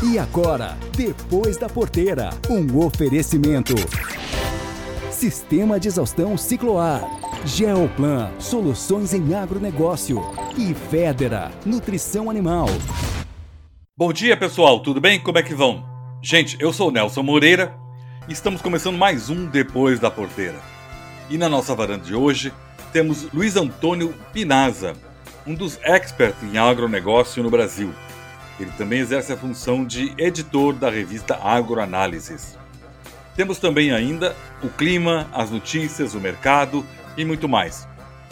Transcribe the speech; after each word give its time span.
E 0.00 0.16
agora, 0.16 0.78
depois 0.96 1.56
da 1.56 1.68
porteira, 1.68 2.30
um 2.48 2.78
oferecimento. 2.78 3.74
Sistema 5.10 5.80
de 5.80 5.88
exaustão 5.88 6.36
Cicloar. 6.36 7.02
Geoplan, 7.44 8.30
soluções 8.38 9.12
em 9.12 9.34
agronegócio. 9.34 10.22
E 10.56 10.72
Federa, 10.72 11.50
nutrição 11.66 12.30
animal. 12.30 12.68
Bom 13.96 14.12
dia, 14.12 14.36
pessoal, 14.36 14.78
tudo 14.80 15.00
bem? 15.00 15.18
Como 15.18 15.36
é 15.36 15.42
que 15.42 15.52
vão? 15.52 15.84
Gente, 16.22 16.56
eu 16.60 16.72
sou 16.72 16.92
Nelson 16.92 17.24
Moreira 17.24 17.74
e 18.28 18.32
estamos 18.32 18.62
começando 18.62 18.96
mais 18.96 19.28
um 19.28 19.46
Depois 19.46 19.98
da 19.98 20.12
Porteira. 20.12 20.60
E 21.28 21.36
na 21.36 21.48
nossa 21.48 21.74
varanda 21.74 22.04
de 22.04 22.14
hoje 22.14 22.52
temos 22.92 23.26
Luiz 23.34 23.56
Antônio 23.56 24.14
Pinaza, 24.32 24.94
um 25.44 25.56
dos 25.56 25.76
experts 25.82 26.44
em 26.44 26.56
agronegócio 26.56 27.42
no 27.42 27.50
Brasil. 27.50 27.92
Ele 28.58 28.70
também 28.72 29.00
exerce 29.00 29.32
a 29.32 29.36
função 29.36 29.84
de 29.84 30.12
editor 30.18 30.74
da 30.74 30.90
revista 30.90 31.36
Agroanálises. 31.36 32.58
Temos 33.36 33.58
também 33.58 33.92
ainda 33.92 34.34
o 34.62 34.68
clima, 34.68 35.28
as 35.32 35.50
notícias, 35.50 36.14
o 36.14 36.20
mercado 36.20 36.84
e 37.16 37.24
muito 37.24 37.48
mais. 37.48 37.86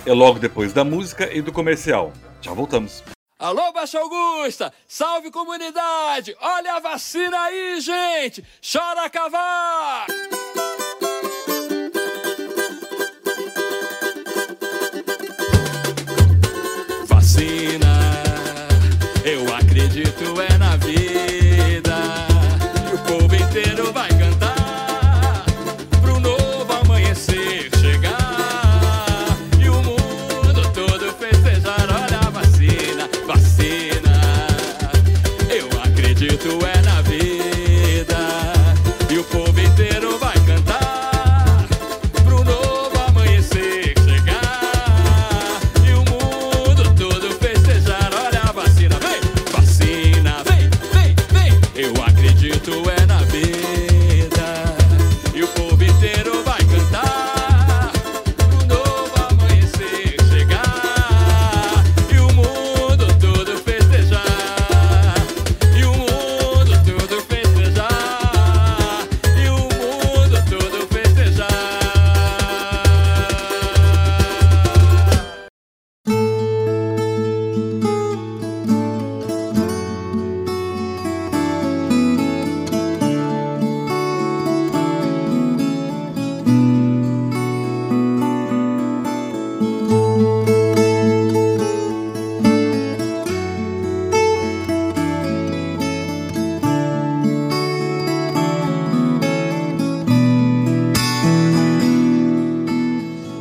É 0.04 0.12
logo 0.12 0.38
depois 0.38 0.72
da 0.72 0.84
música 0.84 1.32
e 1.32 1.40
do 1.40 1.52
comercial. 1.52 2.12
Já 2.40 2.52
voltamos. 2.52 3.04
Alô, 3.38 3.72
Baixa 3.72 4.00
Augusta! 4.00 4.72
Salve 4.88 5.30
comunidade! 5.30 6.34
Olha 6.40 6.74
a 6.74 6.80
vacina 6.80 7.38
aí, 7.38 7.80
gente! 7.80 8.42
Chora 8.62 9.10
cavar! 9.10 10.06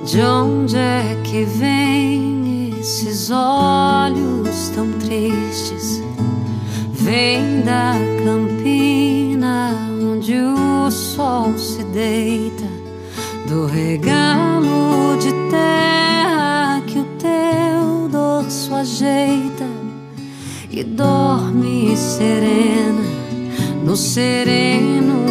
De 0.05 0.21
onde 0.21 0.77
é 0.77 1.19
que 1.23 1.43
vêm 1.45 2.75
esses 2.79 3.31
olhos 3.31 4.69
tão 4.75 4.91
tristes? 4.99 5.99
Vem 6.93 7.61
da 7.61 7.93
campina 8.23 9.71
onde 9.99 10.35
o 10.35 10.91
sol 10.91 11.57
se 11.57 11.83
deita, 11.85 12.67
do 13.49 13.65
regalo 13.65 15.17
de 15.19 15.31
terra 15.49 16.81
que 16.85 16.99
o 16.99 17.05
teu 17.17 18.07
dorso 18.07 18.75
ajeita 18.75 19.65
e 20.69 20.83
dorme 20.83 21.97
serena 21.97 23.01
no 23.83 23.95
sereno. 23.95 25.24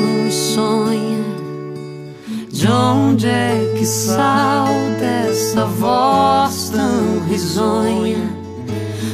De 2.64 2.70
onde 2.70 3.26
é 3.26 3.74
que 3.76 3.84
salta 3.84 5.04
essa 5.04 5.66
voz 5.66 6.70
tão 6.70 7.20
risonha? 7.28 8.16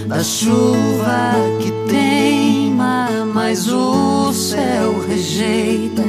Da 0.07 0.23
chuva 0.23 1.35
que 1.59 1.73
teima, 1.91 3.09
mas 3.35 3.67
o 3.67 4.33
céu 4.33 5.05
rejeita. 5.05 6.05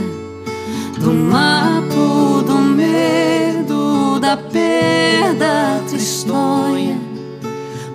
Do 0.99 1.11
mato, 1.11 2.43
do 2.45 2.59
medo, 2.59 4.19
da 4.19 4.37
perda 4.37 5.81
tristonha, 5.89 7.01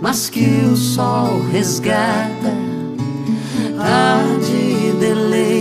mas 0.03 0.29
que 0.29 0.65
o 0.73 0.77
sol 0.77 1.41
resgata, 1.53 2.53
arde 3.79 4.89
e 4.89 4.97
deleita. 4.99 5.17
Há 5.29 5.56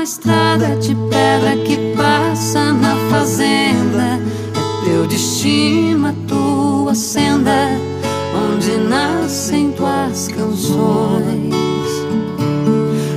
uma 0.00 0.04
estrada 0.04 0.76
de 0.76 0.94
pedra 0.94 1.58
que 1.62 1.94
passa 1.94 2.72
na 2.72 2.96
fazenda. 3.10 4.18
É 4.56 4.84
teu 4.84 5.06
destino, 5.06 6.08
a 6.08 6.14
tua 6.26 6.94
senda, 6.94 7.68
onde 8.34 8.78
nascem 8.78 9.72
tuas 9.72 10.28
canções. 10.28 11.54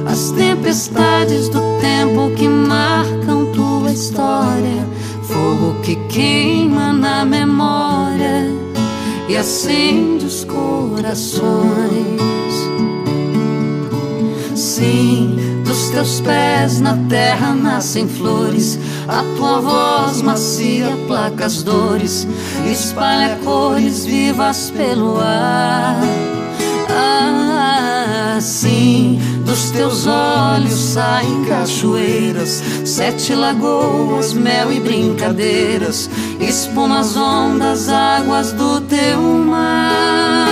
As 0.05 0.31
tempestades 0.31 1.47
do 1.47 1.61
tempo 1.79 2.35
que 2.35 2.49
marcam 2.49 3.45
tua 3.53 3.89
história, 3.89 4.85
fogo 5.21 5.79
que 5.83 5.95
queima 6.09 6.91
na 6.91 7.23
memória 7.23 8.51
e 9.29 9.37
acende 9.37 10.25
os 10.25 10.43
corações. 10.43 11.43
Sim, 14.53 15.52
dos 15.73 15.89
teus 15.89 16.21
pés 16.21 16.79
na 16.79 16.95
terra 17.09 17.55
nascem 17.55 18.07
flores. 18.07 18.77
A 19.07 19.23
tua 19.35 19.59
voz 19.59 20.21
macia 20.21 20.95
placa 21.07 21.47
as 21.47 21.63
dores, 21.63 22.27
espalha 22.71 23.39
cores 23.43 24.05
vivas 24.05 24.69
pelo 24.69 25.19
ar. 25.19 25.97
Ah, 26.89 28.37
sim, 28.39 29.19
dos 29.45 29.71
teus 29.71 30.05
olhos 30.05 30.79
saem 30.79 31.43
cachoeiras, 31.45 32.61
sete 32.85 33.33
lagoas, 33.33 34.31
mel 34.31 34.71
e 34.71 34.79
brincadeiras, 34.79 36.07
espuma 36.39 36.99
as 36.99 37.17
ondas, 37.17 37.89
águas 37.89 38.51
do 38.51 38.79
teu 38.81 39.19
mar. 39.19 40.42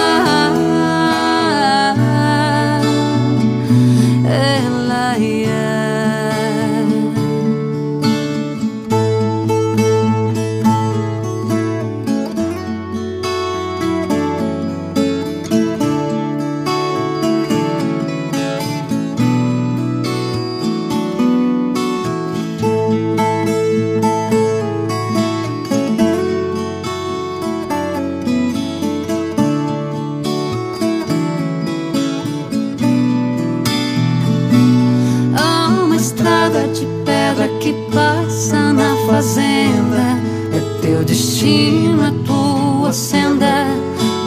Que 37.71 37.91
passa 37.91 38.73
na 38.73 38.95
fazenda. 39.07 40.19
É 40.53 40.81
teu 40.81 41.03
destino, 41.03 42.03
é 42.05 42.11
tua 42.25 42.91
senda, 42.91 43.65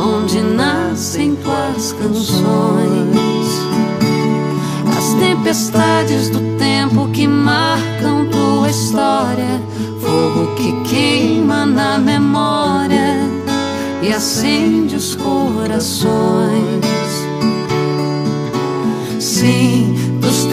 onde 0.01 0.41
nascem 0.41 1.37
tuas 1.37 1.93
canções. 1.93 3.45
saudades 5.55 6.31
do 6.31 6.59
tempo 6.59 7.09
que 7.13 7.29
marcam 7.29 8.27
tua 8.29 8.69
história, 8.69 9.61
fogo 10.01 10.55
que 10.57 10.73
queima 10.83 11.65
na 11.65 11.97
memória 11.99 13.19
e 14.03 14.13
acende 14.13 14.97
os 14.97 15.15
corações. 15.15 16.54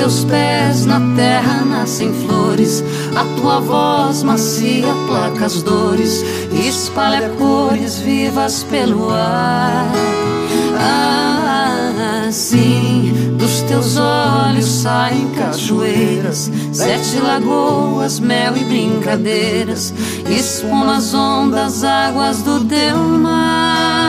Teus 0.02 0.24
pés 0.24 0.88
na 0.88 1.00
terra 1.16 1.64
nascem 1.64 2.12
flores, 2.12 2.84
a 3.16 3.24
tua 3.40 3.60
voz 3.60 4.24
macia 4.24 4.92
placa 5.06 5.46
as 5.46 5.62
dores, 5.62 6.26
espalha 6.52 7.30
cores 7.38 8.00
vivas 8.00 8.64
pelo 8.64 9.12
ar. 9.12 9.86
Ah, 10.80 12.30
sim, 12.32 13.36
dos 13.38 13.62
teus 13.62 13.96
olhos 13.98 14.66
saem 14.66 15.30
cachoeiras, 15.36 16.50
sete 16.74 17.20
lagoas, 17.20 18.20
mel 18.20 18.58
e 18.58 18.64
brincadeiras, 18.64 19.94
espuma 20.28 20.98
as 20.98 21.14
ondas, 21.14 21.84
águas 21.84 22.42
do 22.42 22.66
teu 22.66 22.98
mar. 22.98 24.01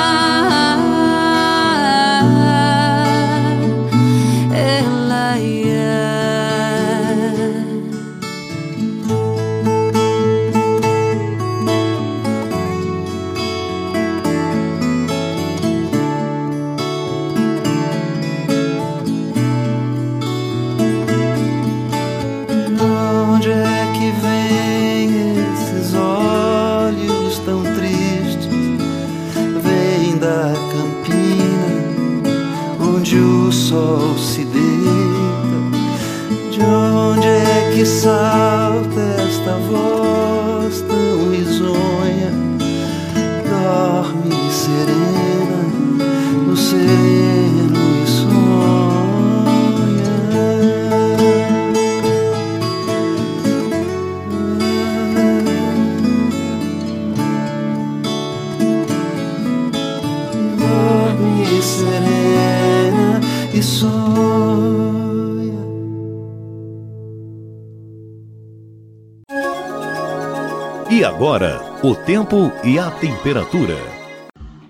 começar. 38.03 38.32
Agora 71.23 71.79
o 71.85 71.95
tempo 71.95 72.51
e 72.65 72.81
a 72.81 72.91
temperatura. 72.91 73.77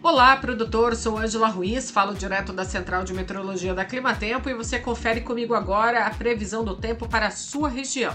Olá, 0.02 0.36
produtor. 0.36 0.94
Sou 0.94 1.16
Angela 1.16 1.48
Ruiz, 1.48 1.90
falo 1.90 2.12
direto 2.12 2.52
da 2.52 2.62
Central 2.62 3.04
de 3.04 3.14
Meteorologia 3.14 3.72
da 3.72 3.86
Climatempo 3.86 4.50
e 4.50 4.54
você 4.54 4.78
confere 4.78 5.22
comigo 5.22 5.54
agora 5.54 6.04
a 6.04 6.10
previsão 6.10 6.62
do 6.62 6.76
tempo 6.76 7.08
para 7.08 7.28
a 7.28 7.30
sua 7.30 7.70
região. 7.70 8.14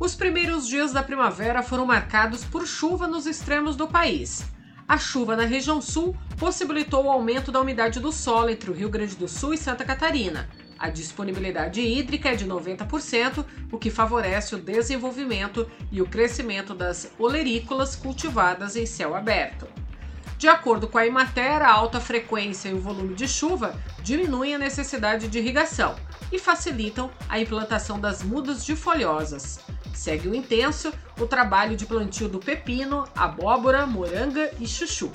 Os 0.00 0.16
primeiros 0.16 0.66
dias 0.66 0.92
da 0.92 1.00
primavera 1.00 1.62
foram 1.62 1.86
marcados 1.86 2.42
por 2.42 2.66
chuva 2.66 3.06
nos 3.06 3.24
extremos 3.24 3.76
do 3.76 3.86
país. 3.86 4.44
A 4.88 4.98
chuva 4.98 5.36
na 5.36 5.44
região 5.44 5.80
sul 5.80 6.16
possibilitou 6.36 7.04
o 7.04 7.10
aumento 7.10 7.52
da 7.52 7.60
umidade 7.60 8.00
do 8.00 8.10
solo 8.10 8.50
entre 8.50 8.68
o 8.68 8.74
Rio 8.74 8.88
Grande 8.88 9.14
do 9.14 9.28
Sul 9.28 9.54
e 9.54 9.56
Santa 9.56 9.84
Catarina, 9.84 10.48
a 10.78 10.88
disponibilidade 10.88 11.80
hídrica 11.80 12.30
é 12.30 12.36
de 12.36 12.46
90%, 12.46 13.44
o 13.72 13.78
que 13.78 13.90
favorece 13.90 14.54
o 14.54 14.58
desenvolvimento 14.58 15.68
e 15.90 16.02
o 16.02 16.06
crescimento 16.06 16.74
das 16.74 17.10
olerícolas 17.18 17.96
cultivadas 17.96 18.76
em 18.76 18.86
céu 18.86 19.14
aberto. 19.14 19.66
De 20.38 20.48
acordo 20.48 20.86
com 20.86 20.98
a 20.98 21.06
Imater, 21.06 21.62
a 21.62 21.72
alta 21.72 21.98
frequência 21.98 22.68
e 22.68 22.74
o 22.74 22.80
volume 22.80 23.14
de 23.14 23.26
chuva 23.26 23.74
diminuem 24.02 24.54
a 24.54 24.58
necessidade 24.58 25.28
de 25.28 25.38
irrigação 25.38 25.96
e 26.30 26.38
facilitam 26.38 27.10
a 27.28 27.40
implantação 27.40 27.98
das 27.98 28.22
mudas 28.22 28.64
de 28.64 28.76
folhosas. 28.76 29.60
Segue 29.94 30.28
o 30.28 30.34
intenso 30.34 30.92
o 31.18 31.26
trabalho 31.26 31.74
de 31.74 31.86
plantio 31.86 32.28
do 32.28 32.38
pepino, 32.38 33.08
abóbora, 33.16 33.86
moranga 33.86 34.50
e 34.60 34.66
chuchu. 34.66 35.10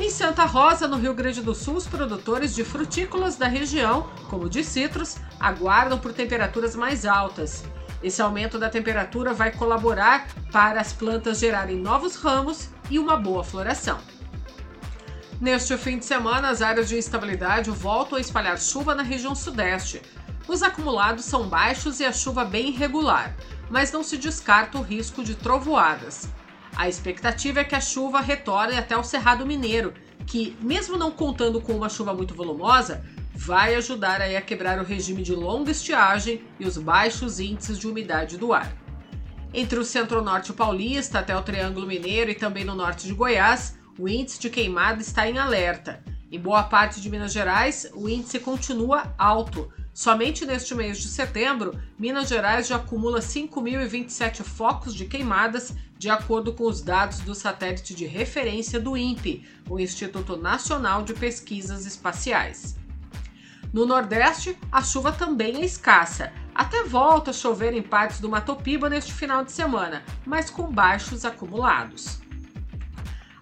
Em 0.00 0.10
Santa 0.10 0.44
Rosa, 0.44 0.86
no 0.86 0.96
Rio 0.96 1.12
Grande 1.12 1.42
do 1.42 1.52
Sul, 1.52 1.74
os 1.74 1.88
produtores 1.88 2.54
de 2.54 2.62
frutícolas 2.62 3.34
da 3.34 3.48
região, 3.48 4.08
como 4.30 4.48
de 4.48 4.62
citros, 4.62 5.16
aguardam 5.40 5.98
por 5.98 6.12
temperaturas 6.12 6.76
mais 6.76 7.04
altas. 7.04 7.64
Esse 8.00 8.22
aumento 8.22 8.60
da 8.60 8.70
temperatura 8.70 9.34
vai 9.34 9.50
colaborar 9.50 10.28
para 10.52 10.80
as 10.80 10.92
plantas 10.92 11.40
gerarem 11.40 11.76
novos 11.76 12.14
ramos 12.14 12.68
e 12.88 12.96
uma 12.96 13.16
boa 13.16 13.42
floração. 13.42 13.98
Neste 15.40 15.76
fim 15.76 15.98
de 15.98 16.04
semana, 16.04 16.48
as 16.48 16.62
áreas 16.62 16.88
de 16.88 16.96
instabilidade 16.96 17.68
voltam 17.68 18.18
a 18.18 18.20
espalhar 18.20 18.56
chuva 18.56 18.94
na 18.94 19.02
região 19.02 19.34
sudeste. 19.34 20.00
Os 20.46 20.62
acumulados 20.62 21.24
são 21.24 21.48
baixos 21.48 21.98
e 21.98 22.04
a 22.04 22.12
chuva 22.12 22.44
bem 22.44 22.68
irregular, 22.68 23.34
mas 23.68 23.90
não 23.90 24.04
se 24.04 24.16
descarta 24.16 24.78
o 24.78 24.82
risco 24.82 25.24
de 25.24 25.34
trovoadas. 25.34 26.28
A 26.78 26.88
expectativa 26.88 27.58
é 27.58 27.64
que 27.64 27.74
a 27.74 27.80
chuva 27.80 28.20
retorne 28.20 28.76
até 28.76 28.96
o 28.96 29.02
Cerrado 29.02 29.44
Mineiro, 29.44 29.92
que, 30.24 30.56
mesmo 30.62 30.96
não 30.96 31.10
contando 31.10 31.60
com 31.60 31.72
uma 31.72 31.88
chuva 31.88 32.14
muito 32.14 32.36
volumosa, 32.36 33.04
vai 33.34 33.74
ajudar 33.74 34.22
a 34.22 34.40
quebrar 34.40 34.78
o 34.78 34.84
regime 34.84 35.24
de 35.24 35.34
longa 35.34 35.72
estiagem 35.72 36.40
e 36.56 36.64
os 36.64 36.78
baixos 36.78 37.40
índices 37.40 37.80
de 37.80 37.88
umidade 37.88 38.38
do 38.38 38.52
ar. 38.52 38.72
Entre 39.52 39.76
o 39.76 39.84
centro-norte 39.84 40.52
paulista 40.52 41.18
até 41.18 41.36
o 41.36 41.42
Triângulo 41.42 41.84
Mineiro 41.84 42.30
e 42.30 42.36
também 42.36 42.64
no 42.64 42.76
norte 42.76 43.08
de 43.08 43.12
Goiás, 43.12 43.76
o 43.98 44.08
índice 44.08 44.38
de 44.38 44.48
queimada 44.48 45.02
está 45.02 45.28
em 45.28 45.36
alerta. 45.36 46.00
Em 46.30 46.38
boa 46.38 46.62
parte 46.62 47.00
de 47.00 47.10
Minas 47.10 47.32
Gerais, 47.32 47.90
o 47.92 48.08
índice 48.08 48.38
continua 48.38 49.12
alto, 49.18 49.68
Somente 49.98 50.46
neste 50.46 50.76
mês 50.76 50.98
de 50.98 51.08
setembro, 51.08 51.76
Minas 51.98 52.28
Gerais 52.28 52.68
já 52.68 52.76
acumula 52.76 53.18
5.027 53.18 54.44
focos 54.44 54.94
de 54.94 55.06
queimadas, 55.06 55.74
de 55.98 56.08
acordo 56.08 56.52
com 56.52 56.68
os 56.68 56.80
dados 56.80 57.18
do 57.18 57.34
satélite 57.34 57.96
de 57.96 58.06
referência 58.06 58.78
do 58.78 58.96
INPE, 58.96 59.44
o 59.68 59.80
Instituto 59.80 60.36
Nacional 60.36 61.02
de 61.02 61.14
Pesquisas 61.14 61.84
Espaciais. 61.84 62.76
No 63.72 63.84
Nordeste, 63.84 64.56
a 64.70 64.80
chuva 64.82 65.10
também 65.10 65.56
é 65.56 65.64
escassa. 65.64 66.32
Até 66.54 66.84
volta 66.84 67.32
a 67.32 67.34
chover 67.34 67.74
em 67.74 67.82
partes 67.82 68.20
do 68.20 68.28
Mato 68.28 68.54
Piba 68.54 68.88
neste 68.88 69.12
final 69.12 69.44
de 69.44 69.50
semana, 69.50 70.04
mas 70.24 70.48
com 70.48 70.70
baixos 70.70 71.24
acumulados. 71.24 72.20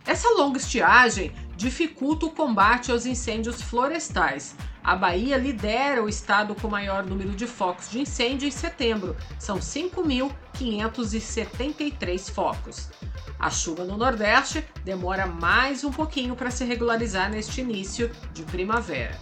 Essa 0.07 0.31
longa 0.31 0.57
estiagem 0.57 1.35
dificulta 1.55 2.25
o 2.25 2.31
combate 2.31 2.91
aos 2.91 3.05
incêndios 3.05 3.61
florestais. 3.61 4.55
A 4.87 4.95
Bahia 4.95 5.37
lidera 5.37 6.01
o 6.01 6.09
estado 6.09 6.55
com 6.55 6.69
maior 6.69 7.05
número 7.05 7.31
de 7.31 7.45
focos 7.45 7.91
de 7.91 7.99
incêndio 7.99 8.47
em 8.47 8.53
setembro, 8.53 9.17
são 9.37 9.59
5.573 9.59 12.31
focos. 12.31 12.89
A 13.37 13.51
chuva 13.51 13.83
no 13.83 13.97
Nordeste 13.97 14.65
demora 14.85 15.27
mais 15.27 15.83
um 15.83 15.91
pouquinho 15.91 16.37
para 16.37 16.53
se 16.53 16.65
regularizar 16.65 17.29
neste 17.29 17.63
início 17.63 18.13
de 18.33 18.45
primavera. 18.45 19.19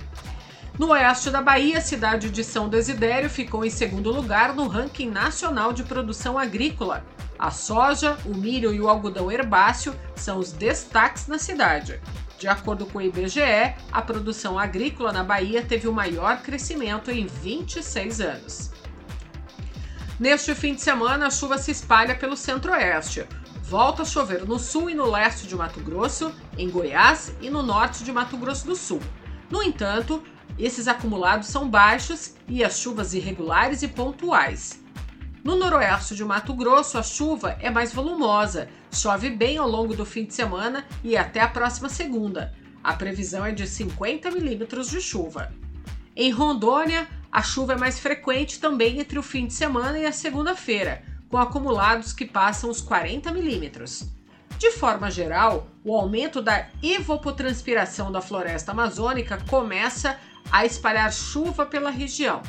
No 0.79 0.89
oeste 0.89 1.31
da 1.31 1.41
Bahia, 1.41 1.79
a 1.79 1.81
cidade 1.81 2.29
de 2.29 2.45
São 2.45 2.69
Desidério 2.69 3.31
ficou 3.31 3.65
em 3.65 3.71
segundo 3.71 4.13
lugar 4.13 4.55
no 4.55 4.69
ranking 4.69 5.09
nacional 5.09 5.73
de 5.73 5.83
produção 5.83 6.39
agrícola. 6.39 7.03
A 7.39 7.51
soja, 7.51 8.19
o 8.27 8.37
milho 8.37 8.75
e 8.75 8.83
o 8.83 8.89
algodão 8.89 9.33
herbáceo 9.33 9.99
são 10.15 10.39
os 10.39 10.53
destaques 10.53 11.27
na 11.27 11.39
cidade. 11.39 12.03
De 12.39 12.49
acordo 12.49 12.87
com 12.87 12.99
o 12.99 13.03
IBGE, 13.03 13.75
a 13.93 14.03
produção 14.03 14.59
agrícola 14.59 15.13
na 15.13 15.23
Bahia 15.23 15.65
teve 15.65 15.89
o 15.89 15.93
maior 15.93 16.43
crescimento 16.43 17.11
em 17.11 17.27
26 17.27 18.21
anos. 18.21 18.71
Neste 20.19 20.55
fim 20.55 20.75
de 20.75 20.81
semana, 20.81 21.27
a 21.27 21.31
chuva 21.31 21.59
se 21.59 21.71
espalha 21.71 22.15
pelo 22.15 22.37
centro-oeste. 22.37 23.27
Volta 23.63 24.03
a 24.03 24.05
chover 24.05 24.47
no 24.47 24.59
sul 24.59 24.91
e 24.91 24.95
no 24.95 25.11
leste 25.11 25.47
de 25.47 25.57
Mato 25.57 25.81
Grosso, 25.81 26.33
em 26.57 26.69
Goiás 26.69 27.35
e 27.41 27.49
no 27.49 27.63
norte 27.63 28.05
de 28.05 28.13
Mato 28.13 28.37
Grosso 28.37 28.67
do 28.67 28.77
Sul. 28.77 29.01
No 29.51 29.63
entanto, 29.63 30.23
esses 30.59 30.87
acumulados 30.87 31.49
são 31.49 31.69
baixos 31.69 32.35
e 32.47 32.63
as 32.63 32.79
chuvas 32.79 33.15
irregulares 33.15 33.83
e 33.83 33.89
pontuais. 33.89 34.84
No 35.45 35.57
noroeste 35.57 36.15
de 36.15 36.25
Mato 36.25 36.55
Grosso, 36.55 36.97
a 36.97 37.03
chuva 37.03 37.59
é 37.61 37.69
mais 37.69 37.93
volumosa, 37.93 38.67
chove 38.91 39.29
bem 39.29 39.59
ao 39.59 39.69
longo 39.69 39.95
do 39.95 40.07
fim 40.07 40.25
de 40.25 40.33
semana 40.33 40.87
e 41.05 41.19
até 41.19 41.41
a 41.41 41.49
próxima 41.49 41.91
segunda. 41.91 42.55
A 42.83 42.95
previsão 42.95 43.45
é 43.45 43.53
de 43.53 43.67
50 43.67 44.31
milímetros 44.31 44.89
de 44.89 45.03
chuva. 45.03 45.53
Em 46.17 46.31
Rondônia, 46.31 47.07
a 47.31 47.43
chuva 47.43 47.75
é 47.75 47.77
mais 47.77 47.99
frequente 47.99 48.59
também 48.59 48.99
entre 48.99 49.19
o 49.19 49.23
fim 49.23 49.47
de 49.47 49.53
semana 49.53 49.99
e 49.99 50.07
a 50.07 50.13
segunda-feira, 50.13 51.03
com 51.29 51.37
acumulados 51.37 52.15
que 52.15 52.25
passam 52.25 52.71
os 52.71 52.81
40 52.81 53.31
milímetros. 53.31 54.09
De 54.59 54.71
forma 54.71 55.11
geral, 55.11 55.69
o 55.85 55.95
aumento 55.95 56.41
da 56.41 56.69
evapotranspiração 56.83 58.11
da 58.11 58.23
floresta 58.23 58.73
amazônica 58.73 59.37
começa 59.51 60.19
a 60.51 60.65
espalhar 60.65 61.13
chuva 61.13 61.67
pela 61.67 61.91
região. 61.91 62.41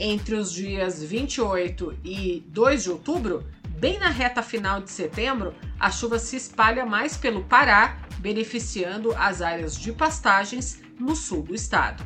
Entre 0.00 0.36
os 0.36 0.52
dias 0.52 1.02
28 1.02 1.98
e 2.04 2.44
2 2.46 2.84
de 2.84 2.90
outubro, 2.90 3.44
bem 3.68 3.98
na 3.98 4.08
reta 4.08 4.44
final 4.44 4.80
de 4.80 4.92
setembro, 4.92 5.52
a 5.78 5.90
chuva 5.90 6.20
se 6.20 6.36
espalha 6.36 6.86
mais 6.86 7.16
pelo 7.16 7.42
Pará, 7.42 7.98
beneficiando 8.18 9.12
as 9.16 9.42
áreas 9.42 9.76
de 9.76 9.92
pastagens 9.92 10.80
no 11.00 11.16
sul 11.16 11.42
do 11.42 11.52
estado. 11.52 12.04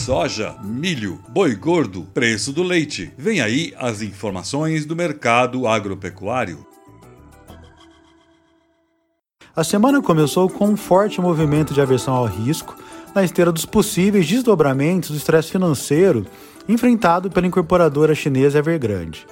soja, 0.06 0.54
milho, 0.62 1.20
boi 1.30 1.56
gordo, 1.56 2.04
preço 2.14 2.52
do 2.52 2.62
leite. 2.62 3.12
Vem 3.18 3.40
aí 3.40 3.74
as 3.76 4.02
informações 4.02 4.86
do 4.86 4.94
mercado 4.94 5.66
agropecuário. 5.66 6.64
A 9.56 9.64
semana 9.64 10.00
começou 10.00 10.48
com 10.48 10.68
um 10.68 10.76
forte 10.76 11.20
movimento 11.20 11.74
de 11.74 11.80
aversão 11.80 12.14
ao 12.14 12.26
risco 12.26 12.76
na 13.16 13.24
esteira 13.24 13.50
dos 13.50 13.64
possíveis 13.64 14.28
desdobramentos 14.28 15.08
do 15.08 15.16
estresse 15.16 15.50
financeiro 15.50 16.26
enfrentado 16.68 17.30
pela 17.30 17.46
incorporadora 17.46 18.14
chinesa 18.14 18.58
Evergrande. 18.58 19.26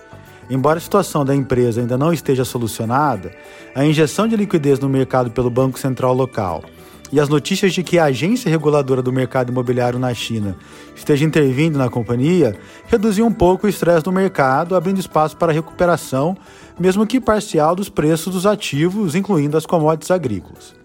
Embora 0.48 0.78
a 0.78 0.80
situação 0.80 1.22
da 1.22 1.34
empresa 1.34 1.82
ainda 1.82 1.98
não 1.98 2.10
esteja 2.10 2.46
solucionada, 2.46 3.30
a 3.74 3.84
injeção 3.84 4.26
de 4.26 4.36
liquidez 4.36 4.78
no 4.78 4.88
mercado 4.88 5.30
pelo 5.30 5.50
Banco 5.50 5.78
Central 5.78 6.14
local 6.14 6.64
e 7.12 7.20
as 7.20 7.28
notícias 7.28 7.74
de 7.74 7.82
que 7.82 7.98
a 7.98 8.04
agência 8.04 8.50
reguladora 8.50 9.02
do 9.02 9.12
mercado 9.12 9.50
imobiliário 9.50 9.98
na 9.98 10.14
China 10.14 10.56
esteja 10.96 11.26
intervindo 11.26 11.76
na 11.76 11.90
companhia 11.90 12.56
reduziu 12.86 13.26
um 13.26 13.32
pouco 13.32 13.66
o 13.66 13.70
estresse 13.70 14.02
do 14.02 14.10
mercado, 14.10 14.74
abrindo 14.74 14.98
espaço 14.98 15.36
para 15.36 15.52
a 15.52 15.54
recuperação, 15.54 16.34
mesmo 16.80 17.06
que 17.06 17.20
parcial, 17.20 17.76
dos 17.76 17.90
preços 17.90 18.32
dos 18.32 18.46
ativos, 18.46 19.14
incluindo 19.14 19.58
as 19.58 19.66
commodities 19.66 20.10
agrícolas. 20.10 20.83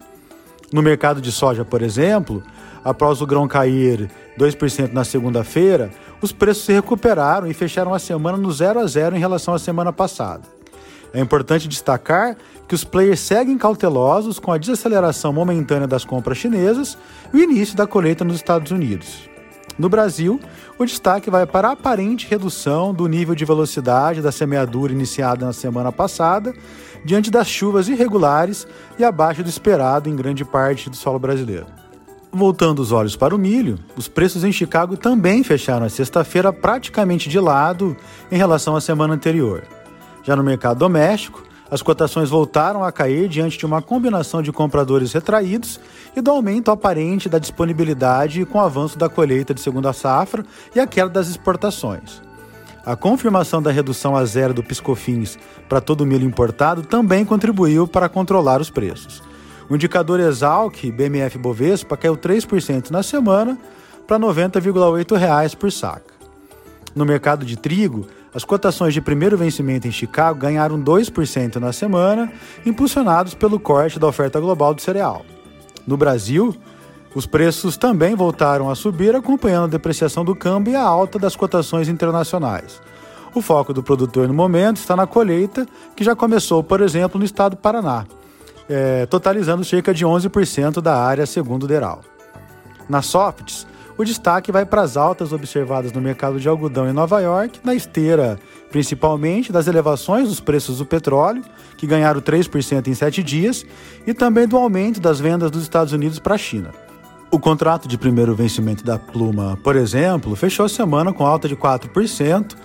No 0.71 0.81
mercado 0.83 1.19
de 1.19 1.31
soja, 1.31 1.65
por 1.65 1.81
exemplo, 1.81 2.43
após 2.83 3.21
o 3.21 3.25
grão 3.25 3.47
cair 3.47 4.09
2% 4.37 4.93
na 4.93 5.03
segunda-feira, 5.03 5.89
os 6.21 6.31
preços 6.31 6.65
se 6.65 6.73
recuperaram 6.73 7.47
e 7.47 7.53
fecharam 7.53 7.93
a 7.93 7.99
semana 7.99 8.37
no 8.37 8.51
0 8.51 8.79
a 8.79 8.85
0 8.85 9.15
em 9.15 9.19
relação 9.19 9.53
à 9.53 9.59
semana 9.59 9.91
passada. 9.91 10.43
É 11.13 11.19
importante 11.19 11.67
destacar 11.67 12.37
que 12.67 12.75
os 12.75 12.83
players 12.83 13.19
seguem 13.19 13.57
cautelosos 13.57 14.37
com 14.37 14.51
a 14.51 14.57
desaceleração 14.57 15.33
momentânea 15.33 15.87
das 15.87 16.05
compras 16.05 16.37
chinesas 16.37 16.97
e 17.33 17.37
o 17.37 17.43
início 17.43 17.75
da 17.75 17.87
colheita 17.87 18.23
nos 18.23 18.35
Estados 18.35 18.71
Unidos. 18.71 19.28
No 19.79 19.87
Brasil, 19.87 20.41
o 20.77 20.83
destaque 20.83 21.29
vai 21.29 21.45
para 21.45 21.69
a 21.69 21.71
aparente 21.71 22.27
redução 22.29 22.93
do 22.93 23.07
nível 23.07 23.33
de 23.33 23.45
velocidade 23.45 24.21
da 24.21 24.29
semeadura 24.29 24.91
iniciada 24.91 25.45
na 25.45 25.53
semana 25.53 25.89
passada, 25.89 26.53
diante 27.05 27.31
das 27.31 27.47
chuvas 27.47 27.87
irregulares 27.87 28.67
e 28.99 29.05
abaixo 29.05 29.41
do 29.41 29.47
esperado 29.47 30.09
em 30.09 30.17
grande 30.17 30.43
parte 30.43 30.89
do 30.89 30.97
solo 30.97 31.17
brasileiro. 31.17 31.65
Voltando 32.29 32.79
os 32.79 32.91
olhos 32.91 33.15
para 33.15 33.33
o 33.33 33.39
milho, 33.39 33.79
os 33.95 34.09
preços 34.09 34.43
em 34.43 34.51
Chicago 34.51 34.97
também 34.97 35.45
fecharam 35.45 35.85
a 35.85 35.89
sexta-feira 35.89 36.51
praticamente 36.51 37.29
de 37.29 37.39
lado 37.39 37.95
em 38.29 38.37
relação 38.37 38.75
à 38.75 38.81
semana 38.81 39.13
anterior. 39.13 39.63
Já 40.23 40.35
no 40.35 40.43
mercado 40.43 40.77
doméstico, 40.77 41.41
as 41.71 41.81
cotações 41.81 42.29
voltaram 42.29 42.83
a 42.83 42.91
cair 42.91 43.27
diante 43.27 43.57
de 43.57 43.65
uma 43.65 43.81
combinação 43.81 44.41
de 44.41 44.51
compradores 44.51 45.13
retraídos 45.13 45.79
e 46.15 46.21
do 46.21 46.31
aumento 46.31 46.71
aparente 46.71 47.29
da 47.29 47.37
disponibilidade 47.37 48.43
com 48.45 48.57
o 48.57 48.61
avanço 48.61 48.97
da 48.97 49.07
colheita 49.07 49.53
de 49.53 49.61
segunda 49.61 49.93
safra 49.93 50.43
e 50.75 50.79
a 50.79 50.87
queda 50.87 51.09
das 51.09 51.27
exportações. 51.27 52.21
A 52.83 52.95
confirmação 52.95 53.61
da 53.61 53.71
redução 53.71 54.15
a 54.15 54.25
zero 54.25 54.53
do 54.53 54.63
piscofins 54.63 55.37
para 55.67 55.79
todo 55.79 56.01
o 56.01 56.05
milho 56.05 56.25
importado 56.25 56.81
também 56.81 57.23
contribuiu 57.23 57.87
para 57.87 58.09
controlar 58.09 58.59
os 58.61 58.71
preços. 58.71 59.21
O 59.69 59.75
indicador 59.75 60.19
Exalc 60.19 60.89
BMF 60.91 61.37
Bovespa 61.37 61.95
caiu 61.95 62.17
3% 62.17 62.89
na 62.89 63.03
semana 63.03 63.55
para 64.07 64.17
R$ 64.17 64.23
90,8 64.23 65.55
por 65.55 65.71
saca. 65.71 66.15
No 66.95 67.05
mercado 67.05 67.45
de 67.45 67.55
trigo, 67.55 68.07
as 68.33 68.43
cotações 68.43 68.93
de 68.93 69.01
primeiro 69.01 69.37
vencimento 69.37 69.87
em 69.87 69.91
Chicago 69.91 70.39
ganharam 70.39 70.79
2% 70.79 71.55
na 71.55 71.73
semana, 71.73 72.31
impulsionados 72.65 73.33
pelo 73.33 73.59
corte 73.59 73.99
da 73.99 74.07
oferta 74.07 74.39
global 74.39 74.73
do 74.73 74.81
cereal. 74.81 75.25
No 75.87 75.97
Brasil, 75.97 76.55
os 77.15 77.25
preços 77.25 77.75
também 77.75 78.15
voltaram 78.15 78.69
a 78.69 78.75
subir, 78.75 79.15
acompanhando 79.15 79.65
a 79.65 79.67
depreciação 79.67 80.23
do 80.23 80.35
câmbio 80.35 80.73
e 80.73 80.75
a 80.75 80.83
alta 80.83 81.17
das 81.17 81.35
cotações 81.35 81.89
internacionais. 81.89 82.79
O 83.33 83.41
foco 83.41 83.73
do 83.73 83.81
produtor 83.81 84.27
no 84.27 84.33
momento 84.33 84.77
está 84.77 84.95
na 84.95 85.07
colheita, 85.07 85.67
que 85.95 86.03
já 86.03 86.15
começou, 86.15 86.63
por 86.63 86.81
exemplo, 86.81 87.19
no 87.19 87.25
estado 87.25 87.55
do 87.55 87.57
Paraná, 87.57 88.05
é, 88.69 89.05
totalizando 89.07 89.63
cerca 89.65 89.93
de 89.93 90.05
11% 90.05 90.81
da 90.81 90.95
área, 90.95 91.25
segundo 91.25 91.63
o 91.63 91.67
Deral. 91.67 92.01
Na 92.87 93.01
Softs, 93.01 93.65
o 93.99 94.05
destaque 94.05 94.49
vai 94.49 94.65
para 94.65 94.81
as 94.81 94.95
altas 94.95 95.33
observadas 95.33 95.91
no 95.91 95.99
mercado 95.99 96.39
de 96.39 96.47
algodão 96.47 96.89
em 96.89 96.93
Nova 96.93 97.19
York, 97.19 97.59
na 97.65 97.75
esteira 97.75 98.39
principalmente 98.71 99.51
das 99.51 99.67
elevações 99.67 100.29
dos 100.29 100.39
preços 100.39 100.77
do 100.77 100.85
petróleo, 100.85 101.43
que 101.75 101.85
ganharam 101.85 102.21
3% 102.21 102.87
em 102.87 102.93
sete 102.93 103.21
dias, 103.21 103.65
e 104.07 104.13
também 104.13 104.47
do 104.47 104.55
aumento 104.55 105.01
das 105.01 105.19
vendas 105.19 105.51
dos 105.51 105.63
Estados 105.63 105.91
Unidos 105.91 106.17
para 106.17 106.35
a 106.35 106.37
China. 106.37 106.69
O 107.29 107.37
contrato 107.37 107.89
de 107.89 107.97
primeiro 107.97 108.33
vencimento 108.33 108.85
da 108.85 108.97
Pluma, 108.97 109.59
por 109.61 109.75
exemplo, 109.75 110.33
fechou 110.33 110.65
a 110.65 110.69
semana 110.69 111.11
com 111.11 111.25
alta 111.25 111.49
de 111.49 111.57
4%, 111.57 112.55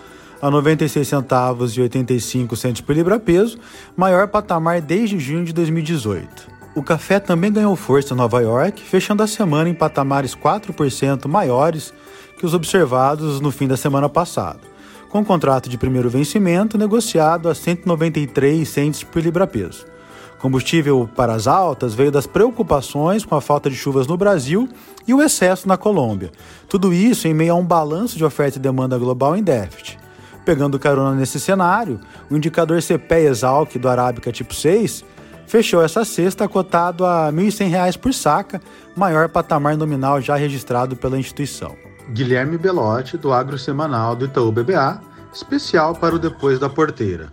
a 0.40 0.48
96 0.48 1.08
centavos 1.08 1.76
e 1.76 1.80
85 1.80 2.54
centos 2.54 2.80
por 2.80 2.94
libra-peso, 2.94 3.58
maior 3.96 4.28
patamar 4.28 4.80
desde 4.80 5.18
junho 5.18 5.44
de 5.44 5.52
2018. 5.52 6.53
O 6.74 6.82
café 6.82 7.20
também 7.20 7.52
ganhou 7.52 7.76
força 7.76 8.14
em 8.14 8.16
Nova 8.16 8.40
York, 8.40 8.82
fechando 8.82 9.22
a 9.22 9.28
semana 9.28 9.70
em 9.70 9.74
patamares 9.74 10.34
4% 10.34 11.28
maiores 11.28 11.94
que 12.36 12.44
os 12.44 12.52
observados 12.52 13.40
no 13.40 13.52
fim 13.52 13.68
da 13.68 13.76
semana 13.76 14.08
passada, 14.08 14.58
com 15.08 15.20
o 15.20 15.24
contrato 15.24 15.68
de 15.68 15.78
primeiro 15.78 16.10
vencimento 16.10 16.76
negociado 16.76 17.48
a 17.48 17.54
193 17.54 18.68
centes 18.68 19.04
por 19.04 19.22
libra-peso. 19.22 19.86
Combustível 20.40 21.08
para 21.14 21.32
as 21.32 21.46
altas 21.46 21.94
veio 21.94 22.10
das 22.10 22.26
preocupações 22.26 23.24
com 23.24 23.36
a 23.36 23.40
falta 23.40 23.70
de 23.70 23.76
chuvas 23.76 24.08
no 24.08 24.16
Brasil 24.16 24.68
e 25.06 25.14
o 25.14 25.22
excesso 25.22 25.68
na 25.68 25.76
Colômbia. 25.76 26.32
Tudo 26.68 26.92
isso 26.92 27.28
em 27.28 27.32
meio 27.32 27.52
a 27.52 27.56
um 27.56 27.64
balanço 27.64 28.18
de 28.18 28.24
oferta 28.24 28.58
e 28.58 28.60
demanda 28.60 28.98
global 28.98 29.36
em 29.36 29.44
déficit. 29.44 29.96
Pegando 30.44 30.78
carona 30.78 31.14
nesse 31.14 31.38
cenário, 31.38 32.00
o 32.28 32.36
indicador 32.36 32.82
CPE 32.82 33.26
Exalc 33.28 33.78
do 33.78 33.88
Arábica 33.88 34.32
tipo 34.32 34.52
6 34.52 35.04
fechou 35.46 35.82
essa 35.82 36.04
sexta 36.04 36.48
cotado 36.48 37.04
a 37.04 37.26
R$ 37.26 37.32
1.100 37.32 37.98
por 37.98 38.12
saca, 38.12 38.60
maior 38.96 39.28
patamar 39.28 39.76
nominal 39.76 40.20
já 40.20 40.36
registrado 40.36 40.96
pela 40.96 41.18
instituição. 41.18 41.76
Guilherme 42.10 42.58
Belotti, 42.58 43.16
do 43.16 43.32
Agro 43.32 43.58
Semanal 43.58 44.14
do 44.14 44.26
Itaú 44.26 44.52
BBA, 44.52 45.00
especial 45.32 45.94
para 45.94 46.14
o 46.14 46.18
Depois 46.18 46.58
da 46.58 46.68
Porteira. 46.68 47.32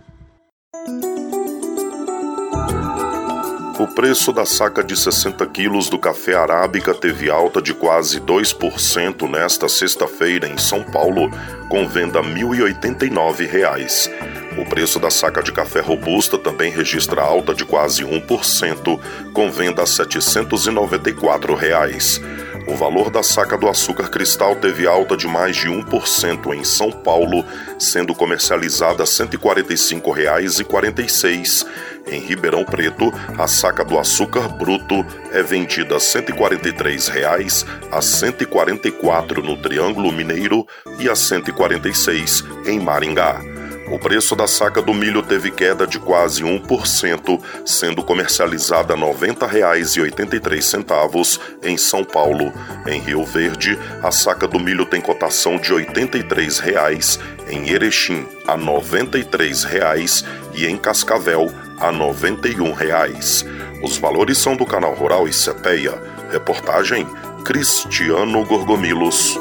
O 3.78 3.86
preço 3.88 4.32
da 4.32 4.46
saca 4.46 4.84
de 4.84 4.96
60 4.96 5.44
quilos 5.46 5.88
do 5.88 5.98
café 5.98 6.34
arábica 6.34 6.94
teve 6.94 7.28
alta 7.28 7.60
de 7.60 7.74
quase 7.74 8.20
2% 8.20 9.28
nesta 9.28 9.68
sexta-feira 9.68 10.46
em 10.46 10.56
São 10.56 10.84
Paulo, 10.84 11.28
com 11.68 11.88
venda 11.88 12.20
R$ 12.20 12.32
1.089. 12.32 14.41
O 14.58 14.66
preço 14.66 14.98
da 14.98 15.10
saca 15.10 15.42
de 15.42 15.50
café 15.50 15.80
robusta 15.80 16.36
também 16.36 16.70
registra 16.70 17.22
alta 17.22 17.54
de 17.54 17.64
quase 17.64 18.04
1%, 18.04 19.00
com 19.32 19.50
venda 19.50 19.82
a 19.82 19.86
794 19.86 21.54
reais. 21.54 22.20
O 22.66 22.74
valor 22.76 23.08
da 23.10 23.22
saca 23.22 23.56
do 23.56 23.68
açúcar 23.68 24.08
cristal 24.08 24.56
teve 24.56 24.86
alta 24.86 25.16
de 25.16 25.26
mais 25.26 25.56
de 25.56 25.68
1% 25.68 26.54
em 26.54 26.62
São 26.64 26.92
Paulo, 26.92 27.42
sendo 27.78 28.14
comercializada 28.14 29.04
R$ 29.04 29.10
145,46. 29.10 31.66
Em 32.06 32.20
Ribeirão 32.20 32.64
Preto, 32.64 33.10
a 33.38 33.46
saca 33.46 33.82
do 33.84 33.98
açúcar 33.98 34.48
bruto 34.48 35.06
é 35.32 35.42
vendida 35.42 35.94
a 35.94 35.98
R$ 35.98 36.04
143,00 36.04 37.66
a 37.90 37.96
R$ 37.96 38.02
144 38.02 39.42
no 39.42 39.56
Triângulo 39.56 40.12
Mineiro 40.12 40.66
e 40.98 41.08
a 41.08 41.12
R$ 41.12 41.16
146 41.16 42.44
em 42.66 42.78
Maringá. 42.78 43.51
O 43.92 43.98
preço 43.98 44.34
da 44.34 44.46
saca 44.46 44.80
do 44.80 44.94
milho 44.94 45.22
teve 45.22 45.50
queda 45.50 45.86
de 45.86 45.98
quase 45.98 46.42
1%, 46.42 47.38
sendo 47.66 48.02
comercializada 48.02 48.94
R$ 48.94 49.02
90,83 49.02 51.38
em 51.62 51.76
São 51.76 52.02
Paulo. 52.02 52.50
Em 52.86 52.98
Rio 52.98 53.22
Verde, 53.22 53.78
a 54.02 54.10
saca 54.10 54.48
do 54.48 54.58
milho 54.58 54.86
tem 54.86 54.98
cotação 54.98 55.58
de 55.58 55.74
R$ 55.74 55.84
83,00, 55.84 57.20
em 57.50 57.68
Erechim 57.68 58.26
a 58.46 58.54
R$ 58.54 58.64
93,00 58.64 60.24
e 60.54 60.64
em 60.64 60.78
Cascavel 60.78 61.52
a 61.78 61.90
R$ 61.90 61.98
91,00. 61.98 63.46
Os 63.82 63.98
valores 63.98 64.38
são 64.38 64.56
do 64.56 64.64
canal 64.64 64.94
Rural 64.94 65.28
e 65.28 65.34
Cepeia. 65.34 66.00
Reportagem 66.30 67.06
Cristiano 67.44 68.42
Gorgomilos. 68.46 69.38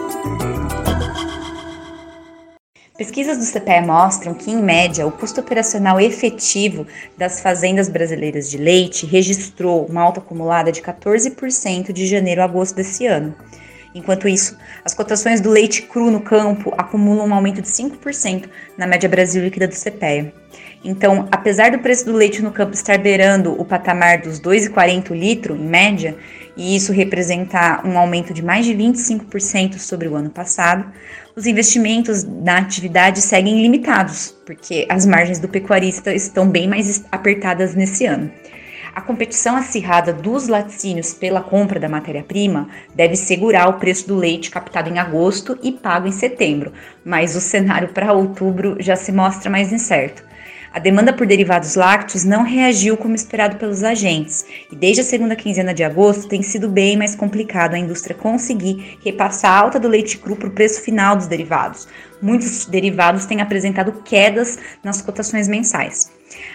Pesquisas 3.02 3.40
do 3.40 3.46
CPE 3.52 3.82
mostram 3.84 4.32
que, 4.32 4.52
em 4.52 4.62
média, 4.62 5.08
o 5.08 5.12
custo 5.12 5.42
operacional 5.42 6.00
efetivo 6.00 6.86
das 7.18 7.40
fazendas 7.40 7.90
brasileiras 7.90 8.48
de 8.48 8.60
leite 8.60 9.08
registrou 9.08 9.88
uma 9.88 10.04
alta 10.04 10.20
acumulada 10.20 10.72
de 10.72 10.84
14% 10.84 11.92
de 11.92 12.06
janeiro 12.06 12.44
a 12.44 12.46
agosto 12.46 12.76
desse 12.76 13.08
ano. 13.08 13.34
Enquanto 13.96 14.28
isso, 14.28 14.56
as 14.86 14.94
cotações 14.94 15.42
do 15.42 15.50
leite 15.50 15.82
cru 15.82 16.12
no 16.12 16.22
campo 16.22 16.72
acumulam 16.78 17.28
um 17.28 17.34
aumento 17.34 17.60
de 17.60 17.70
5% 17.70 18.48
na 18.78 18.86
média 18.86 19.10
Brasil 19.10 19.44
líquida 19.44 19.68
do 19.68 19.74
CPEA. 19.74 20.32
Então, 20.84 21.28
apesar 21.32 21.72
do 21.72 21.80
preço 21.80 22.06
do 22.06 22.14
leite 22.14 22.42
no 22.42 22.52
campo 22.52 22.76
estar 22.76 23.00
beirando 23.00 23.60
o 23.60 23.66
patamar 23.66 24.22
dos 24.22 24.40
2,40 24.40 25.12
litro 25.16 25.56
em 25.56 25.66
média, 25.66 26.16
e 26.56 26.76
isso 26.76 26.92
representar 26.92 27.86
um 27.86 27.98
aumento 27.98 28.34
de 28.34 28.44
mais 28.44 28.66
de 28.66 28.74
25% 28.74 29.78
sobre 29.78 30.08
o 30.08 30.16
ano 30.16 30.30
passado, 30.30 30.86
os 31.36 31.46
investimentos 31.46 32.24
na 32.24 32.58
atividade 32.58 33.22
seguem 33.22 33.62
limitados, 33.62 34.36
porque 34.46 34.86
as 34.90 35.06
margens 35.06 35.40
do 35.40 35.48
pecuarista 35.48 36.14
estão 36.14 36.48
bem 36.48 36.68
mais 36.68 37.06
apertadas 37.12 37.74
nesse 37.76 38.06
ano. 38.06 38.32
A 38.94 39.00
competição 39.00 39.56
acirrada 39.56 40.12
dos 40.12 40.50
laticínios 40.50 41.14
pela 41.14 41.42
compra 41.42 41.80
da 41.80 41.88
matéria-prima 41.88 42.68
deve 42.94 43.16
segurar 43.16 43.70
o 43.70 43.80
preço 43.80 44.06
do 44.06 44.18
leite 44.18 44.52
captado 44.52 44.90
em 44.90 45.00
agosto 45.00 45.58
e 45.64 45.72
pago 45.72 46.08
em 46.08 46.12
setembro, 46.12 46.74
mas 47.06 47.34
o 47.34 47.40
cenário 47.40 47.90
para 47.90 48.12
outubro 48.12 48.76
já 48.80 48.98
se 48.98 49.14
mostra 49.14 49.50
mais 49.50 49.72
incerto. 49.72 50.24
A 50.74 50.80
demanda 50.80 51.12
por 51.12 51.28
derivados 51.28 51.76
lácteos 51.76 52.24
não 52.24 52.44
reagiu 52.44 52.96
como 52.96 53.14
esperado 53.14 53.58
pelos 53.58 53.84
agentes, 53.84 54.46
e 54.72 54.76
desde 54.76 55.02
a 55.02 55.04
segunda 55.04 55.36
quinzena 55.36 55.74
de 55.74 55.84
agosto 55.84 56.30
tem 56.30 56.42
sido 56.42 56.70
bem 56.70 56.96
mais 56.96 57.14
complicado 57.14 57.74
a 57.74 57.78
indústria 57.78 58.16
conseguir 58.16 58.98
repassar 59.04 59.52
a 59.52 59.58
alta 59.58 59.78
do 59.78 59.90
leite 59.90 60.18
cru 60.18 60.34
para 60.34 60.48
o 60.48 60.52
preço 60.52 60.82
final 60.82 61.18
dos 61.18 61.28
derivados. 61.28 61.90
Muitos 62.22 62.66
derivados 62.68 63.26
têm 63.26 63.42
apresentado 63.42 64.02
quedas 64.06 64.58
nas 64.82 65.02
cotações 65.02 65.50
mensais. 65.50 66.10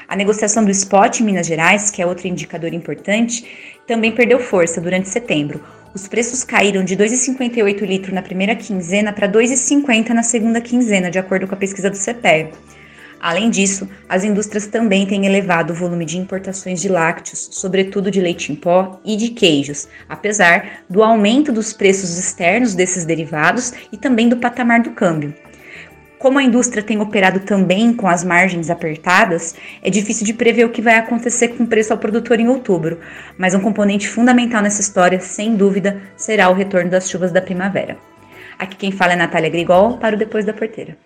A 0.09 0.17
negociação 0.17 0.65
do 0.65 0.71
spot 0.71 1.21
em 1.21 1.25
Minas 1.25 1.47
Gerais, 1.47 1.91
que 1.91 2.01
é 2.01 2.07
outro 2.07 2.27
indicador 2.27 2.73
importante, 2.73 3.77
também 3.87 4.13
perdeu 4.13 4.41
força 4.41 4.81
durante 4.81 5.11
setembro. 5.11 5.63
Os 5.95 6.09
preços 6.09 6.43
caíram 6.43 6.83
de 6.83 6.97
2,58 6.97 7.83
litro 7.83 8.15
na 8.15 8.23
primeira 8.23 8.57
quinzena 8.57 9.13
para 9.13 9.29
2,50 9.29 10.09
na 10.11 10.23
segunda 10.23 10.61
quinzena, 10.63 11.11
de 11.11 11.19
acordo 11.19 11.47
com 11.47 11.55
a 11.55 11.59
pesquisa 11.59 11.91
do 11.91 11.97
CPE. 11.97 12.76
Além 13.21 13.51
disso, 13.51 13.89
as 14.09 14.25
indústrias 14.25 14.67
também 14.67 15.07
têm 15.07 15.27
elevado 15.27 15.73
o 15.73 15.77
volume 15.77 16.05
de 16.05 16.19
importações 16.19 16.81
de 16.81 16.89
lácteos, 16.89 17.49
sobretudo 17.53 18.11
de 18.11 18.21
leite 18.21 18.53
em 18.53 18.55
pó 18.55 19.01
e 19.05 19.17
de 19.17 19.31
queijos, 19.31 19.89
apesar 20.09 20.83
do 20.89 21.03
aumento 21.03 21.53
dos 21.53 21.73
preços 21.73 22.19
externos 22.19 22.75
desses 22.75 23.05
derivados 23.05 23.73
e 23.91 23.97
também 23.97 24.29
do 24.29 24.37
patamar 24.37 24.83
do 24.83 24.91
câmbio. 24.91 25.35
Como 26.19 26.39
a 26.39 26.43
indústria 26.43 26.83
tem 26.83 27.01
operado 27.01 27.41
também 27.41 27.93
com 27.93 28.09
as 28.09 28.25
margens 28.25 28.71
apertadas, 28.71 29.55
é 29.83 29.91
difícil 29.91 30.25
de 30.25 30.33
prever 30.33 30.65
o 30.65 30.71
que 30.71 30.81
vai 30.81 30.97
acontecer 30.97 31.49
com 31.49 31.65
o 31.65 31.67
preço 31.67 31.93
ao 31.93 31.99
produtor 31.99 32.41
em 32.41 32.49
outubro, 32.49 32.99
mas 33.37 33.55
um 33.55 33.61
componente 33.61 34.09
fundamental 34.09 34.63
nessa 34.63 34.81
história, 34.81 35.21
sem 35.21 35.55
dúvida, 35.55 36.01
será 36.17 36.49
o 36.49 36.55
retorno 36.55 36.91
das 36.91 37.11
chuvas 37.11 37.33
da 37.33 37.43
primavera. 37.43 37.99
Aqui 38.59 38.77
quem 38.77 38.91
fala 38.91 39.13
é 39.13 39.17
Natália 39.17 39.51
Grigol, 39.51 39.99
para 39.99 40.17
o 40.17 40.19
Depois 40.19 40.45
da 40.45 40.55
Porteira. 40.55 40.97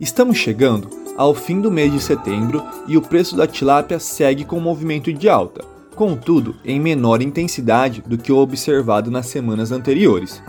Estamos 0.00 0.38
chegando 0.38 0.90
ao 1.16 1.32
fim 1.36 1.60
do 1.60 1.70
mês 1.70 1.92
de 1.92 2.00
setembro 2.00 2.60
e 2.88 2.96
o 2.96 3.00
preço 3.00 3.36
da 3.36 3.46
tilápia 3.46 4.00
segue 4.00 4.44
com 4.44 4.58
movimento 4.58 5.12
de 5.12 5.28
alta, 5.28 5.64
contudo 5.94 6.56
em 6.64 6.80
menor 6.80 7.22
intensidade 7.22 8.02
do 8.04 8.18
que 8.18 8.32
o 8.32 8.38
observado 8.38 9.08
nas 9.08 9.26
semanas 9.26 9.70
anteriores. 9.70 10.42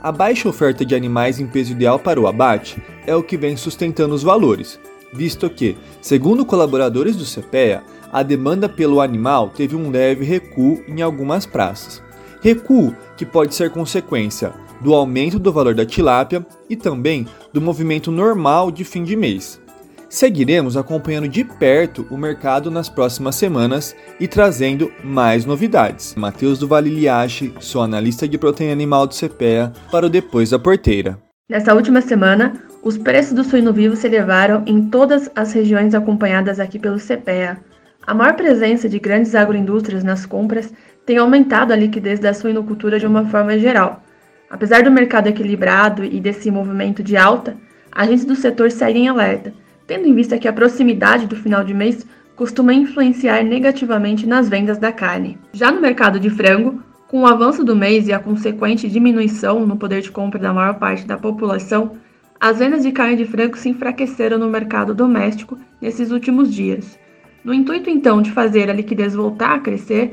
A 0.00 0.12
baixa 0.12 0.48
oferta 0.48 0.84
de 0.86 0.94
animais 0.94 1.40
em 1.40 1.48
peso 1.48 1.72
ideal 1.72 1.98
para 1.98 2.20
o 2.20 2.28
abate 2.28 2.80
é 3.04 3.12
o 3.12 3.24
que 3.24 3.36
vem 3.36 3.56
sustentando 3.56 4.14
os 4.14 4.22
valores, 4.22 4.78
visto 5.12 5.50
que, 5.50 5.76
segundo 6.00 6.46
colaboradores 6.46 7.16
do 7.16 7.24
CPEA, 7.24 7.82
a 8.12 8.22
demanda 8.22 8.68
pelo 8.68 9.00
animal 9.00 9.48
teve 9.48 9.74
um 9.74 9.90
leve 9.90 10.24
recuo 10.24 10.80
em 10.86 11.02
algumas 11.02 11.44
praças. 11.44 12.00
Recuo 12.40 12.94
que 13.16 13.26
pode 13.26 13.52
ser 13.52 13.70
consequência 13.70 14.52
do 14.82 14.94
aumento 14.94 15.38
do 15.38 15.52
valor 15.52 15.74
da 15.74 15.86
tilápia 15.86 16.44
e 16.68 16.76
também 16.76 17.26
do 17.52 17.60
movimento 17.60 18.10
normal 18.10 18.70
de 18.70 18.84
fim 18.84 19.04
de 19.04 19.16
mês. 19.16 19.60
Seguiremos 20.08 20.76
acompanhando 20.76 21.26
de 21.26 21.42
perto 21.42 22.06
o 22.10 22.18
mercado 22.18 22.70
nas 22.70 22.88
próximas 22.88 23.34
semanas 23.34 23.96
e 24.20 24.28
trazendo 24.28 24.92
mais 25.02 25.46
novidades. 25.46 26.14
Matheus 26.14 26.58
do 26.58 26.68
Vale 26.68 26.90
Liache, 26.90 27.54
sou 27.60 27.80
analista 27.80 28.28
de 28.28 28.36
proteína 28.36 28.72
animal 28.72 29.06
do 29.06 29.14
CPEA 29.14 29.72
para 29.90 30.04
o 30.04 30.10
Depois 30.10 30.50
da 30.50 30.58
Porteira. 30.58 31.18
Nesta 31.48 31.74
última 31.74 32.02
semana, 32.02 32.62
os 32.82 32.98
preços 32.98 33.32
do 33.32 33.42
suíno 33.42 33.72
vivo 33.72 33.96
se 33.96 34.06
elevaram 34.06 34.62
em 34.66 34.84
todas 34.90 35.30
as 35.34 35.52
regiões 35.52 35.94
acompanhadas 35.94 36.60
aqui 36.60 36.78
pelo 36.78 36.98
CPEA. 36.98 37.58
A 38.06 38.12
maior 38.12 38.34
presença 38.34 38.88
de 38.88 38.98
grandes 38.98 39.34
agroindústrias 39.34 40.04
nas 40.04 40.26
compras 40.26 40.72
tem 41.06 41.16
aumentado 41.16 41.72
a 41.72 41.76
liquidez 41.76 42.20
da 42.20 42.34
suinocultura 42.34 42.98
de 42.98 43.06
uma 43.06 43.24
forma 43.26 43.58
geral. 43.58 44.02
Apesar 44.52 44.82
do 44.82 44.90
mercado 44.90 45.28
equilibrado 45.28 46.04
e 46.04 46.20
desse 46.20 46.50
movimento 46.50 47.02
de 47.02 47.16
alta, 47.16 47.56
agentes 47.90 48.26
do 48.26 48.36
setor 48.36 48.70
seguem 48.70 49.08
alerta, 49.08 49.54
tendo 49.86 50.06
em 50.06 50.14
vista 50.14 50.36
que 50.36 50.46
a 50.46 50.52
proximidade 50.52 51.26
do 51.26 51.34
final 51.34 51.64
de 51.64 51.72
mês 51.72 52.06
costuma 52.36 52.74
influenciar 52.74 53.42
negativamente 53.42 54.26
nas 54.26 54.50
vendas 54.50 54.76
da 54.76 54.92
carne. 54.92 55.38
Já 55.54 55.72
no 55.72 55.80
mercado 55.80 56.20
de 56.20 56.28
frango, 56.28 56.82
com 57.08 57.22
o 57.22 57.26
avanço 57.26 57.64
do 57.64 57.74
mês 57.74 58.06
e 58.06 58.12
a 58.12 58.18
consequente 58.18 58.90
diminuição 58.90 59.66
no 59.66 59.78
poder 59.78 60.02
de 60.02 60.10
compra 60.10 60.38
da 60.38 60.52
maior 60.52 60.74
parte 60.74 61.06
da 61.06 61.16
população, 61.16 61.92
as 62.38 62.58
vendas 62.58 62.82
de 62.82 62.92
carne 62.92 63.16
de 63.16 63.24
frango 63.24 63.56
se 63.56 63.70
enfraqueceram 63.70 64.36
no 64.36 64.50
mercado 64.50 64.94
doméstico 64.94 65.58
nesses 65.80 66.10
últimos 66.10 66.52
dias. 66.52 66.98
No 67.42 67.54
intuito 67.54 67.88
então 67.88 68.20
de 68.20 68.30
fazer 68.30 68.68
a 68.68 68.74
liquidez 68.74 69.14
voltar 69.14 69.54
a 69.54 69.60
crescer, 69.60 70.12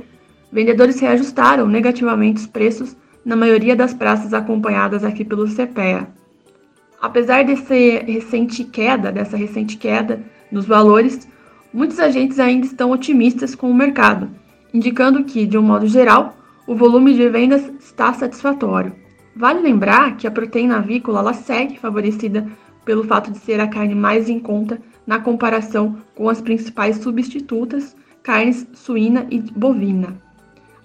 vendedores 0.50 0.98
reajustaram 1.02 1.68
negativamente 1.68 2.40
os 2.40 2.48
preços 2.48 2.96
na 3.26 3.36
maioria 3.36 3.76
das 3.76 3.94
praças 3.94 4.34
acompanhadas 4.34 5.04
aqui 5.04 5.24
pelo 5.24 5.48
CPEA. 5.48 6.08
Apesar 7.02 7.46
desse 7.46 8.00
recente 8.00 8.64
queda, 8.64 9.12
dessa 9.12 9.38
recente 9.38 9.78
queda 9.78 10.22
nos 10.52 10.66
valores, 10.66 11.28
muitos 11.74 12.00
agentes 12.00 12.40
ainda 12.40 12.66
estão 12.66 12.92
otimistas 12.92 13.56
com 13.56 13.70
o 13.70 13.74
mercado, 13.74 14.30
indicando 14.74 15.24
que, 15.24 15.46
de 15.46 15.58
um 15.58 15.62
modo 15.62 15.88
geral, 15.88 16.36
o 16.68 16.76
volume 16.76 17.14
de 17.14 17.28
vendas 17.30 17.72
está 17.80 18.14
satisfatório. 18.14 18.94
Vale 19.36 19.62
lembrar 19.62 20.18
que 20.18 20.28
a 20.28 20.32
proteína 20.32 20.78
avícola 20.78 21.20
ela 21.20 21.34
segue 21.34 21.80
favorecida 21.80 22.46
pelo 22.84 23.04
fato 23.04 23.32
de 23.32 23.38
ser 23.40 23.60
a 23.60 23.68
carne 23.68 23.96
mais 23.96 24.28
em 24.28 24.40
conta 24.40 24.82
na 25.08 25.20
comparação 25.20 25.98
com 26.14 26.28
as 26.28 26.42
principais 26.42 26.98
substitutas, 26.98 27.96
carnes 28.22 28.68
suína 28.74 29.26
e 29.32 29.40
bovina. 29.40 30.18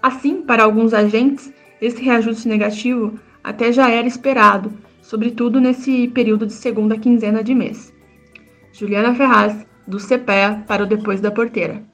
Assim, 0.03 0.43
para 0.43 0.63
alguns 0.63 0.95
agentes, 0.95 1.53
esse 1.81 2.03
reajuste 2.03 2.49
negativo 2.49 3.19
até 3.43 3.73
já 3.73 3.91
era 3.91 4.07
esperado, 4.07 4.73
sobretudo 5.03 5.61
nesse 5.61 6.09
período 6.09 6.47
de 6.47 6.53
segunda 6.53 6.99
quinzena 6.99 7.43
de 7.43 7.55
mês. 7.55 7.93
Juliana 8.73 9.15
Ferraz, 9.15 9.67
do 9.87 9.99
CPEA 9.99 10.65
para 10.67 10.83
o 10.83 10.87
Depois 10.87 11.21
da 11.21 11.31
Porteira. 11.31 11.94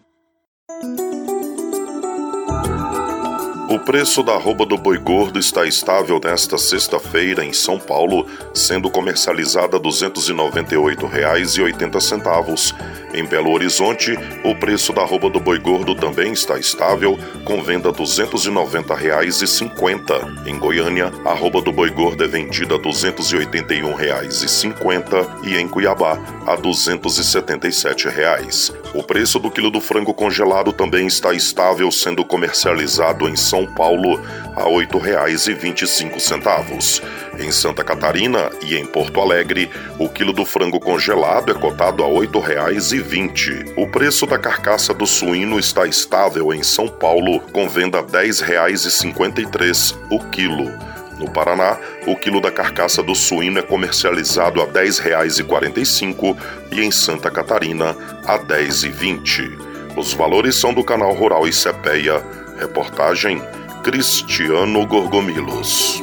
O 3.71 3.79
preço 3.79 4.23
da 4.25 4.33
arroba 4.33 4.67
do 4.67 4.77
boi 4.77 4.99
gordo 4.99 5.39
está 5.39 5.65
estável 5.65 6.21
nesta 6.21 6.59
sexta-feira 6.59 7.45
em 7.45 7.53
São 7.53 7.79
Paulo, 7.79 8.27
sendo 8.53 8.91
comercializada 8.91 9.77
R$ 9.77 9.85
298,80. 9.85 12.75
Em 13.15 13.25
Belo 13.25 13.53
Horizonte, 13.53 14.19
o 14.45 14.57
preço 14.57 14.93
da 14.93 15.03
arroba 15.03 15.31
do 15.31 15.39
boi 15.39 15.61
gordo 15.61 15.95
também 15.95 16.33
está 16.33 16.59
estável, 16.59 17.17
com 17.45 17.63
venda 17.63 17.91
R$ 17.91 17.97
290,50. 17.97 20.49
Em 20.49 20.59
Goiânia, 20.59 21.13
a 21.25 21.31
arroba 21.31 21.63
do 21.63 21.71
boi 21.71 21.91
gordo 21.91 22.25
é 22.25 22.27
vendida 22.27 22.75
R$ 22.75 22.83
281,50 22.83 25.47
e 25.47 25.57
em 25.57 25.69
Cuiabá 25.69 26.19
a 26.45 26.57
277 26.57 28.09
reais. 28.09 28.73
O 28.93 29.05
preço 29.05 29.39
do 29.39 29.49
quilo 29.49 29.71
do 29.71 29.81
frango 29.81 30.13
congelado 30.13 30.73
também 30.73 31.07
está 31.07 31.33
estável, 31.33 31.89
sendo 31.93 32.25
comercializado 32.25 33.29
em 33.29 33.37
São 33.37 33.60
São 33.61 33.67
Paulo 33.67 34.19
a 34.57 34.65
R$ 34.65 34.87
8,25. 34.87 37.03
Em 37.39 37.53
Santa 37.53 37.85
Catarina 37.85 38.51
e 38.63 38.75
em 38.77 38.87
Porto 38.87 39.21
Alegre, 39.21 39.71
o 39.99 40.09
quilo 40.09 40.33
do 40.33 40.47
frango 40.47 40.81
congelado 40.81 41.53
é 41.53 41.55
cotado 41.55 42.03
a 42.03 42.07
R$ 42.07 42.27
8,20. 42.27 43.75
O 43.77 43.87
preço 43.87 44.27
da 44.27 44.39
carcaça 44.39 44.95
do 44.95 45.07
suíno 45.07 45.59
está 45.59 45.87
estável 45.87 46.55
em 46.55 46.63
São 46.63 46.89
Paulo, 46.89 47.41
com 47.53 47.69
venda 47.69 47.99
a 47.99 48.01
R$ 48.01 48.29
10,53 48.29 49.95
o 50.11 50.19
quilo. 50.31 50.73
No 51.19 51.31
Paraná, 51.31 51.79
o 52.07 52.17
quilo 52.17 52.41
da 52.41 52.51
carcaça 52.51 53.03
do 53.03 53.15
suíno 53.15 53.59
é 53.59 53.63
comercializado 53.63 54.63
a 54.63 54.65
R$ 54.65 54.73
10,45 54.73 56.35
e 56.73 56.81
em 56.81 56.91
Santa 56.91 57.31
Catarina 57.31 57.95
a 58.25 58.37
R$ 58.37 58.45
10,20. 58.47 59.69
Os 59.97 60.15
valores 60.15 60.57
são 60.57 60.73
do 60.73 60.85
canal 60.85 61.13
Rural 61.13 61.47
e 61.47 61.53
Cepeia. 61.53 62.23
Reportagem 62.61 63.41
Cristiano 63.83 64.87
Gorgomilos. 64.87 66.03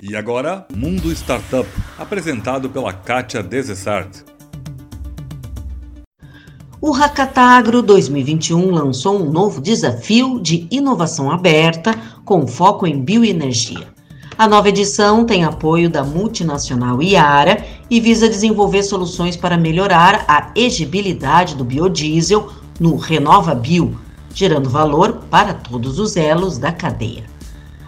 E 0.00 0.14
agora, 0.14 0.64
Mundo 0.72 1.10
Startup, 1.10 1.68
apresentado 1.98 2.70
pela 2.70 2.92
Kátia 2.92 3.42
Desessart. 3.42 4.22
O 6.80 6.92
Hackatagro 6.92 7.82
2021 7.82 8.70
lançou 8.70 9.20
um 9.20 9.28
novo 9.28 9.60
desafio 9.60 10.40
de 10.40 10.68
inovação 10.70 11.32
aberta 11.32 11.92
com 12.24 12.46
foco 12.46 12.86
em 12.86 13.02
bioenergia. 13.02 13.88
A 14.40 14.48
nova 14.48 14.70
edição 14.70 15.26
tem 15.26 15.44
apoio 15.44 15.90
da 15.90 16.02
multinacional 16.02 17.02
Iara 17.02 17.62
e 17.90 18.00
visa 18.00 18.26
desenvolver 18.26 18.82
soluções 18.82 19.36
para 19.36 19.58
melhorar 19.58 20.24
a 20.26 20.50
egibilidade 20.56 21.54
do 21.54 21.62
biodiesel 21.62 22.50
no 22.80 22.96
Renova 22.96 23.54
Bio, 23.54 24.00
gerando 24.32 24.70
valor 24.70 25.24
para 25.30 25.52
todos 25.52 25.98
os 25.98 26.16
elos 26.16 26.56
da 26.56 26.72
cadeia. 26.72 27.24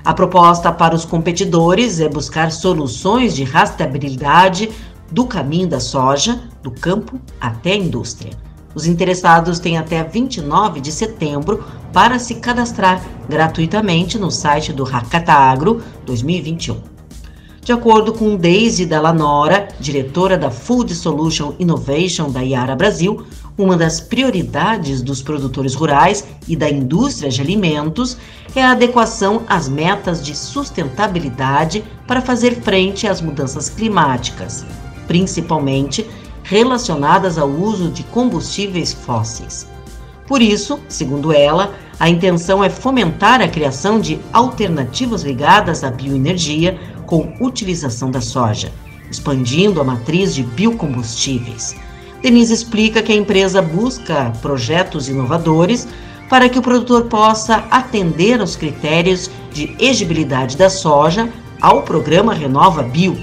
A 0.04 0.12
proposta 0.12 0.70
para 0.70 0.94
os 0.94 1.06
competidores 1.06 2.00
é 2.00 2.08
buscar 2.10 2.52
soluções 2.52 3.34
de 3.34 3.44
rastreabilidade 3.44 4.68
do 5.10 5.24
caminho 5.24 5.68
da 5.68 5.80
soja, 5.80 6.38
do 6.62 6.70
campo 6.70 7.18
até 7.40 7.72
a 7.72 7.76
indústria. 7.76 8.51
Os 8.74 8.86
interessados 8.86 9.58
têm 9.58 9.76
até 9.76 10.02
29 10.02 10.80
de 10.80 10.90
setembro 10.90 11.64
para 11.92 12.18
se 12.18 12.36
cadastrar 12.36 13.02
gratuitamente 13.28 14.18
no 14.18 14.30
site 14.30 14.72
do 14.72 14.84
Hakata 14.84 15.32
Agro 15.32 15.82
2021. 16.06 16.92
De 17.64 17.70
acordo 17.70 18.12
com 18.12 18.36
Daisy 18.36 18.84
Dallanora, 18.86 19.68
diretora 19.78 20.36
da 20.36 20.50
Food 20.50 20.94
Solution 20.96 21.54
Innovation 21.60 22.28
da 22.28 22.42
Iara 22.42 22.74
Brasil, 22.74 23.24
uma 23.56 23.76
das 23.76 24.00
prioridades 24.00 25.00
dos 25.00 25.22
produtores 25.22 25.74
rurais 25.74 26.24
e 26.48 26.56
da 26.56 26.68
indústria 26.68 27.30
de 27.30 27.40
alimentos 27.40 28.16
é 28.56 28.64
a 28.64 28.72
adequação 28.72 29.42
às 29.46 29.68
metas 29.68 30.24
de 30.24 30.36
sustentabilidade 30.36 31.84
para 32.04 32.20
fazer 32.20 32.60
frente 32.62 33.06
às 33.06 33.20
mudanças 33.20 33.68
climáticas, 33.68 34.66
principalmente 35.06 36.04
relacionadas 36.42 37.38
ao 37.38 37.48
uso 37.48 37.90
de 37.90 38.02
combustíveis 38.04 38.92
fósseis. 38.92 39.66
Por 40.26 40.40
isso, 40.40 40.80
segundo 40.88 41.32
ela, 41.32 41.74
a 41.98 42.08
intenção 42.08 42.64
é 42.64 42.70
fomentar 42.70 43.40
a 43.40 43.48
criação 43.48 44.00
de 44.00 44.18
alternativas 44.32 45.22
ligadas 45.22 45.84
à 45.84 45.90
bioenergia 45.90 46.78
com 47.06 47.34
utilização 47.40 48.10
da 48.10 48.20
soja, 48.20 48.72
expandindo 49.10 49.80
a 49.80 49.84
matriz 49.84 50.34
de 50.34 50.42
biocombustíveis. 50.42 51.76
Denise 52.22 52.54
explica 52.54 53.02
que 53.02 53.12
a 53.12 53.16
empresa 53.16 53.60
busca 53.60 54.32
projetos 54.40 55.08
inovadores 55.08 55.88
para 56.30 56.48
que 56.48 56.58
o 56.58 56.62
produtor 56.62 57.04
possa 57.04 57.56
atender 57.70 58.40
aos 58.40 58.56
critérios 58.56 59.28
de 59.52 59.76
egibilidade 59.78 60.56
da 60.56 60.70
soja 60.70 61.28
ao 61.60 61.82
programa 61.82 62.32
Renova 62.32 62.82
Bio 62.82 63.18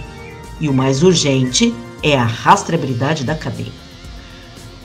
e 0.60 0.70
o 0.70 0.74
mais 0.74 1.02
urgente, 1.02 1.74
é 2.04 2.18
a 2.18 2.24
rastreabilidade 2.24 3.24
da 3.24 3.36
cadeia. 3.36 3.72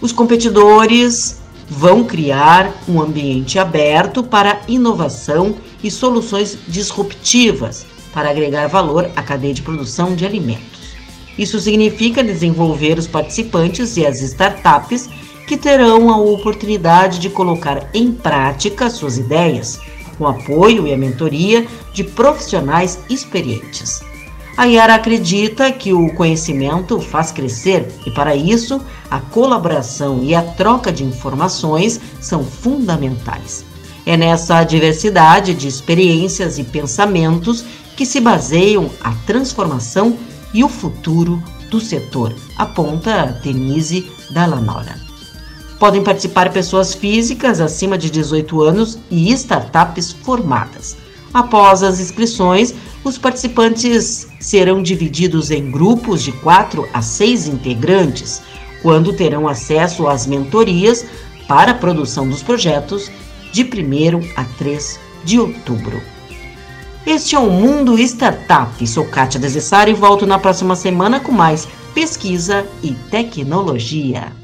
Os 0.01 0.13
competidores 0.13 1.41
vão 1.69 2.05
criar 2.05 2.73
um 2.89 3.01
ambiente 3.01 3.59
aberto 3.59 4.23
para 4.23 4.61
inovação 4.69 5.55
e 5.83 5.91
soluções 5.91 6.59
disruptivas 6.69 7.87
para 8.13 8.31
agregar 8.31 8.69
valor 8.69 9.11
à 9.17 9.23
cadeia 9.23 9.55
de 9.55 9.63
produção 9.63 10.15
de 10.15 10.25
alimentos. 10.25 10.95
Isso 11.37 11.59
significa 11.59 12.23
desenvolver 12.23 12.99
os 12.99 13.07
participantes 13.07 13.97
e 13.97 14.07
as 14.07 14.21
startups 14.21 15.09
que 15.47 15.57
terão 15.57 16.11
a 16.11 16.17
oportunidade 16.17 17.19
de 17.19 17.29
colocar 17.29 17.91
em 17.93 18.13
prática 18.13 18.89
suas 18.89 19.19
ideias, 19.19 19.79
com 20.17 20.27
apoio 20.27 20.87
e 20.87 20.93
a 20.93 20.97
mentoria 20.97 21.67
de 21.93 22.05
profissionais 22.05 22.99
experientes. 23.11 24.01
A 24.57 24.67
Yara 24.67 24.95
acredita 24.95 25.73
que 25.73 25.93
o 25.93 26.15
conhecimento 26.15 27.01
faz 27.01 27.33
crescer 27.33 27.93
e, 28.07 28.11
para 28.11 28.37
isso, 28.37 28.81
a 29.11 29.19
colaboração 29.19 30.23
e 30.23 30.33
a 30.33 30.43
troca 30.43 30.93
de 30.93 31.03
informações 31.03 32.01
são 32.21 32.45
fundamentais. 32.45 33.65
É 34.07 34.17
nessa 34.17 34.63
diversidade 34.63 35.55
de 35.55 35.67
experiências 35.67 36.57
e 36.59 36.63
pensamentos 36.63 37.65
que 37.97 38.07
se 38.07 38.21
baseiam 38.21 38.91
a 39.03 39.13
transformação 39.27 40.17
e 40.53 40.63
o 40.63 40.69
futuro 40.69 41.43
do 41.69 41.81
setor, 41.81 42.33
aponta 42.57 43.41
Denise 43.43 44.09
Dallanora. 44.31 44.95
Podem 45.81 46.05
participar 46.05 46.53
pessoas 46.53 46.95
físicas 46.95 47.61
acima 47.61 47.99
de 47.99 48.09
18 48.09 48.63
anos 48.63 48.99
e 49.11 49.33
startups 49.33 50.13
formadas. 50.13 50.97
Após 51.33 51.83
as 51.83 51.99
inscrições, 51.99 52.73
os 53.03 53.19
participantes 53.19 54.29
serão 54.45 54.83
divididos 54.83 55.51
em 55.51 55.71
grupos 55.71 56.23
de 56.23 56.31
quatro 56.31 56.87
a 56.93 57.01
seis 57.01 57.47
integrantes, 57.47 58.43
quando 58.83 59.15
terão 59.15 59.49
acesso 59.49 60.07
às 60.07 60.27
mentorias 60.27 61.07
para 61.49 61.71
a 61.71 61.75
produção 61.75 62.29
dos 62.29 62.43
projetos 62.43 63.11
de 63.53 63.63
1 63.63 64.33
a 64.37 64.45
3 64.59 65.01
de 65.25 65.41
outubro. 65.41 65.99
Este 67.07 67.35
é 67.35 67.39
o 67.39 67.51
Mundo 67.51 67.99
Startup. 67.99 68.87
Sou 68.87 69.07
Kátia 69.07 69.41
Desessari 69.41 69.93
e 69.93 69.95
volto 69.95 70.27
na 70.27 70.39
próxima 70.39 70.77
semana 70.77 71.21
com 71.21 71.33
mais 71.33 71.67
pesquisa 71.95 72.67
e 72.83 72.93
tecnologia. 73.11 74.44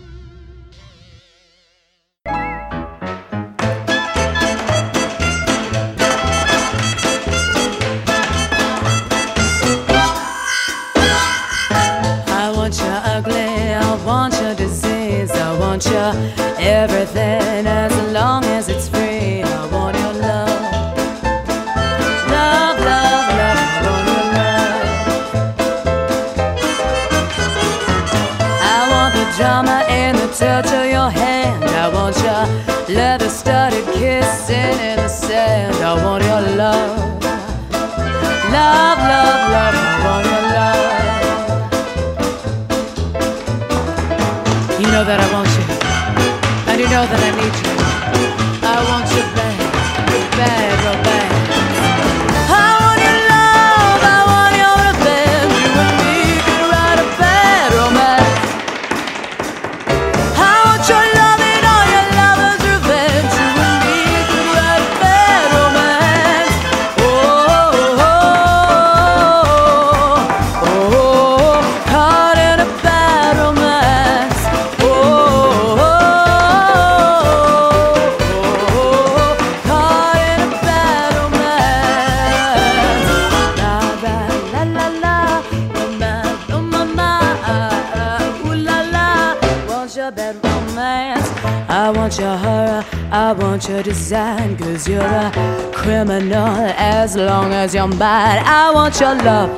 Long 97.26 97.52
as 97.52 97.74
you're 97.74 97.86
mine. 97.86 98.42
I 98.44 98.70
want 98.72 98.98
your 99.00 99.14
love. 99.14 99.50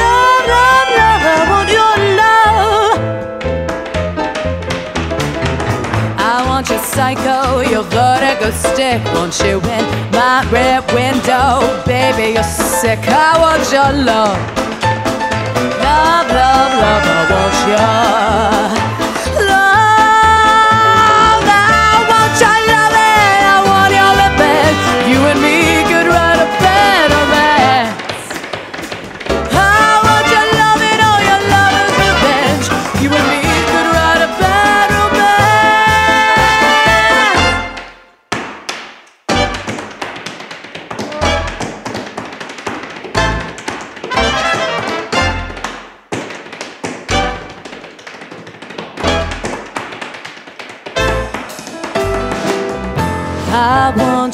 Love, 0.00 0.44
love, 0.54 0.88
love, 0.98 1.22
I 1.34 1.38
want 1.52 1.70
your 1.78 1.96
love. 2.20 2.98
I 6.18 6.46
want 6.46 6.68
your 6.70 6.80
psycho, 6.80 7.60
your 7.60 7.84
vertigo 7.84 8.50
stick. 8.50 9.02
Won't 9.14 9.38
you 9.40 9.60
in 9.76 9.84
my 10.12 10.46
rear 10.52 10.82
window? 10.94 11.82
Baby, 11.86 12.34
you're 12.34 12.42
sick. 12.80 13.00
I 13.08 13.38
want 13.44 13.64
your 13.72 13.92
love. 14.04 14.38
Love, 15.86 16.28
love, 16.40 16.72
love, 16.82 17.04
I 17.06 17.20
want 17.30 17.56
your 18.82 18.87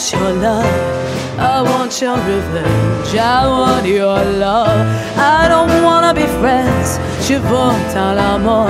want 0.04 0.20
your 0.20 0.32
love. 0.42 1.38
I 1.38 1.62
want 1.62 2.02
your 2.02 2.16
revenge. 2.16 3.14
I 3.16 3.46
want 3.46 3.86
your 3.86 4.22
love. 4.38 4.68
I 5.16 5.48
don't 5.48 5.82
wanna 5.82 6.12
be 6.12 6.26
friends. 6.40 6.98
Je 7.26 7.34
veux 7.34 7.94
dans 7.94 8.14
l'amour 8.14 8.68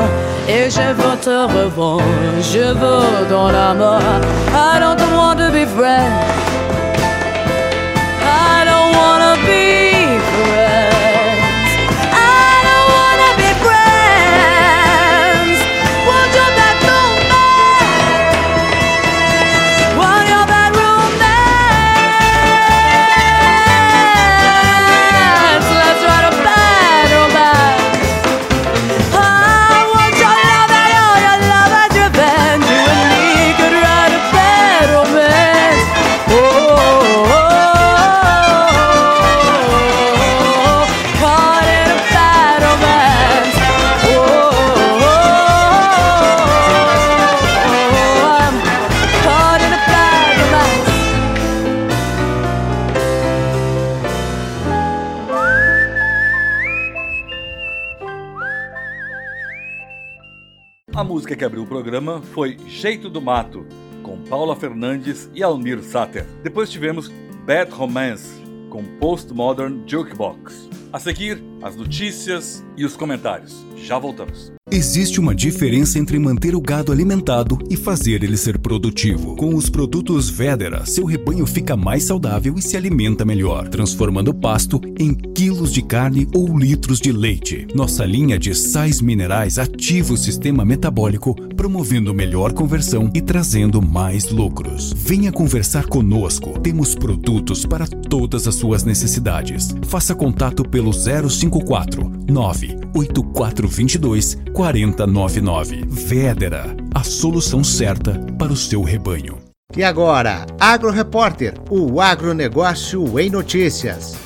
et 0.48 0.70
je 0.70 0.92
veux 0.92 1.16
te 1.20 1.46
revoir. 1.58 2.00
Je 2.40 2.72
veux 2.72 3.28
dans 3.28 3.50
l'amour. 3.50 4.00
I 4.52 4.78
don't 4.78 5.00
want 5.16 5.38
to 5.38 5.50
be 5.50 5.66
friends. 5.66 6.33
Que 61.44 61.46
abriu 61.46 61.62
o 61.62 61.66
programa 61.66 62.22
foi 62.32 62.56
Jeito 62.66 63.10
do 63.10 63.20
Mato, 63.20 63.66
com 64.02 64.16
Paula 64.22 64.56
Fernandes 64.56 65.28
e 65.34 65.42
Almir 65.42 65.82
Sater. 65.82 66.24
Depois 66.42 66.70
tivemos 66.70 67.12
Bad 67.44 67.70
Romance, 67.70 68.42
com 68.70 68.82
Postmodern 68.98 69.82
Jukebox. 69.86 70.70
A 70.90 70.98
seguir, 70.98 71.44
as 71.60 71.76
notícias 71.76 72.64
e 72.78 72.84
os 72.86 72.96
comentários. 72.96 73.62
Já 73.76 73.98
voltamos. 73.98 74.53
Existe 74.74 75.20
uma 75.20 75.36
diferença 75.36 76.00
entre 76.00 76.18
manter 76.18 76.56
o 76.56 76.60
gado 76.60 76.90
alimentado 76.90 77.60
e 77.70 77.76
fazer 77.76 78.24
ele 78.24 78.36
ser 78.36 78.58
produtivo. 78.58 79.36
Com 79.36 79.54
os 79.54 79.70
produtos 79.70 80.28
Vedera, 80.28 80.84
seu 80.84 81.04
rebanho 81.04 81.46
fica 81.46 81.76
mais 81.76 82.02
saudável 82.02 82.56
e 82.58 82.60
se 82.60 82.76
alimenta 82.76 83.24
melhor, 83.24 83.68
transformando 83.68 84.32
o 84.32 84.34
pasto 84.34 84.80
em 84.98 85.14
quilos 85.14 85.72
de 85.72 85.80
carne 85.80 86.26
ou 86.34 86.58
litros 86.58 86.98
de 86.98 87.12
leite. 87.12 87.68
Nossa 87.72 88.04
linha 88.04 88.36
de 88.36 88.52
sais 88.52 89.00
minerais 89.00 89.60
ativa 89.60 90.12
o 90.12 90.16
sistema 90.16 90.64
metabólico, 90.64 91.36
promovendo 91.54 92.12
melhor 92.12 92.52
conversão 92.52 93.08
e 93.14 93.20
trazendo 93.20 93.80
mais 93.80 94.28
lucros. 94.28 94.92
Venha 94.92 95.30
conversar 95.30 95.86
conosco. 95.86 96.58
Temos 96.58 96.96
produtos 96.96 97.64
para 97.64 97.86
todas 97.86 98.48
as 98.48 98.56
suas 98.56 98.82
necessidades. 98.82 99.72
Faça 99.86 100.16
contato 100.16 100.68
pelo 100.68 100.92
054 100.92 102.10
98422 102.28 104.36
4099. 104.64 105.84
Vedera, 105.86 106.74
a 106.94 107.04
solução 107.04 107.62
certa 107.62 108.18
para 108.38 108.50
o 108.50 108.56
seu 108.56 108.82
rebanho. 108.82 109.38
E 109.76 109.84
agora, 109.84 110.46
Agro 110.58 110.90
Repórter, 110.90 111.52
o 111.68 112.00
agronegócio 112.00 113.20
em 113.20 113.28
notícias. 113.28 114.16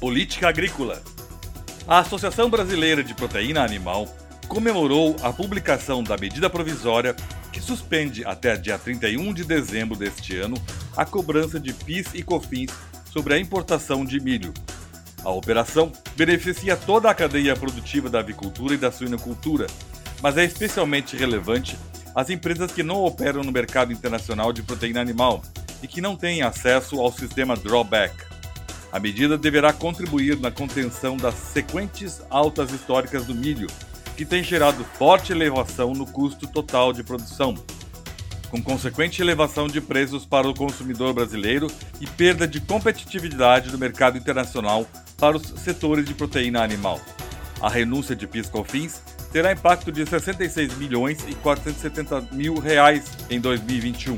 Política 0.00 0.48
Agrícola. 0.48 1.02
A 1.86 1.98
Associação 1.98 2.48
Brasileira 2.48 3.04
de 3.04 3.12
Proteína 3.12 3.62
Animal 3.62 4.08
comemorou 4.48 5.16
a 5.22 5.30
publicação 5.30 6.02
da 6.02 6.16
medida 6.16 6.48
provisória 6.48 7.14
que 7.52 7.60
suspende 7.60 8.24
até 8.24 8.56
dia 8.56 8.78
31 8.78 9.34
de 9.34 9.44
dezembro 9.44 9.98
deste 9.98 10.38
ano 10.38 10.56
a 10.96 11.04
cobrança 11.04 11.60
de 11.60 11.74
PIS 11.74 12.06
e 12.14 12.22
COFINS 12.22 12.72
sobre 13.12 13.34
a 13.34 13.38
importação 13.38 14.02
de 14.02 14.18
milho. 14.18 14.54
A 15.24 15.30
operação 15.30 15.90
beneficia 16.14 16.76
toda 16.76 17.08
a 17.08 17.14
cadeia 17.14 17.56
produtiva 17.56 18.10
da 18.10 18.20
avicultura 18.20 18.74
e 18.74 18.76
da 18.76 18.92
suinocultura, 18.92 19.66
mas 20.20 20.36
é 20.36 20.44
especialmente 20.44 21.16
relevante 21.16 21.78
às 22.14 22.28
empresas 22.28 22.70
que 22.70 22.82
não 22.82 23.02
operam 23.02 23.42
no 23.42 23.50
mercado 23.50 23.92
internacional 23.92 24.52
de 24.52 24.62
proteína 24.62 25.00
animal 25.00 25.42
e 25.82 25.88
que 25.88 26.02
não 26.02 26.14
têm 26.14 26.42
acesso 26.42 27.00
ao 27.00 27.10
sistema 27.10 27.56
drawback. 27.56 28.14
A 28.92 29.00
medida 29.00 29.38
deverá 29.38 29.72
contribuir 29.72 30.38
na 30.38 30.50
contenção 30.50 31.16
das 31.16 31.34
sequentes 31.34 32.22
altas 32.28 32.70
históricas 32.70 33.24
do 33.24 33.34
milho, 33.34 33.66
que 34.16 34.24
tem 34.24 34.44
gerado 34.44 34.84
forte 34.84 35.32
elevação 35.32 35.92
no 35.92 36.06
custo 36.06 36.46
total 36.46 36.92
de 36.92 37.02
produção, 37.02 37.54
com 38.50 38.62
consequente 38.62 39.20
elevação 39.20 39.66
de 39.66 39.80
preços 39.80 40.24
para 40.24 40.48
o 40.48 40.54
consumidor 40.54 41.12
brasileiro 41.12 41.66
e 42.00 42.06
perda 42.06 42.46
de 42.46 42.60
competitividade 42.60 43.70
do 43.70 43.78
mercado 43.78 44.16
internacional 44.16 44.86
para 45.18 45.36
os 45.36 45.42
setores 45.60 46.04
de 46.04 46.14
proteína 46.14 46.62
animal. 46.62 47.00
A 47.60 47.68
renúncia 47.68 48.14
de 48.14 48.26
PIS/COFINS 48.26 49.00
terá 49.32 49.52
impacto 49.52 49.90
de 49.90 50.04
66 50.06 50.76
milhões 50.76 51.24
e 51.28 51.34
470 51.34 52.28
mil 52.32 52.58
reais 52.58 53.04
em 53.30 53.40
2021, 53.40 54.16